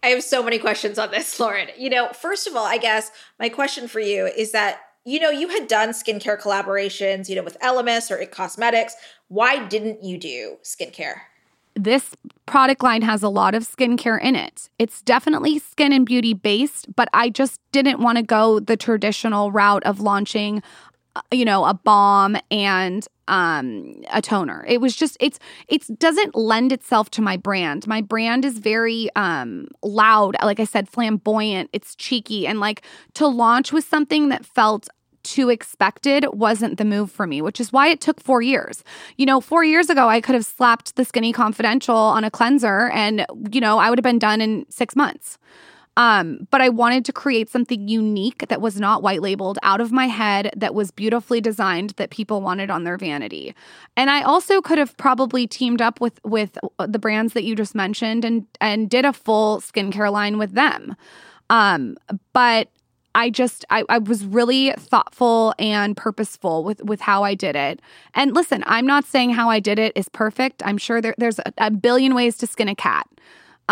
I 0.03 0.09
have 0.09 0.23
so 0.23 0.43
many 0.43 0.59
questions 0.59 0.99
on 0.99 1.11
this, 1.11 1.39
Lauryn. 1.41 1.71
You 1.77 1.91
know, 1.91 2.09
first 2.09 2.47
of 2.47 2.57
all, 2.57 2.67
I 2.67 2.79
guess 2.79 3.11
my 3.39 3.49
question 3.49 3.89
for 3.89 4.01
you 4.01 4.27
is 4.27 4.53
that 4.53 4.81
you 5.05 5.19
know, 5.19 5.31
you 5.31 5.49
had 5.49 5.67
done 5.67 5.91
skincare 5.91 6.41
collaborations, 6.41 7.29
you 7.29 7.35
know, 7.35 7.43
with 7.43 7.59
Elemis 7.61 8.11
or 8.11 8.19
It 8.19 8.31
Cosmetics. 8.31 8.95
Why 9.29 9.67
didn't 9.67 10.05
you 10.05 10.17
do 10.17 10.59
skincare? 10.63 11.23
This 11.75 12.15
product 12.47 12.83
line 12.83 13.03
has 13.03 13.23
a 13.23 13.29
lot 13.29 13.55
of 13.55 13.65
skincare 13.65 14.23
in 14.23 14.37
it. 14.37 14.69
It's 14.79 15.03
definitely 15.03 15.59
skin 15.59 15.93
and 15.93 16.05
beauty 16.05 16.35
based, 16.35 16.95
but 16.95 17.09
I 17.13 17.31
just 17.31 17.61
didn't 17.73 18.01
want 18.01 18.19
to 18.19 18.23
go 18.23 18.61
the 18.61 18.77
traditional 18.77 19.51
route 19.51 19.83
of 19.85 20.01
launching 20.01 20.63
you 21.31 21.45
know 21.45 21.65
a 21.65 21.75
balm 21.75 22.37
and 22.51 23.07
um 23.29 23.95
a 24.13 24.23
toner 24.23 24.65
it 24.67 24.81
was 24.81 24.97
just 24.97 25.17
it's 25.21 25.39
it 25.69 25.85
doesn't 25.99 26.35
lend 26.35 26.73
itself 26.73 27.11
to 27.11 27.23
my 27.23 27.37
brand 27.37 27.87
my 27.87 28.01
brand 28.01 28.45
is 28.45 28.59
very 28.59 29.09
um 29.17 29.69
loud 29.83 30.37
like 30.43 30.59
i 30.59 30.65
said 30.65 30.89
flamboyant 30.89 31.69
it's 31.73 31.95
cheeky 31.95 32.47
and 32.47 32.61
like 32.61 32.83
to 33.15 33.27
launch 33.27 33.73
with 33.73 33.85
something 33.85 34.29
that 34.29 34.45
felt 34.45 34.89
too 35.23 35.51
expected 35.51 36.27
wasn't 36.33 36.79
the 36.79 36.85
move 36.85 37.11
for 37.11 37.27
me, 37.27 37.41
which 37.41 37.61
is 37.61 37.73
why 37.73 37.89
it 37.89 38.01
took 38.01 38.21
four 38.21 38.43
years. 38.43 38.83
You 39.17 39.27
know, 39.27 39.41
four 39.41 39.65
years 39.65 39.89
ago, 39.89 40.09
I 40.09 40.21
could 40.21 40.35
have 40.35 40.45
slapped 40.45 40.97
the 40.97 41.05
Skinny 41.05 41.33
Confidential 41.33 41.95
on 41.95 42.25
a 42.25 42.31
cleanser 42.31 42.91
and, 42.91 43.25
you 43.53 43.61
know, 43.61 43.79
I 43.79 43.89
would 43.89 43.99
have 43.99 44.05
been 44.05 44.19
done 44.19 44.41
in 44.41 44.67
six 44.69 44.97
months. 44.97 45.39
Um, 45.97 46.49
but 46.51 46.63
I 46.63 46.71
wanted 46.71 47.05
to 47.05 47.13
create 47.13 47.51
something 47.51 47.87
unique 47.87 48.47
that 48.49 48.63
was 48.63 48.81
not 48.81 49.03
white 49.03 49.21
labeled 49.21 49.59
out 49.63 49.81
of 49.81 49.93
my 49.93 50.07
head, 50.07 50.51
that 50.57 50.75
was 50.75 50.91
beautifully 50.91 51.41
designed, 51.41 51.91
that 51.91 52.11
people 52.11 52.41
wanted 52.41 52.71
on 52.71 52.85
their 52.85 52.97
vanity. 52.97 53.55
And 53.97 54.09
I 54.09 54.23
also 54.23 54.63
could 54.63 54.79
have 54.79 54.97
probably 54.97 55.47
teamed 55.47 55.83
up 55.83 56.01
with 56.01 56.19
with 56.25 56.57
the 56.79 56.99
brands 56.99 57.35
that 57.35 57.45
you 57.45 57.55
just 57.55 57.75
mentioned 57.75 58.25
and 58.25 58.47
and 58.61 58.89
did 58.89 59.05
a 59.05 59.13
full 59.13 59.61
skincare 59.61 60.11
line 60.11 60.39
with 60.39 60.53
them. 60.53 60.97
Um, 61.51 61.99
but 62.33 62.69
I 63.15 63.29
just 63.29 63.67
I, 63.69 63.85
I 63.91 63.99
was 63.99 64.25
really 64.25 64.73
thoughtful 64.79 65.55
and 65.59 65.95
purposeful 65.95 66.65
with 66.65 66.83
with 66.83 67.03
how 67.03 67.23
I 67.23 67.35
did 67.35 67.55
it. 67.55 67.81
And 68.15 68.35
listen, 68.35 68.65
I'm 68.67 68.87
not 68.87 69.05
saying 69.05 69.31
how 69.31 69.51
I 69.51 69.61
did 69.61 69.79
it 69.79 69.93
is 69.95 70.09
perfect. 70.09 70.63
I'm 70.65 70.79
sure 70.79 71.03
there, 71.03 71.15
there's 71.19 71.39
a, 71.39 71.53
a 71.59 71.71
billion 71.71 72.15
ways 72.15 72.39
to 72.39 72.47
skin 72.47 72.69
a 72.69 72.75
cat. 72.75 73.07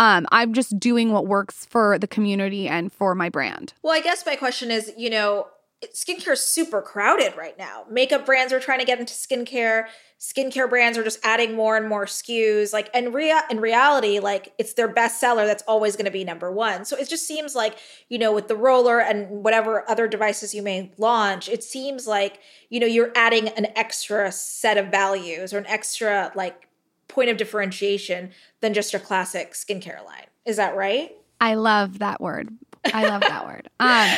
Um, 0.01 0.25
I'm 0.31 0.53
just 0.53 0.79
doing 0.79 1.11
what 1.11 1.27
works 1.27 1.67
for 1.69 1.99
the 1.99 2.07
community 2.07 2.67
and 2.67 2.91
for 2.91 3.13
my 3.13 3.29
brand. 3.29 3.73
Well, 3.83 3.93
I 3.93 4.01
guess 4.01 4.25
my 4.25 4.35
question 4.35 4.71
is, 4.71 4.91
you 4.97 5.11
know, 5.11 5.45
skincare 5.93 6.33
is 6.33 6.41
super 6.41 6.81
crowded 6.81 7.37
right 7.37 7.55
now. 7.55 7.85
Makeup 7.87 8.25
brands 8.25 8.51
are 8.51 8.59
trying 8.59 8.79
to 8.79 8.85
get 8.85 8.99
into 8.99 9.13
skincare. 9.13 9.85
Skincare 10.19 10.67
brands 10.67 10.97
are 10.97 11.03
just 11.03 11.19
adding 11.23 11.53
more 11.53 11.77
and 11.77 11.87
more 11.87 12.05
SKUs. 12.05 12.73
Like, 12.73 12.89
and 12.95 13.13
rea- 13.13 13.43
in 13.51 13.59
reality, 13.59 14.17
like 14.17 14.53
it's 14.57 14.73
their 14.73 14.87
best 14.87 15.19
seller 15.19 15.45
that's 15.45 15.61
always 15.67 15.95
going 15.95 16.05
to 16.05 16.11
be 16.11 16.23
number 16.23 16.51
one. 16.51 16.83
So 16.83 16.97
it 16.97 17.07
just 17.07 17.27
seems 17.27 17.53
like, 17.53 17.77
you 18.09 18.17
know, 18.17 18.33
with 18.33 18.47
the 18.47 18.55
roller 18.55 18.99
and 18.99 19.43
whatever 19.43 19.87
other 19.87 20.07
devices 20.07 20.55
you 20.55 20.63
may 20.63 20.91
launch, 20.97 21.47
it 21.47 21.63
seems 21.63 22.07
like, 22.07 22.39
you 22.71 22.79
know, 22.79 22.87
you're 22.87 23.11
adding 23.15 23.49
an 23.49 23.67
extra 23.75 24.31
set 24.31 24.79
of 24.79 24.87
values 24.87 25.53
or 25.53 25.59
an 25.59 25.67
extra 25.67 26.31
like 26.33 26.67
point 27.11 27.29
of 27.29 27.37
differentiation 27.37 28.31
than 28.61 28.73
just 28.73 28.93
your 28.93 28.99
classic 28.99 29.53
skincare 29.53 30.03
line. 30.05 30.25
Is 30.45 30.57
that 30.57 30.75
right? 30.75 31.11
I 31.39 31.55
love 31.55 31.99
that 31.99 32.21
word. 32.21 32.49
I 32.85 33.07
love 33.07 33.21
that 33.21 33.45
word. 33.47 33.69
Um, 33.79 34.09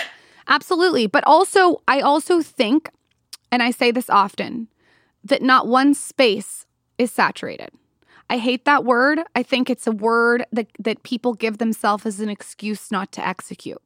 absolutely. 0.47 1.07
But 1.07 1.23
also, 1.25 1.81
I 1.87 2.01
also 2.01 2.41
think, 2.41 2.89
and 3.51 3.61
I 3.61 3.71
say 3.71 3.91
this 3.91 4.09
often, 4.09 4.67
that 5.23 5.41
not 5.41 5.67
one 5.67 5.93
space 5.93 6.65
is 6.97 7.11
saturated. 7.11 7.69
I 8.29 8.37
hate 8.37 8.65
that 8.65 8.83
word. 8.83 9.19
I 9.35 9.43
think 9.43 9.69
it's 9.69 9.87
a 9.87 9.91
word 9.91 10.45
that, 10.51 10.67
that 10.79 11.03
people 11.03 11.33
give 11.33 11.57
themselves 11.57 12.05
as 12.05 12.19
an 12.19 12.29
excuse 12.29 12.91
not 12.91 13.11
to 13.13 13.25
execute. 13.25 13.81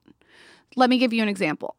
Let 0.75 0.89
me 0.89 0.97
give 0.97 1.13
you 1.13 1.23
an 1.23 1.29
example 1.29 1.75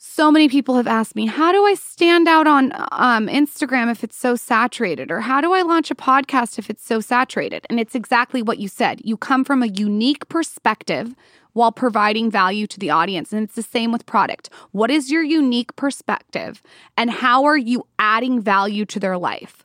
so 0.00 0.30
many 0.30 0.48
people 0.48 0.76
have 0.76 0.86
asked 0.86 1.16
me, 1.16 1.26
how 1.26 1.50
do 1.50 1.64
I 1.66 1.74
stand 1.74 2.28
out 2.28 2.46
on 2.46 2.72
um, 2.92 3.26
Instagram 3.26 3.90
if 3.90 4.04
it's 4.04 4.16
so 4.16 4.36
saturated? 4.36 5.10
Or 5.10 5.20
how 5.20 5.40
do 5.40 5.52
I 5.52 5.62
launch 5.62 5.90
a 5.90 5.96
podcast 5.96 6.56
if 6.56 6.70
it's 6.70 6.84
so 6.84 7.00
saturated? 7.00 7.66
And 7.68 7.80
it's 7.80 7.96
exactly 7.96 8.40
what 8.40 8.58
you 8.58 8.68
said. 8.68 9.00
You 9.04 9.16
come 9.16 9.44
from 9.44 9.60
a 9.60 9.66
unique 9.66 10.28
perspective 10.28 11.16
while 11.54 11.72
providing 11.72 12.30
value 12.30 12.68
to 12.68 12.78
the 12.78 12.90
audience. 12.90 13.32
And 13.32 13.42
it's 13.42 13.56
the 13.56 13.62
same 13.62 13.90
with 13.90 14.06
product. 14.06 14.50
What 14.70 14.92
is 14.92 15.10
your 15.10 15.24
unique 15.24 15.74
perspective? 15.74 16.62
And 16.96 17.10
how 17.10 17.44
are 17.44 17.56
you 17.58 17.84
adding 17.98 18.40
value 18.40 18.84
to 18.86 19.00
their 19.00 19.18
life? 19.18 19.64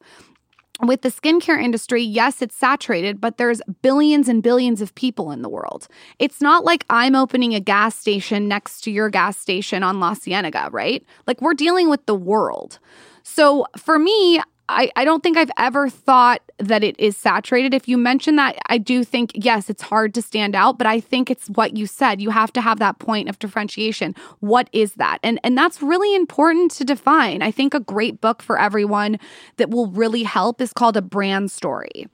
With 0.87 1.01
the 1.01 1.09
skincare 1.09 1.61
industry, 1.61 2.01
yes, 2.01 2.41
it's 2.41 2.55
saturated, 2.55 3.21
but 3.21 3.37
there's 3.37 3.61
billions 3.81 4.27
and 4.27 4.41
billions 4.43 4.81
of 4.81 4.93
people 4.95 5.31
in 5.31 5.41
the 5.41 5.49
world. 5.49 5.87
It's 6.19 6.41
not 6.41 6.63
like 6.63 6.85
I'm 6.89 7.15
opening 7.15 7.53
a 7.55 7.59
gas 7.59 7.95
station 7.95 8.47
next 8.47 8.81
to 8.81 8.91
your 8.91 9.09
gas 9.09 9.37
station 9.37 9.83
on 9.83 9.99
La 9.99 10.15
Cienega, 10.15 10.69
right? 10.71 11.05
Like 11.27 11.41
we're 11.41 11.53
dealing 11.53 11.89
with 11.89 12.05
the 12.05 12.15
world. 12.15 12.79
So 13.23 13.65
for 13.77 13.97
me, 13.97 14.41
I, 14.69 14.91
I 14.95 15.03
don't 15.03 15.21
think 15.21 15.37
I've 15.37 15.51
ever 15.57 15.89
thought 15.89 16.41
that 16.57 16.83
it 16.83 16.97
is 16.97 17.17
saturated. 17.17 17.73
If 17.73 17.87
you 17.87 17.97
mention 17.97 18.37
that, 18.37 18.57
I 18.67 18.77
do 18.77 19.03
think, 19.03 19.31
yes, 19.35 19.69
it's 19.69 19.81
hard 19.81 20.13
to 20.13 20.21
stand 20.21 20.55
out, 20.55 20.77
but 20.77 20.87
I 20.87 20.99
think 20.99 21.29
it's 21.29 21.49
what 21.49 21.75
you 21.75 21.85
said. 21.85 22.21
You 22.21 22.29
have 22.29 22.53
to 22.53 22.61
have 22.61 22.79
that 22.79 22.99
point 22.99 23.27
of 23.27 23.37
differentiation. 23.39 24.15
What 24.39 24.69
is 24.71 24.93
that? 24.93 25.19
And, 25.21 25.39
and 25.43 25.57
that's 25.57 25.81
really 25.81 26.15
important 26.15 26.71
to 26.71 26.85
define. 26.85 27.41
I 27.41 27.51
think 27.51 27.73
a 27.73 27.79
great 27.81 28.21
book 28.21 28.41
for 28.41 28.57
everyone 28.57 29.19
that 29.57 29.69
will 29.69 29.87
really 29.87 30.23
help 30.23 30.61
is 30.61 30.71
called 30.71 30.95
A 30.95 31.01
Brand 31.01 31.51
Story. 31.51 32.07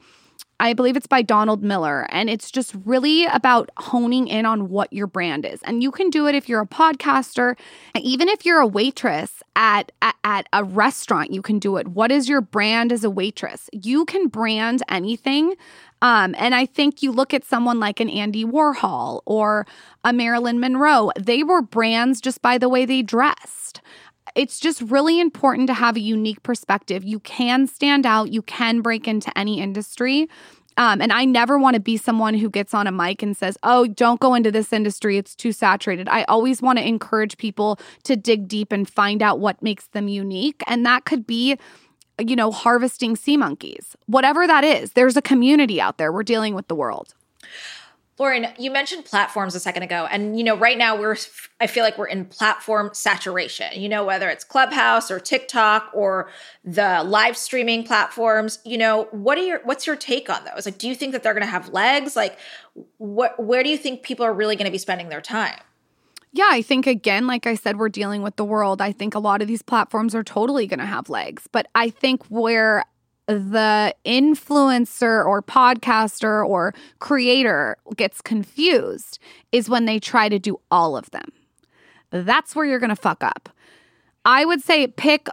I 0.59 0.73
believe 0.73 0.97
it's 0.97 1.07
by 1.07 1.21
Donald 1.21 1.63
Miller. 1.63 2.05
And 2.09 2.29
it's 2.29 2.51
just 2.51 2.75
really 2.85 3.25
about 3.25 3.69
honing 3.77 4.27
in 4.27 4.45
on 4.45 4.69
what 4.69 4.91
your 4.91 5.07
brand 5.07 5.45
is. 5.45 5.61
And 5.63 5.81
you 5.81 5.91
can 5.91 6.09
do 6.09 6.27
it 6.27 6.35
if 6.35 6.49
you're 6.49 6.61
a 6.61 6.67
podcaster, 6.67 7.57
even 7.95 8.27
if 8.27 8.45
you're 8.45 8.59
a 8.59 8.67
waitress 8.67 9.41
at, 9.55 9.91
at, 10.01 10.15
at, 10.23 10.47
a 10.51 10.63
restaurant, 10.63 11.31
you 11.31 11.41
can 11.41 11.59
do 11.59 11.77
it. 11.77 11.87
What 11.87 12.11
is 12.11 12.27
your 12.27 12.41
brand 12.41 12.91
as 12.91 13.03
a 13.03 13.09
waitress? 13.09 13.69
You 13.71 14.05
can 14.05 14.27
brand 14.27 14.81
anything. 14.89 15.55
Um, 16.01 16.33
and 16.37 16.55
I 16.55 16.65
think 16.65 17.03
you 17.03 17.11
look 17.11 17.33
at 17.33 17.43
someone 17.43 17.79
like 17.79 17.99
an 17.99 18.09
Andy 18.09 18.45
Warhol 18.45 19.21
or 19.25 19.65
a 20.03 20.13
Marilyn 20.13 20.59
Monroe, 20.59 21.11
they 21.19 21.43
were 21.43 21.61
brands 21.61 22.21
just 22.21 22.41
by 22.41 22.57
the 22.57 22.69
way 22.69 22.85
they 22.85 23.01
dressed 23.01 23.81
it's 24.35 24.59
just 24.59 24.81
really 24.81 25.19
important 25.19 25.67
to 25.67 25.73
have 25.73 25.95
a 25.95 26.01
unique 26.01 26.43
perspective. 26.43 27.03
You 27.03 27.19
can 27.19 27.67
stand 27.67 28.05
out, 28.05 28.31
you 28.31 28.41
can 28.41 28.81
break 28.81 29.07
into 29.07 29.35
any 29.37 29.59
industry. 29.61 30.27
Um, 30.77 31.01
and 31.01 31.11
I 31.11 31.25
never 31.25 31.59
want 31.59 31.73
to 31.73 31.81
be 31.81 31.97
someone 31.97 32.35
who 32.35 32.49
gets 32.49 32.73
on 32.73 32.87
a 32.87 32.91
mic 32.91 33.21
and 33.21 33.35
says, 33.35 33.57
oh, 33.63 33.85
don't 33.85 34.21
go 34.21 34.33
into 34.33 34.49
this 34.49 34.71
industry. 34.71 35.17
It's 35.17 35.35
too 35.35 35.51
saturated. 35.51 36.07
I 36.07 36.23
always 36.23 36.61
want 36.61 36.79
to 36.79 36.87
encourage 36.87 37.37
people 37.37 37.77
to 38.03 38.15
dig 38.15 38.47
deep 38.47 38.71
and 38.71 38.89
find 38.89 39.21
out 39.21 39.41
what 39.41 39.61
makes 39.61 39.87
them 39.87 40.07
unique. 40.07 40.63
And 40.67 40.85
that 40.85 41.03
could 41.03 41.27
be, 41.27 41.57
you 42.17 42.35
know, 42.35 42.49
harvesting 42.49 43.17
sea 43.17 43.35
monkeys, 43.35 43.97
whatever 44.05 44.47
that 44.47 44.63
is. 44.63 44.93
There's 44.93 45.17
a 45.17 45.21
community 45.21 45.81
out 45.81 45.97
there. 45.97 46.13
We're 46.13 46.23
dealing 46.23 46.55
with 46.55 46.69
the 46.69 46.75
world. 46.75 47.13
Lauryn, 48.19 48.53
you 48.59 48.69
mentioned 48.69 49.05
platforms 49.05 49.55
a 49.55 49.59
second 49.59 49.83
ago. 49.83 50.05
And, 50.11 50.37
you 50.37 50.43
know, 50.43 50.57
right 50.57 50.77
now 50.77 50.99
we're, 50.99 51.15
I 51.61 51.67
feel 51.67 51.83
like 51.83 51.97
we're 51.97 52.07
in 52.07 52.25
platform 52.25 52.89
saturation, 52.93 53.81
you 53.81 53.87
know, 53.87 54.03
whether 54.03 54.29
it's 54.29 54.43
Clubhouse 54.43 55.09
or 55.09 55.19
TikTok 55.19 55.89
or 55.93 56.29
the 56.65 57.01
live 57.05 57.37
streaming 57.37 57.85
platforms, 57.85 58.59
you 58.65 58.77
know, 58.77 59.05
what 59.11 59.37
are 59.37 59.43
your, 59.43 59.61
what's 59.63 59.87
your 59.87 59.95
take 59.95 60.29
on 60.29 60.43
those? 60.43 60.65
Like, 60.65 60.77
do 60.77 60.89
you 60.89 60.95
think 60.95 61.13
that 61.13 61.23
they're 61.23 61.33
going 61.33 61.45
to 61.45 61.51
have 61.51 61.69
legs? 61.69 62.17
Like, 62.17 62.37
what, 62.97 63.41
where 63.41 63.63
do 63.63 63.69
you 63.69 63.77
think 63.77 64.03
people 64.03 64.25
are 64.25 64.33
really 64.33 64.57
going 64.57 64.65
to 64.65 64.71
be 64.71 64.77
spending 64.77 65.07
their 65.07 65.21
time? 65.21 65.57
Yeah, 66.31 66.49
I 66.49 66.61
think 66.61 66.85
again, 66.85 67.25
like 67.25 67.47
I 67.47 67.55
said, 67.55 67.77
we're 67.77 67.89
dealing 67.89 68.21
with 68.21 68.35
the 68.35 68.45
world. 68.45 68.81
I 68.81 68.91
think 68.91 69.15
a 69.15 69.19
lot 69.19 69.41
of 69.41 69.47
these 69.47 69.63
platforms 69.63 70.13
are 70.13 70.23
totally 70.23 70.67
going 70.67 70.79
to 70.79 70.85
have 70.85 71.09
legs. 71.09 71.47
But 71.51 71.67
I 71.73 71.89
think 71.89 72.23
where 72.25 72.83
the 73.29 73.95
influencer 74.05 75.23
or 75.23 75.43
podcaster 75.43 76.45
or 76.45 76.73
creator 76.97 77.77
gets 77.95 78.21
confused 78.21 79.19
is 79.51 79.69
when 79.69 79.85
they 79.85 79.99
try 79.99 80.29
to 80.29 80.39
do 80.39 80.59
all 80.71 80.97
of 80.97 81.11
them. 81.11 81.31
That's 82.09 82.55
where 82.55 82.65
you're 82.65 82.79
going 82.79 82.89
to 82.89 82.95
fuck 82.95 83.23
up. 83.23 83.49
I 84.25 84.45
would 84.45 84.63
say 84.63 84.87
pick, 84.87 85.27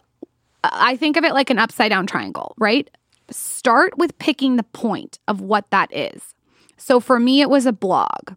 I 0.62 0.96
think 0.96 1.16
of 1.16 1.24
it 1.24 1.32
like 1.32 1.48
an 1.48 1.58
upside 1.58 1.90
down 1.90 2.06
triangle, 2.06 2.54
right? 2.58 2.90
Start 3.30 3.96
with 3.96 4.18
picking 4.18 4.56
the 4.56 4.62
point 4.62 5.18
of 5.26 5.40
what 5.40 5.70
that 5.70 5.92
is. 5.94 6.34
So 6.76 7.00
for 7.00 7.18
me, 7.18 7.40
it 7.40 7.48
was 7.48 7.64
a 7.64 7.72
blog. 7.72 8.34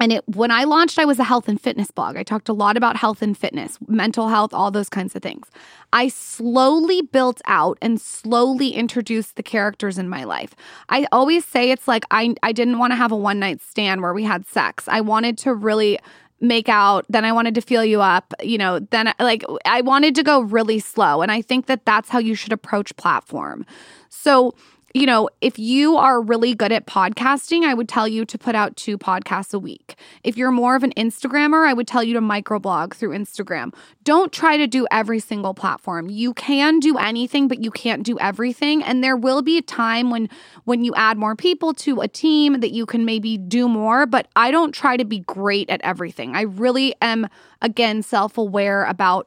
And 0.00 0.12
it 0.12 0.24
when 0.28 0.50
I 0.50 0.64
launched, 0.64 0.98
I 0.98 1.04
was 1.04 1.18
a 1.18 1.24
health 1.24 1.48
and 1.48 1.60
fitness 1.60 1.90
blog. 1.90 2.16
I 2.16 2.22
talked 2.22 2.48
a 2.48 2.52
lot 2.52 2.76
about 2.76 2.96
health 2.96 3.22
and 3.22 3.36
fitness, 3.36 3.78
mental 3.86 4.28
health, 4.28 4.52
all 4.52 4.70
those 4.70 4.88
kinds 4.88 5.14
of 5.14 5.22
things. 5.22 5.48
I 5.92 6.08
slowly 6.08 7.02
built 7.02 7.40
out 7.46 7.78
and 7.80 8.00
slowly 8.00 8.70
introduced 8.70 9.36
the 9.36 9.42
characters 9.42 9.98
in 9.98 10.08
my 10.08 10.24
life. 10.24 10.54
I 10.88 11.06
always 11.12 11.44
say 11.44 11.70
it's 11.70 11.86
like 11.86 12.04
I 12.10 12.34
I 12.42 12.52
didn't 12.52 12.78
want 12.78 12.92
to 12.92 12.96
have 12.96 13.12
a 13.12 13.16
one 13.16 13.38
night 13.38 13.60
stand 13.60 14.02
where 14.02 14.14
we 14.14 14.24
had 14.24 14.46
sex. 14.46 14.88
I 14.88 15.00
wanted 15.00 15.38
to 15.38 15.54
really 15.54 15.98
make 16.40 16.68
out 16.68 17.06
then 17.08 17.24
i 17.24 17.32
wanted 17.32 17.54
to 17.54 17.60
feel 17.60 17.84
you 17.84 18.02
up 18.02 18.34
you 18.42 18.58
know 18.58 18.78
then 18.78 19.12
like 19.18 19.44
i 19.64 19.80
wanted 19.80 20.14
to 20.14 20.22
go 20.22 20.40
really 20.40 20.78
slow 20.78 21.22
and 21.22 21.30
i 21.30 21.40
think 21.40 21.66
that 21.66 21.84
that's 21.84 22.10
how 22.10 22.18
you 22.18 22.34
should 22.34 22.52
approach 22.52 22.94
platform 22.96 23.64
so 24.10 24.54
you 24.94 25.06
know, 25.06 25.28
if 25.40 25.58
you 25.58 25.96
are 25.96 26.22
really 26.22 26.54
good 26.54 26.70
at 26.70 26.86
podcasting, 26.86 27.64
I 27.64 27.74
would 27.74 27.88
tell 27.88 28.06
you 28.06 28.24
to 28.24 28.38
put 28.38 28.54
out 28.54 28.76
two 28.76 28.96
podcasts 28.96 29.52
a 29.52 29.58
week. 29.58 29.96
If 30.22 30.36
you're 30.36 30.52
more 30.52 30.76
of 30.76 30.84
an 30.84 30.92
Instagrammer, 30.96 31.66
I 31.66 31.72
would 31.72 31.88
tell 31.88 32.04
you 32.04 32.14
to 32.14 32.20
microblog 32.20 32.94
through 32.94 33.10
Instagram. 33.10 33.74
Don't 34.04 34.32
try 34.32 34.56
to 34.56 34.68
do 34.68 34.86
every 34.92 35.18
single 35.18 35.52
platform. 35.52 36.08
You 36.08 36.32
can 36.32 36.78
do 36.78 36.96
anything, 36.96 37.48
but 37.48 37.60
you 37.60 37.72
can't 37.72 38.04
do 38.04 38.16
everything. 38.20 38.84
And 38.84 39.02
there 39.02 39.16
will 39.16 39.42
be 39.42 39.58
a 39.58 39.62
time 39.62 40.10
when 40.10 40.28
when 40.62 40.84
you 40.84 40.94
add 40.94 41.18
more 41.18 41.34
people 41.34 41.74
to 41.74 42.00
a 42.00 42.06
team 42.06 42.60
that 42.60 42.70
you 42.70 42.86
can 42.86 43.04
maybe 43.04 43.36
do 43.36 43.68
more, 43.68 44.06
but 44.06 44.28
I 44.36 44.52
don't 44.52 44.72
try 44.72 44.96
to 44.96 45.04
be 45.04 45.18
great 45.18 45.68
at 45.70 45.80
everything. 45.82 46.36
I 46.36 46.42
really 46.42 46.94
am 47.02 47.26
again 47.60 48.02
self-aware 48.04 48.84
about 48.84 49.26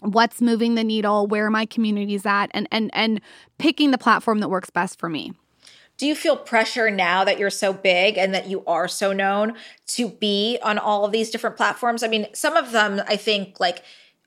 what's 0.00 0.40
moving 0.40 0.74
the 0.74 0.84
needle, 0.84 1.26
where 1.26 1.50
my 1.50 1.66
community's 1.66 2.26
at, 2.26 2.46
and 2.52 2.68
and 2.70 2.90
and 2.94 3.20
picking 3.58 3.90
the 3.90 3.98
platform 3.98 4.38
that 4.40 4.48
works 4.48 4.70
best 4.70 4.98
for 4.98 5.08
me. 5.08 5.32
Do 5.96 6.06
you 6.06 6.14
feel 6.14 6.36
pressure 6.36 6.90
now 6.90 7.24
that 7.24 7.38
you're 7.38 7.50
so 7.50 7.72
big 7.72 8.16
and 8.16 8.32
that 8.32 8.46
you 8.46 8.64
are 8.66 8.86
so 8.86 9.12
known 9.12 9.54
to 9.88 10.08
be 10.08 10.58
on 10.62 10.78
all 10.78 11.04
of 11.04 11.10
these 11.10 11.30
different 11.30 11.56
platforms? 11.56 12.04
I 12.04 12.08
mean, 12.08 12.28
some 12.32 12.56
of 12.56 12.70
them 12.70 13.02
I 13.08 13.16
think 13.16 13.58
like 13.58 13.82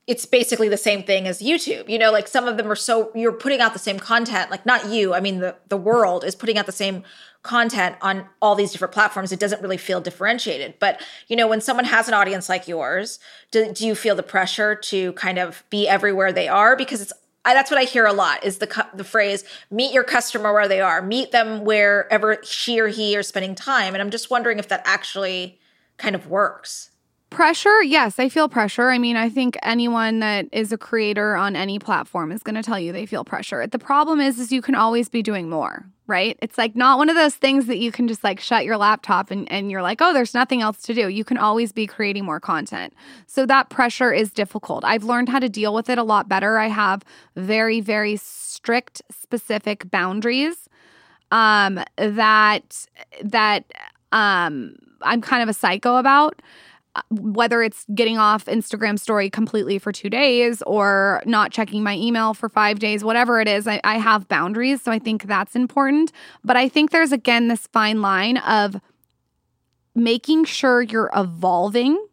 it's 0.07 0.25
basically 0.25 0.67
the 0.67 0.77
same 0.77 1.03
thing 1.03 1.27
as 1.27 1.41
YouTube. 1.41 1.87
You 1.87 1.97
know, 1.97 2.11
like 2.11 2.27
some 2.27 2.47
of 2.47 2.57
them 2.57 2.69
are 2.69 2.75
so 2.75 3.11
you're 3.15 3.31
putting 3.31 3.61
out 3.61 3.71
the 3.71 3.79
same 3.79 3.99
content, 3.99 4.51
like 4.51 4.65
not 4.65 4.89
you, 4.89 5.13
I 5.13 5.21
mean 5.21 5.39
the 5.39 5.55
the 5.69 5.77
world 5.77 6.25
is 6.25 6.35
putting 6.35 6.57
out 6.57 6.65
the 6.65 6.71
same 6.73 7.03
content 7.43 7.95
on 8.01 8.25
all 8.41 8.55
these 8.55 8.71
different 8.71 8.93
platforms, 8.93 9.31
it 9.31 9.39
doesn't 9.39 9.61
really 9.61 9.77
feel 9.77 9.99
differentiated. 9.99 10.75
But, 10.79 11.01
you 11.27 11.35
know, 11.35 11.47
when 11.47 11.61
someone 11.61 11.85
has 11.85 12.07
an 12.07 12.13
audience 12.13 12.49
like 12.49 12.67
yours, 12.67 13.19
do, 13.49 13.71
do 13.73 13.87
you 13.87 13.95
feel 13.95 14.15
the 14.15 14.23
pressure 14.23 14.75
to 14.75 15.13
kind 15.13 15.39
of 15.39 15.63
be 15.69 15.87
everywhere 15.87 16.31
they 16.31 16.47
are? 16.47 16.75
Because 16.75 17.01
it's, 17.01 17.13
I, 17.43 17.55
that's 17.55 17.71
what 17.71 17.79
I 17.79 17.85
hear 17.85 18.05
a 18.05 18.13
lot 18.13 18.43
is 18.43 18.59
the 18.59 18.85
the 18.93 19.03
phrase 19.03 19.43
meet 19.71 19.91
your 19.93 20.03
customer 20.03 20.53
where 20.53 20.67
they 20.67 20.79
are, 20.79 21.01
meet 21.01 21.31
them 21.31 21.65
wherever 21.65 22.37
she 22.43 22.79
or 22.79 22.87
he 22.87 23.17
are 23.17 23.23
spending 23.23 23.55
time. 23.55 23.95
And 23.95 24.01
I'm 24.01 24.11
just 24.11 24.29
wondering 24.29 24.59
if 24.59 24.67
that 24.67 24.83
actually 24.85 25.59
kind 25.97 26.13
of 26.13 26.27
works. 26.27 26.91
Pressure, 27.31 27.81
yes, 27.81 28.19
I 28.19 28.27
feel 28.27 28.49
pressure. 28.49 28.89
I 28.89 28.97
mean, 28.97 29.15
I 29.15 29.29
think 29.29 29.57
anyone 29.63 30.19
that 30.19 30.47
is 30.51 30.71
a 30.73 30.77
creator 30.77 31.35
on 31.35 31.55
any 31.55 31.79
platform 31.79 32.31
is 32.31 32.43
going 32.43 32.55
to 32.55 32.61
tell 32.61 32.77
you 32.77 32.91
they 32.91 33.05
feel 33.05 33.23
pressure. 33.23 33.65
The 33.65 33.79
problem 33.79 34.19
is 34.19 34.37
is 34.37 34.51
you 34.51 34.61
can 34.61 34.75
always 34.75 35.07
be 35.07 35.23
doing 35.23 35.49
more, 35.49 35.85
right? 36.11 36.37
It's 36.41 36.57
like 36.57 36.75
not 36.75 36.99
one 36.99 37.09
of 37.09 37.15
those 37.15 37.35
things 37.35 37.65
that 37.67 37.79
you 37.79 37.91
can 37.91 38.07
just 38.07 38.23
like 38.23 38.39
shut 38.39 38.65
your 38.65 38.77
laptop 38.77 39.31
and 39.31 39.51
and 39.51 39.71
you're 39.71 39.81
like, 39.81 40.01
"Oh, 40.01 40.13
there's 40.13 40.35
nothing 40.35 40.61
else 40.61 40.83
to 40.83 40.93
do." 40.93 41.07
You 41.09 41.23
can 41.23 41.37
always 41.37 41.71
be 41.71 41.87
creating 41.87 42.25
more 42.25 42.39
content. 42.39 42.93
So 43.25 43.45
that 43.47 43.69
pressure 43.69 44.11
is 44.13 44.31
difficult. 44.31 44.83
I've 44.85 45.05
learned 45.05 45.29
how 45.29 45.39
to 45.39 45.49
deal 45.49 45.73
with 45.73 45.89
it 45.89 45.97
a 45.97 46.03
lot 46.03 46.29
better. 46.29 46.59
I 46.59 46.67
have 46.67 47.03
very 47.35 47.81
very 47.81 48.17
strict 48.17 49.01
specific 49.09 49.89
boundaries 49.89 50.69
um 51.31 51.79
that 51.97 52.85
that 53.23 53.63
um 54.11 54.75
I'm 55.01 55.21
kind 55.21 55.41
of 55.41 55.49
a 55.49 55.53
psycho 55.53 55.95
about 55.95 56.41
whether 57.09 57.61
it's 57.61 57.85
getting 57.95 58.17
off 58.17 58.45
Instagram 58.45 58.99
story 58.99 59.29
completely 59.29 59.79
for 59.79 59.91
two 59.91 60.09
days 60.09 60.61
or 60.63 61.21
not 61.25 61.51
checking 61.51 61.83
my 61.83 61.95
email 61.95 62.33
for 62.33 62.49
five 62.49 62.79
days, 62.79 63.03
whatever 63.03 63.39
it 63.39 63.47
is, 63.47 63.67
I, 63.67 63.79
I, 63.83 63.97
have 63.97 64.27
boundaries. 64.27 64.81
So 64.81 64.91
I 64.91 64.99
think 64.99 65.23
that's 65.23 65.55
important. 65.55 66.11
But 66.43 66.57
I 66.57 66.67
think 66.67 66.91
there's 66.91 67.13
again 67.13 67.47
this 67.47 67.67
fine 67.67 68.01
line 68.01 68.37
of 68.37 68.81
making 69.95 70.45
sure 70.45 70.81
you're 70.81 71.11
evolving. 71.15 72.03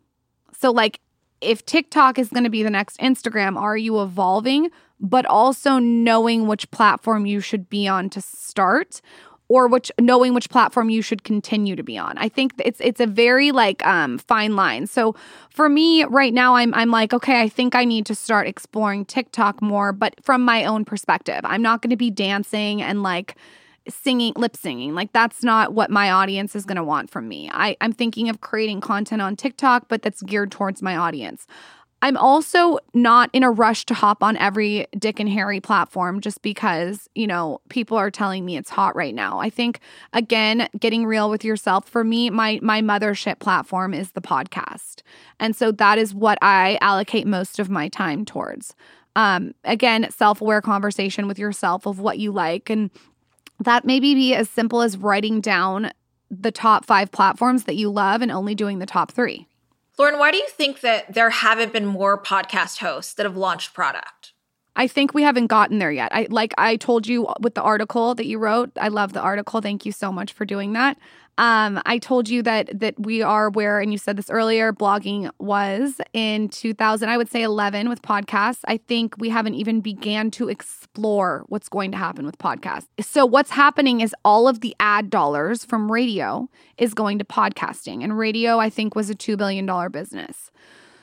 So, 0.53 0.71
like, 0.71 1.01
if 1.41 1.65
TikTok 1.65 2.19
is 2.19 2.29
going 2.29 2.45
to 2.45 2.51
be 2.51 2.63
the 2.63 2.71
next 2.71 2.99
Instagram, 2.99 3.57
are 3.57 3.77
you 3.77 4.01
evolving? 4.01 4.71
But 5.01 5.27
also 5.27 5.79
knowing 5.79 6.47
which 6.47 6.71
platform 6.73 7.27
you 7.27 7.41
should 7.41 7.69
be 7.69 7.87
on 7.87 8.11
to 8.11 8.21
start 8.21 9.01
or 9.49 9.67
which 9.67 9.91
knowing 9.99 10.35
which 10.35 10.51
platform 10.51 10.91
you 10.91 11.03
should 11.03 11.25
continue 11.25 11.75
to 11.75 11.83
be 11.83 11.97
on. 11.97 12.17
I 12.19 12.29
think 12.29 12.53
it's 12.59 12.81
it's 12.81 13.01
a 13.01 13.07
very 13.07 13.51
like 13.51 13.85
um 13.87 14.19
fine 14.19 14.57
line. 14.57 14.87
So 14.87 15.15
for 15.51 15.69
me 15.69 16.05
right 16.05 16.33
now 16.35 16.55
I'm 16.55 16.73
I'm 16.75 16.91
like 16.91 17.13
okay, 17.13 17.41
I 17.41 17.49
think 17.49 17.75
I 17.75 17.85
need 17.85 18.07
to 18.07 18.15
start 18.15 18.47
exploring 18.47 19.05
TikTok 19.05 19.61
more, 19.63 19.93
but 19.93 20.15
from 20.23 20.45
my 20.45 20.65
own 20.65 20.85
perspective. 20.85 21.41
I'm 21.45 21.63
not 21.63 21.83
going 21.83 21.91
to 21.91 21.97
be 21.97 22.11
dancing 22.11 22.83
and 22.83 23.03
like 23.03 23.37
singing 23.89 24.35
lip 24.37 24.57
singing 24.57 24.95
like 24.95 25.13
that's 25.13 25.43
not 25.43 25.73
what 25.73 25.91
my 25.91 26.11
audience 26.11 26.55
is 26.55 26.65
going 26.65 26.77
to 26.77 26.85
want 26.85 27.11
from 27.11 27.27
me 27.27 27.51
I, 27.53 27.77
i'm 27.81 27.93
thinking 27.93 28.29
of 28.29 28.41
creating 28.41 28.81
content 28.81 29.23
on 29.23 29.35
tiktok 29.35 29.89
but 29.89 30.03
that's 30.03 30.21
geared 30.23 30.51
towards 30.51 30.83
my 30.83 30.97
audience 30.97 31.47
I'm 32.01 32.17
also 32.17 32.79
not 32.95 33.29
in 33.33 33.43
a 33.43 33.51
rush 33.51 33.85
to 33.87 33.95
hop 33.95 34.23
on 34.23 34.37
every 34.37 34.87
Dick 34.97 35.19
and 35.19 35.29
Harry 35.29 35.61
platform 35.61 36.21
just 36.21 36.43
because, 36.43 37.09
you 37.15 37.27
know, 37.27 37.61
people 37.71 37.97
are 37.97 38.11
telling 38.11 38.45
me 38.45 38.57
it's 38.57 38.71
hot 38.71 38.95
right 38.95 39.15
now. 39.15 39.41
I 39.41 39.51
think 39.51 39.81
again, 40.13 40.69
getting 40.79 41.07
real 41.07 41.29
with 41.29 41.45
yourself 41.45 41.89
for 41.89 42.05
me, 42.05 42.31
my 42.31 42.61
my 42.63 42.83
mothership 42.83 43.41
platform 43.41 43.95
is 43.95 44.13
the 44.13 44.21
podcast. 44.21 45.03
And 45.41 45.57
so 45.57 45.73
that 45.73 45.99
is 45.99 46.15
what 46.15 46.39
I 46.41 46.79
allocate 46.81 47.27
most 47.27 47.59
of 47.59 47.69
my 47.69 47.89
time 47.89 48.25
towards. 48.25 48.77
Um 49.17 49.55
again, 49.65 50.09
self-aware 50.11 50.61
conversation 50.61 51.27
with 51.27 51.39
yourself 51.39 51.85
of 51.85 51.99
what 51.99 52.21
you 52.21 52.31
like 52.31 52.71
and 52.71 52.91
that 53.59 53.85
maybe 53.85 54.15
be 54.15 54.37
as 54.37 54.49
simple 54.49 54.83
as 54.83 54.97
writing 54.97 55.41
down 55.41 55.91
the 56.31 56.53
top 56.53 56.85
5 56.85 57.11
platforms 57.11 57.65
that 57.65 57.75
you 57.75 57.91
love 57.91 58.23
and 58.23 58.31
only 58.31 58.55
doing 58.55 58.79
the 58.79 58.87
top 58.87 59.11
3. 59.11 59.48
Lauryn, 59.99 60.19
why 60.19 60.31
do 60.31 60.37
you 60.39 60.49
think 60.49 60.81
that 60.81 61.13
there 61.13 61.31
haven't 61.31 61.73
been 61.73 61.87
more 61.87 62.23
podcast 62.23 62.79
hosts 62.79 63.15
that 63.15 63.27
have 63.27 63.37
launched 63.37 63.75
product? 63.75 64.33
I 64.77 64.87
think 64.87 65.13
we 65.13 65.25
haven't 65.25 65.49
gotten 65.49 65.81
there 65.81 65.91
yet. 65.91 66.15
I 66.15 66.29
like 66.31 66.55
I 66.57 66.77
told 66.77 67.09
you 67.09 67.27
with 67.41 67.55
the 67.55 67.63
article 67.63 68.15
that 68.15 68.27
you 68.27 68.39
wrote. 68.39 68.71
I 68.81 68.89
love 68.89 69.13
the 69.13 69.21
article. 69.21 69.61
Thank 69.61 69.85
you 69.85 69.91
so 69.91 70.13
much 70.13 70.33
for 70.33 70.45
doing 70.45 70.73
that. 70.75 70.97
Um, 71.39 71.81
I 71.87 71.99
told 71.99 72.29
you 72.29 72.43
that 72.43 72.69
that 72.79 72.99
we 72.99 73.23
are 73.23 73.49
where, 73.49 73.81
and 73.81 73.93
you 73.93 73.99
said 73.99 74.17
this 74.17 74.29
earlier, 74.29 74.73
blogging 74.73 75.31
was 75.39 76.01
in 76.13 76.49
2000, 76.49 77.09
I 77.09 77.17
would 77.17 77.31
say 77.31 77.43
11 77.43 77.89
with 77.89 78.03
podcasts. 78.03 78.61
I 78.67 78.79
think 78.89 79.15
we 79.19 79.29
haven't 79.29 79.55
even 79.55 79.81
began 79.81 80.33
to 80.33 80.49
explore 80.49 81.45
what's 81.49 81.69
going 81.69 81.93
to 81.93 81.97
happen 81.97 82.27
with 82.27 82.37
podcasts. 82.39 82.89
So 83.01 83.25
what's 83.25 83.51
happening 83.51 84.01
is 84.01 84.15
all 84.25 84.49
of 84.49 84.61
the 84.61 84.75
ad 84.81 85.11
dollars 85.11 85.65
from 85.65 85.91
radio 85.91 86.49
is 86.77 86.93
going 86.93 87.21
to 87.21 87.25
podcasting, 87.25 88.03
and 88.03 88.19
radio 88.19 88.59
I 88.59 88.69
think 88.69 88.97
was 88.97 89.09
a 89.09 89.15
two 89.15 89.37
billion 89.37 89.65
dollar 89.65 89.89
business. 89.89 90.51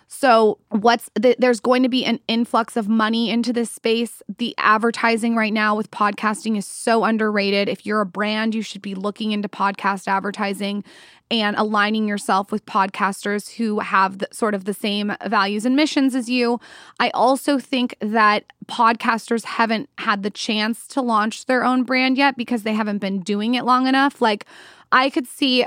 So, 0.07 0.59
what's 0.69 1.09
the, 1.15 1.35
there's 1.39 1.59
going 1.59 1.83
to 1.83 1.89
be 1.89 2.05
an 2.05 2.19
influx 2.27 2.77
of 2.77 2.87
money 2.87 3.29
into 3.29 3.51
this 3.51 3.71
space. 3.71 4.21
The 4.37 4.53
advertising 4.57 5.35
right 5.35 5.53
now 5.53 5.75
with 5.75 5.89
podcasting 5.89 6.57
is 6.57 6.67
so 6.67 7.03
underrated. 7.03 7.67
If 7.67 7.85
you're 7.85 8.01
a 8.01 8.05
brand, 8.05 8.53
you 8.53 8.61
should 8.61 8.81
be 8.81 8.93
looking 8.93 9.31
into 9.31 9.49
podcast 9.49 10.07
advertising 10.07 10.83
and 11.31 11.55
aligning 11.55 12.07
yourself 12.07 12.51
with 12.51 12.65
podcasters 12.67 13.55
who 13.55 13.79
have 13.79 14.19
the, 14.19 14.27
sort 14.31 14.53
of 14.53 14.65
the 14.65 14.73
same 14.75 15.15
values 15.25 15.65
and 15.65 15.75
missions 15.75 16.13
as 16.13 16.29
you. 16.29 16.59
I 16.99 17.09
also 17.09 17.57
think 17.57 17.95
that 17.99 18.45
podcasters 18.67 19.43
haven't 19.43 19.89
had 19.97 20.21
the 20.21 20.29
chance 20.29 20.85
to 20.87 21.01
launch 21.01 21.47
their 21.47 21.63
own 21.63 21.83
brand 21.83 22.17
yet 22.17 22.37
because 22.37 22.61
they 22.61 22.73
haven't 22.73 22.99
been 22.99 23.21
doing 23.21 23.55
it 23.55 23.65
long 23.65 23.87
enough. 23.87 24.21
Like, 24.21 24.45
I 24.91 25.09
could 25.09 25.27
see 25.27 25.65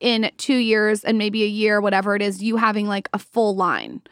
in 0.00 0.30
two 0.36 0.56
years 0.56 1.04
and 1.04 1.18
maybe 1.18 1.42
a 1.42 1.48
year, 1.48 1.80
whatever 1.80 2.14
it 2.16 2.22
is, 2.22 2.42
you 2.42 2.56
having 2.56 2.86
like 2.86 3.08
a 3.12 3.18
full 3.18 3.54
line. 3.54 4.02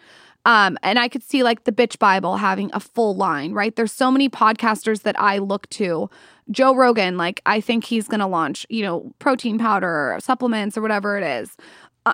Um, 0.46 0.76
and 0.82 0.98
I 0.98 1.08
could 1.08 1.22
see 1.22 1.42
like 1.42 1.64
the 1.64 1.72
Bitch 1.72 1.98
Bible 1.98 2.36
having 2.36 2.70
a 2.74 2.80
full 2.80 3.16
line, 3.16 3.52
right? 3.52 3.74
There's 3.74 3.92
so 3.92 4.10
many 4.10 4.28
podcasters 4.28 5.02
that 5.02 5.18
I 5.18 5.38
look 5.38 5.68
to. 5.70 6.10
Joe 6.50 6.74
Rogan, 6.74 7.16
like 7.16 7.40
I 7.46 7.60
think 7.60 7.84
he's 7.84 8.06
gonna 8.06 8.28
launch, 8.28 8.66
you 8.68 8.82
know, 8.82 9.12
protein 9.18 9.58
powder 9.58 10.12
or 10.12 10.20
supplements 10.20 10.76
or 10.76 10.82
whatever 10.82 11.16
it 11.16 11.24
is. 11.24 11.56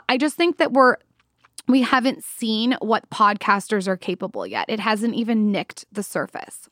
I 0.08 0.16
just 0.16 0.36
think 0.36 0.58
that 0.58 0.72
we're 0.72 0.96
we 1.66 1.82
haven't 1.82 2.24
seen 2.24 2.76
what 2.80 3.08
podcasters 3.11 3.86
are 3.88 3.96
capable 3.96 4.46
yet. 4.46 4.66
It 4.68 4.80
hasn't 4.80 5.14
even 5.14 5.50
nicked 5.50 5.84
the 5.92 6.02
surface. 6.02 6.70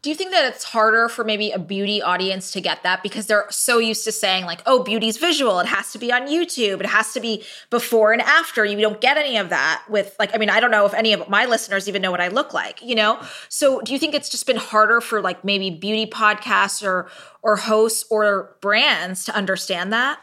Do 0.00 0.10
you 0.10 0.16
think 0.16 0.30
that 0.30 0.44
it's 0.44 0.62
harder 0.62 1.08
for 1.08 1.24
maybe 1.24 1.50
a 1.50 1.58
beauty 1.58 2.00
audience 2.00 2.52
to 2.52 2.60
get 2.60 2.84
that 2.84 3.02
because 3.02 3.26
they're 3.26 3.46
so 3.50 3.78
used 3.78 4.04
to 4.04 4.12
saying 4.12 4.44
like, 4.44 4.62
"Oh, 4.64 4.84
beauty's 4.84 5.16
visual. 5.16 5.58
It 5.58 5.66
has 5.66 5.90
to 5.92 5.98
be 5.98 6.12
on 6.12 6.28
YouTube. 6.28 6.78
It 6.80 6.86
has 6.86 7.12
to 7.14 7.20
be 7.20 7.44
before 7.68 8.12
and 8.12 8.22
after." 8.22 8.64
You 8.64 8.80
don't 8.80 9.00
get 9.00 9.16
any 9.16 9.36
of 9.36 9.48
that 9.48 9.82
with 9.88 10.14
like 10.18 10.32
I 10.34 10.38
mean, 10.38 10.50
I 10.50 10.60
don't 10.60 10.70
know 10.70 10.86
if 10.86 10.94
any 10.94 11.12
of 11.12 11.28
my 11.28 11.46
listeners 11.46 11.88
even 11.88 12.00
know 12.00 12.12
what 12.12 12.20
I 12.20 12.28
look 12.28 12.54
like, 12.54 12.80
you 12.80 12.94
know? 12.94 13.20
So, 13.48 13.80
do 13.80 13.92
you 13.92 13.98
think 13.98 14.14
it's 14.14 14.28
just 14.28 14.46
been 14.46 14.56
harder 14.56 15.00
for 15.00 15.20
like 15.20 15.44
maybe 15.44 15.70
beauty 15.70 16.06
podcasts 16.06 16.86
or 16.86 17.10
or 17.42 17.56
hosts 17.56 18.04
or 18.08 18.56
brands 18.60 19.24
to 19.24 19.34
understand 19.34 19.92
that? 19.92 20.20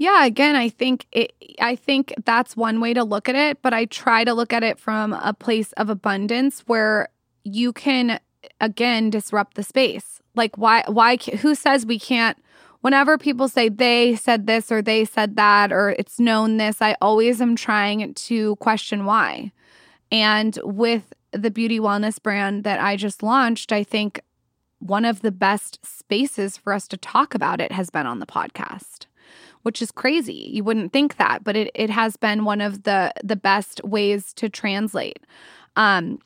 Yeah, 0.00 0.24
again, 0.24 0.56
I 0.56 0.70
think 0.70 1.04
it 1.12 1.34
I 1.60 1.76
think 1.76 2.14
that's 2.24 2.56
one 2.56 2.80
way 2.80 2.94
to 2.94 3.04
look 3.04 3.28
at 3.28 3.34
it, 3.34 3.60
but 3.60 3.74
I 3.74 3.84
try 3.84 4.24
to 4.24 4.32
look 4.32 4.50
at 4.50 4.62
it 4.62 4.78
from 4.78 5.12
a 5.12 5.34
place 5.34 5.72
of 5.72 5.90
abundance 5.90 6.60
where 6.60 7.10
you 7.44 7.72
can 7.72 8.20
again 8.60 9.10
disrupt 9.10 9.54
the 9.54 9.62
space. 9.62 10.20
Like 10.34 10.56
why 10.56 10.84
why 10.86 11.16
who 11.16 11.54
says 11.54 11.86
we 11.86 11.98
can't 11.98 12.38
whenever 12.80 13.18
people 13.18 13.48
say 13.48 13.68
they 13.68 14.16
said 14.16 14.46
this 14.46 14.72
or 14.72 14.80
they 14.80 15.04
said 15.04 15.36
that 15.36 15.72
or 15.72 15.90
it's 15.90 16.18
known 16.18 16.56
this, 16.56 16.80
I 16.80 16.96
always 17.00 17.40
am 17.40 17.56
trying 17.56 18.14
to 18.14 18.56
question 18.56 19.04
why. 19.04 19.52
And 20.10 20.58
with 20.64 21.12
the 21.32 21.50
beauty 21.50 21.78
wellness 21.78 22.20
brand 22.20 22.64
that 22.64 22.80
I 22.80 22.96
just 22.96 23.22
launched, 23.22 23.70
I 23.70 23.84
think 23.84 24.20
one 24.78 25.04
of 25.04 25.20
the 25.20 25.30
best 25.30 25.78
spaces 25.84 26.56
for 26.56 26.72
us 26.72 26.88
to 26.88 26.96
talk 26.96 27.34
about 27.34 27.60
it 27.60 27.72
has 27.72 27.90
been 27.90 28.06
on 28.06 28.18
the 28.18 28.26
podcast 28.26 29.06
which 29.62 29.82
is 29.82 29.90
crazy. 29.90 30.50
You 30.52 30.64
wouldn't 30.64 30.92
think 30.92 31.16
that, 31.16 31.44
but 31.44 31.56
it, 31.56 31.70
it 31.74 31.90
has 31.90 32.16
been 32.16 32.44
one 32.44 32.60
of 32.60 32.84
the 32.84 33.12
the 33.22 33.36
best 33.36 33.82
ways 33.84 34.32
to 34.34 34.48
translate. 34.48 35.20
Um, 35.76 36.18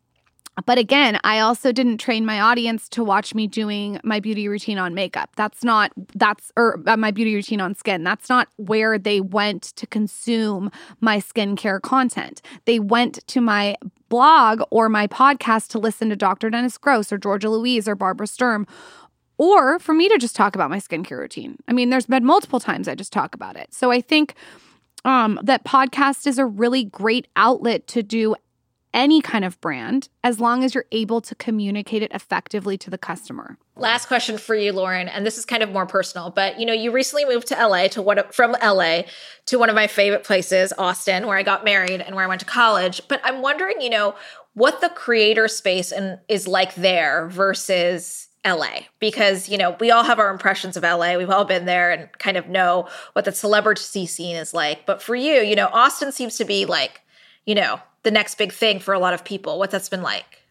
but 0.66 0.78
again, 0.78 1.18
I 1.24 1.40
also 1.40 1.72
didn't 1.72 1.98
train 1.98 2.24
my 2.24 2.40
audience 2.40 2.88
to 2.90 3.02
watch 3.04 3.34
me 3.34 3.46
doing 3.46 4.00
my 4.04 4.20
beauty 4.20 4.48
routine 4.48 4.78
on 4.78 4.94
makeup. 4.94 5.30
That's 5.36 5.64
not, 5.64 5.92
that's, 6.14 6.52
or 6.56 6.80
uh, 6.86 6.96
my 6.96 7.10
beauty 7.10 7.34
routine 7.34 7.60
on 7.60 7.74
skin. 7.74 8.04
That's 8.04 8.28
not 8.28 8.48
where 8.56 8.98
they 8.98 9.20
went 9.20 9.62
to 9.62 9.86
consume 9.86 10.70
my 11.00 11.18
skincare 11.18 11.80
content. 11.80 12.40
They 12.66 12.78
went 12.78 13.26
to 13.28 13.40
my 13.40 13.76
blog 14.08 14.62
or 14.70 14.88
my 14.88 15.06
podcast 15.06 15.68
to 15.70 15.78
listen 15.78 16.08
to 16.10 16.16
Dr. 16.16 16.50
Dennis 16.50 16.78
Gross 16.78 17.12
or 17.12 17.18
Georgia 17.18 17.50
Louise 17.50 17.88
or 17.88 17.96
Barbara 17.96 18.26
Sturm 18.26 18.66
or 19.38 19.78
for 19.78 19.94
me 19.94 20.08
to 20.08 20.18
just 20.18 20.36
talk 20.36 20.54
about 20.54 20.70
my 20.70 20.78
skincare 20.78 21.18
routine. 21.18 21.56
I 21.66 21.72
mean, 21.72 21.90
there's 21.90 22.06
been 22.06 22.24
multiple 22.24 22.60
times 22.60 22.86
I 22.86 22.94
just 22.94 23.12
talk 23.12 23.34
about 23.34 23.56
it. 23.56 23.74
So 23.74 23.90
I 23.90 24.00
think 24.00 24.34
um, 25.04 25.38
that 25.42 25.64
podcast 25.64 26.26
is 26.26 26.38
a 26.38 26.46
really 26.46 26.84
great 26.84 27.28
outlet 27.36 27.86
to 27.88 28.02
do 28.02 28.36
any 28.94 29.20
kind 29.20 29.44
of 29.44 29.60
brand 29.60 30.08
as 30.22 30.40
long 30.40 30.64
as 30.64 30.74
you're 30.74 30.86
able 30.92 31.20
to 31.20 31.34
communicate 31.34 32.02
it 32.02 32.12
effectively 32.14 32.78
to 32.78 32.88
the 32.88 32.96
customer. 32.96 33.58
Last 33.76 34.06
question 34.06 34.38
for 34.38 34.54
you, 34.54 34.72
Lauryn, 34.72 35.10
and 35.12 35.26
this 35.26 35.36
is 35.36 35.44
kind 35.44 35.62
of 35.62 35.72
more 35.72 35.84
personal, 35.84 36.30
but 36.30 36.60
you 36.60 36.64
know, 36.64 36.72
you 36.72 36.92
recently 36.92 37.24
moved 37.24 37.48
to 37.48 37.54
LA 37.54 37.88
to 37.88 38.00
what 38.00 38.32
from 38.34 38.52
LA 38.62 39.02
to 39.46 39.58
one 39.58 39.68
of 39.68 39.74
my 39.74 39.88
favorite 39.88 40.22
places, 40.22 40.72
Austin, 40.78 41.26
where 41.26 41.36
I 41.36 41.42
got 41.42 41.64
married 41.64 42.00
and 42.00 42.14
where 42.14 42.24
I 42.24 42.28
went 42.28 42.40
to 42.40 42.46
college. 42.46 43.02
But 43.08 43.20
I'm 43.24 43.42
wondering, 43.42 43.80
you 43.80 43.90
know, 43.90 44.14
what 44.54 44.80
the 44.80 44.88
creator 44.88 45.48
space 45.48 45.90
and 45.90 46.20
is 46.28 46.46
like 46.46 46.76
there 46.76 47.28
versus 47.28 48.28
LA 48.46 48.80
because 49.00 49.48
you 49.48 49.56
know 49.56 49.74
we 49.80 49.90
all 49.90 50.04
have 50.04 50.18
our 50.18 50.30
impressions 50.30 50.76
of 50.76 50.82
LA. 50.82 51.16
We've 51.16 51.30
all 51.30 51.44
been 51.44 51.64
there 51.64 51.90
and 51.90 52.12
kind 52.18 52.36
of 52.36 52.48
know 52.48 52.88
what 53.14 53.24
the 53.24 53.32
celebrity 53.32 54.06
scene 54.06 54.36
is 54.36 54.54
like. 54.54 54.86
But 54.86 55.02
for 55.02 55.16
you, 55.16 55.40
you 55.40 55.56
know, 55.56 55.68
Austin 55.72 56.12
seems 56.12 56.36
to 56.36 56.44
be 56.44 56.66
like, 56.66 57.00
you 57.46 57.54
know, 57.54 57.80
the 58.04 58.10
next 58.10 58.36
big 58.36 58.52
thing 58.52 58.78
for 58.78 58.94
a 58.94 58.98
lot 58.98 59.14
of 59.14 59.24
people. 59.24 59.58
What 59.58 59.70
that's 59.70 59.88
been 59.88 60.02
like. 60.02 60.42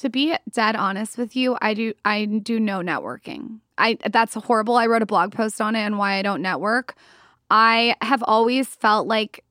To 0.00 0.10
be 0.10 0.36
dead 0.50 0.74
honest 0.74 1.16
with 1.16 1.36
you, 1.36 1.56
I 1.62 1.74
do 1.74 1.94
I 2.04 2.24
do 2.24 2.58
no 2.58 2.80
networking. 2.80 3.60
I 3.78 3.96
that's 4.10 4.34
horrible. 4.34 4.76
I 4.76 4.86
wrote 4.86 5.02
a 5.02 5.06
blog 5.06 5.32
post 5.32 5.60
on 5.60 5.76
it 5.76 5.80
and 5.80 5.98
why 5.98 6.14
I 6.14 6.22
don't 6.22 6.42
network. 6.42 6.96
I 7.50 7.94
have 8.00 8.24
always 8.26 8.66
felt 8.68 9.06
like 9.06 9.43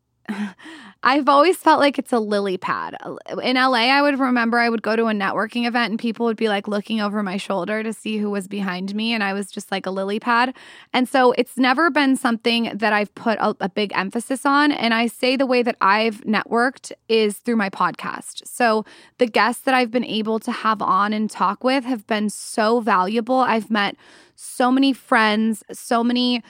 I've 1.05 1.27
always 1.27 1.57
felt 1.57 1.81
like 1.81 1.99
it's 1.99 2.13
a 2.13 2.19
lily 2.19 2.57
pad. 2.57 2.95
In 3.41 3.55
LA, 3.57 3.89
I 3.91 4.01
would 4.01 4.17
remember 4.19 4.57
I 4.57 4.69
would 4.69 4.81
go 4.81 4.95
to 4.95 5.07
a 5.07 5.11
networking 5.11 5.67
event 5.67 5.91
and 5.91 5.99
people 5.99 6.25
would 6.25 6.37
be 6.37 6.47
like 6.47 6.67
looking 6.67 7.01
over 7.01 7.21
my 7.21 7.35
shoulder 7.35 7.83
to 7.83 7.91
see 7.91 8.17
who 8.17 8.29
was 8.29 8.47
behind 8.47 8.95
me. 8.95 9.13
And 9.13 9.21
I 9.21 9.33
was 9.33 9.51
just 9.51 9.69
like 9.69 9.85
a 9.85 9.91
lily 9.91 10.19
pad. 10.19 10.55
And 10.93 11.07
so 11.09 11.33
it's 11.33 11.57
never 11.57 11.89
been 11.89 12.15
something 12.15 12.71
that 12.73 12.93
I've 12.93 13.13
put 13.15 13.37
a, 13.39 13.55
a 13.59 13.69
big 13.69 13.91
emphasis 13.93 14.45
on. 14.45 14.71
And 14.71 14.93
I 14.93 15.07
say 15.07 15.35
the 15.35 15.45
way 15.45 15.61
that 15.61 15.75
I've 15.81 16.21
networked 16.21 16.93
is 17.09 17.37
through 17.37 17.57
my 17.57 17.69
podcast. 17.69 18.47
So 18.47 18.85
the 19.17 19.27
guests 19.27 19.63
that 19.63 19.73
I've 19.73 19.91
been 19.91 20.05
able 20.05 20.39
to 20.39 20.51
have 20.51 20.81
on 20.81 21.11
and 21.11 21.29
talk 21.29 21.65
with 21.65 21.83
have 21.83 22.07
been 22.07 22.29
so 22.29 22.79
valuable. 22.79 23.39
I've 23.39 23.69
met 23.69 23.97
so 24.35 24.71
many 24.71 24.93
friends, 24.93 25.63
so 25.71 26.03
many 26.03 26.43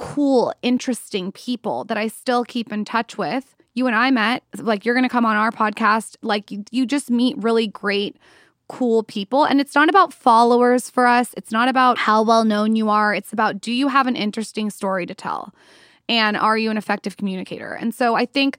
cool, 0.00 0.52
interesting 0.62 1.30
people 1.32 1.84
that 1.84 1.98
I 1.98 2.08
still 2.08 2.44
keep 2.44 2.72
in 2.72 2.84
touch 2.84 3.18
with 3.18 3.54
you 3.74 3.86
and 3.86 3.94
I 3.94 4.10
met, 4.10 4.42
like 4.58 4.84
you're 4.84 4.94
going 4.94 5.04
to 5.04 5.10
come 5.10 5.24
on 5.24 5.36
our 5.36 5.50
podcast, 5.52 6.16
like 6.22 6.50
you, 6.50 6.64
you 6.70 6.86
just 6.86 7.10
meet 7.10 7.36
really 7.38 7.66
great 7.66 8.16
cool 8.68 9.02
people. 9.02 9.44
And 9.44 9.60
it's 9.60 9.74
not 9.74 9.88
about 9.88 10.12
followers 10.12 10.90
for 10.90 11.06
us. 11.06 11.34
It's 11.36 11.50
not 11.50 11.68
about 11.68 11.98
how 11.98 12.22
well 12.22 12.44
known 12.44 12.76
you 12.76 12.88
are. 12.88 13.12
It's 13.14 13.32
about 13.32 13.60
do 13.60 13.72
you 13.72 13.88
have 13.88 14.06
an 14.06 14.16
interesting 14.16 14.70
story 14.70 15.06
to 15.06 15.14
tell? 15.14 15.52
And 16.08 16.36
are 16.36 16.56
you 16.56 16.70
an 16.70 16.76
effective 16.76 17.16
communicator? 17.16 17.72
And 17.72 17.94
so 17.94 18.14
I 18.14 18.26
think 18.26 18.58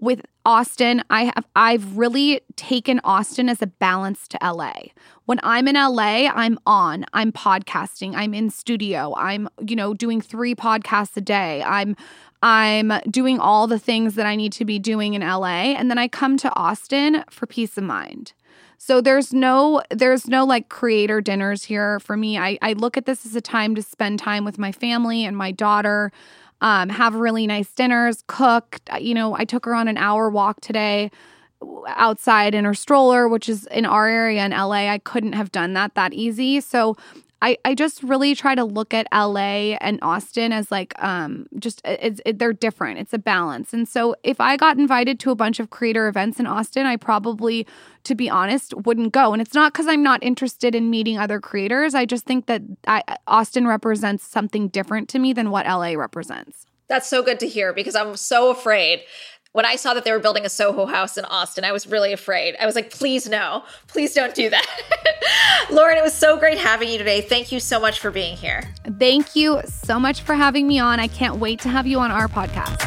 with 0.00 0.22
Austin, 0.44 1.02
I 1.10 1.24
have 1.24 1.44
I've 1.54 1.96
really 1.96 2.40
taken 2.56 3.00
Austin 3.04 3.48
as 3.48 3.60
a 3.62 3.66
balance 3.66 4.26
to 4.28 4.38
LA. 4.42 4.72
When 5.26 5.38
I'm 5.42 5.68
in 5.68 5.76
LA, 5.76 6.28
I'm 6.28 6.58
on, 6.66 7.04
I'm 7.12 7.30
podcasting, 7.30 8.14
I'm 8.16 8.34
in 8.34 8.50
studio, 8.50 9.14
I'm, 9.16 9.48
you 9.64 9.76
know, 9.76 9.94
doing 9.94 10.20
3 10.20 10.54
podcasts 10.54 11.16
a 11.16 11.20
day. 11.20 11.62
I'm 11.62 11.96
I'm 12.42 12.92
doing 13.10 13.38
all 13.38 13.66
the 13.66 13.78
things 13.78 14.14
that 14.14 14.24
I 14.26 14.34
need 14.34 14.52
to 14.54 14.64
be 14.64 14.78
doing 14.78 15.12
in 15.12 15.20
LA 15.20 15.74
and 15.76 15.90
then 15.90 15.98
I 15.98 16.08
come 16.08 16.38
to 16.38 16.54
Austin 16.56 17.22
for 17.30 17.46
peace 17.46 17.76
of 17.76 17.84
mind. 17.84 18.32
So 18.78 19.02
there's 19.02 19.34
no 19.34 19.82
there's 19.90 20.26
no 20.26 20.46
like 20.46 20.70
creator 20.70 21.20
dinners 21.20 21.64
here 21.64 22.00
for 22.00 22.16
me. 22.16 22.38
I, 22.38 22.56
I 22.62 22.72
look 22.72 22.96
at 22.96 23.04
this 23.04 23.26
as 23.26 23.34
a 23.34 23.42
time 23.42 23.74
to 23.74 23.82
spend 23.82 24.18
time 24.18 24.42
with 24.42 24.58
my 24.58 24.72
family 24.72 25.26
and 25.26 25.36
my 25.36 25.52
daughter, 25.52 26.10
um, 26.60 26.88
have 26.88 27.14
really 27.14 27.46
nice 27.46 27.70
dinners, 27.72 28.22
cook. 28.26 28.80
You 28.98 29.14
know, 29.14 29.34
I 29.34 29.44
took 29.44 29.64
her 29.64 29.74
on 29.74 29.88
an 29.88 29.96
hour 29.96 30.30
walk 30.30 30.60
today 30.60 31.10
outside 31.88 32.54
in 32.54 32.64
her 32.64 32.74
stroller, 32.74 33.28
which 33.28 33.48
is 33.48 33.66
in 33.66 33.84
our 33.84 34.08
area 34.08 34.44
in 34.44 34.52
LA. 34.52 34.88
I 34.88 34.98
couldn't 34.98 35.34
have 35.34 35.52
done 35.52 35.74
that 35.74 35.94
that 35.94 36.12
easy. 36.12 36.60
So 36.60 36.96
I, 37.42 37.56
I 37.64 37.74
just 37.74 38.02
really 38.02 38.34
try 38.34 38.54
to 38.54 38.64
look 38.64 38.92
at 38.92 39.06
LA 39.12 39.76
and 39.80 39.98
Austin 40.02 40.52
as 40.52 40.70
like 40.70 40.92
um 41.02 41.46
just 41.58 41.80
it's 41.84 42.20
it, 42.26 42.38
they're 42.38 42.52
different. 42.52 42.98
It's 42.98 43.14
a 43.14 43.18
balance. 43.18 43.72
And 43.72 43.88
so 43.88 44.14
if 44.22 44.40
I 44.40 44.56
got 44.56 44.78
invited 44.78 45.18
to 45.20 45.30
a 45.30 45.34
bunch 45.34 45.58
of 45.58 45.70
creator 45.70 46.06
events 46.08 46.38
in 46.38 46.46
Austin, 46.46 46.86
I 46.86 46.96
probably 46.96 47.66
to 48.04 48.14
be 48.14 48.28
honest 48.28 48.74
wouldn't 48.84 49.12
go. 49.12 49.32
And 49.32 49.40
it's 49.40 49.54
not 49.54 49.72
cuz 49.72 49.86
I'm 49.86 50.02
not 50.02 50.22
interested 50.22 50.74
in 50.74 50.90
meeting 50.90 51.18
other 51.18 51.40
creators. 51.40 51.94
I 51.94 52.04
just 52.04 52.26
think 52.26 52.46
that 52.46 52.62
I, 52.86 53.02
Austin 53.26 53.66
represents 53.66 54.24
something 54.24 54.68
different 54.68 55.08
to 55.10 55.18
me 55.18 55.32
than 55.32 55.50
what 55.50 55.66
LA 55.66 55.92
represents. 55.92 56.66
That's 56.88 57.08
so 57.08 57.22
good 57.22 57.40
to 57.40 57.48
hear 57.48 57.72
because 57.72 57.94
I'm 57.94 58.16
so 58.16 58.50
afraid 58.50 59.02
when 59.52 59.66
I 59.66 59.76
saw 59.76 59.94
that 59.94 60.04
they 60.04 60.12
were 60.12 60.20
building 60.20 60.44
a 60.44 60.48
Soho 60.48 60.86
house 60.86 61.16
in 61.16 61.24
Austin, 61.24 61.64
I 61.64 61.72
was 61.72 61.86
really 61.86 62.12
afraid. 62.12 62.54
I 62.60 62.66
was 62.66 62.76
like, 62.76 62.90
please 62.90 63.28
no, 63.28 63.64
please 63.88 64.14
don't 64.14 64.34
do 64.34 64.48
that. 64.48 64.66
Lauryn, 65.68 65.96
it 65.96 66.02
was 66.02 66.14
so 66.14 66.38
great 66.38 66.58
having 66.58 66.88
you 66.88 66.98
today. 66.98 67.20
Thank 67.20 67.50
you 67.50 67.58
so 67.58 67.80
much 67.80 67.98
for 67.98 68.12
being 68.12 68.36
here. 68.36 68.62
Thank 68.98 69.34
you 69.34 69.60
so 69.66 69.98
much 69.98 70.22
for 70.22 70.34
having 70.34 70.68
me 70.68 70.78
on. 70.78 71.00
I 71.00 71.08
can't 71.08 71.36
wait 71.36 71.58
to 71.60 71.68
have 71.68 71.86
you 71.86 71.98
on 71.98 72.12
our 72.12 72.28
podcast. 72.28 72.80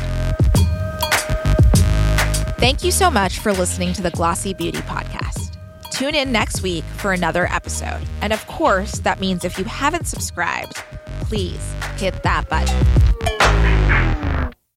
Thank 2.57 2.83
you 2.83 2.91
so 2.91 3.11
much 3.11 3.39
for 3.39 3.51
listening 3.51 3.91
to 3.93 4.01
the 4.01 4.11
Glossy 4.11 4.53
Beauty 4.53 4.79
Podcast. 4.79 5.57
Tune 5.91 6.15
in 6.15 6.31
next 6.31 6.61
week 6.61 6.85
for 6.95 7.11
another 7.11 7.45
episode. 7.47 8.01
And 8.21 8.31
of 8.31 8.45
course, 8.47 8.99
that 8.99 9.19
means 9.19 9.43
if 9.43 9.59
you 9.59 9.65
haven't 9.65 10.05
subscribed, 10.05 10.77
please 11.23 11.73
hit 11.97 12.23
that 12.23 12.47
button. 12.47 14.53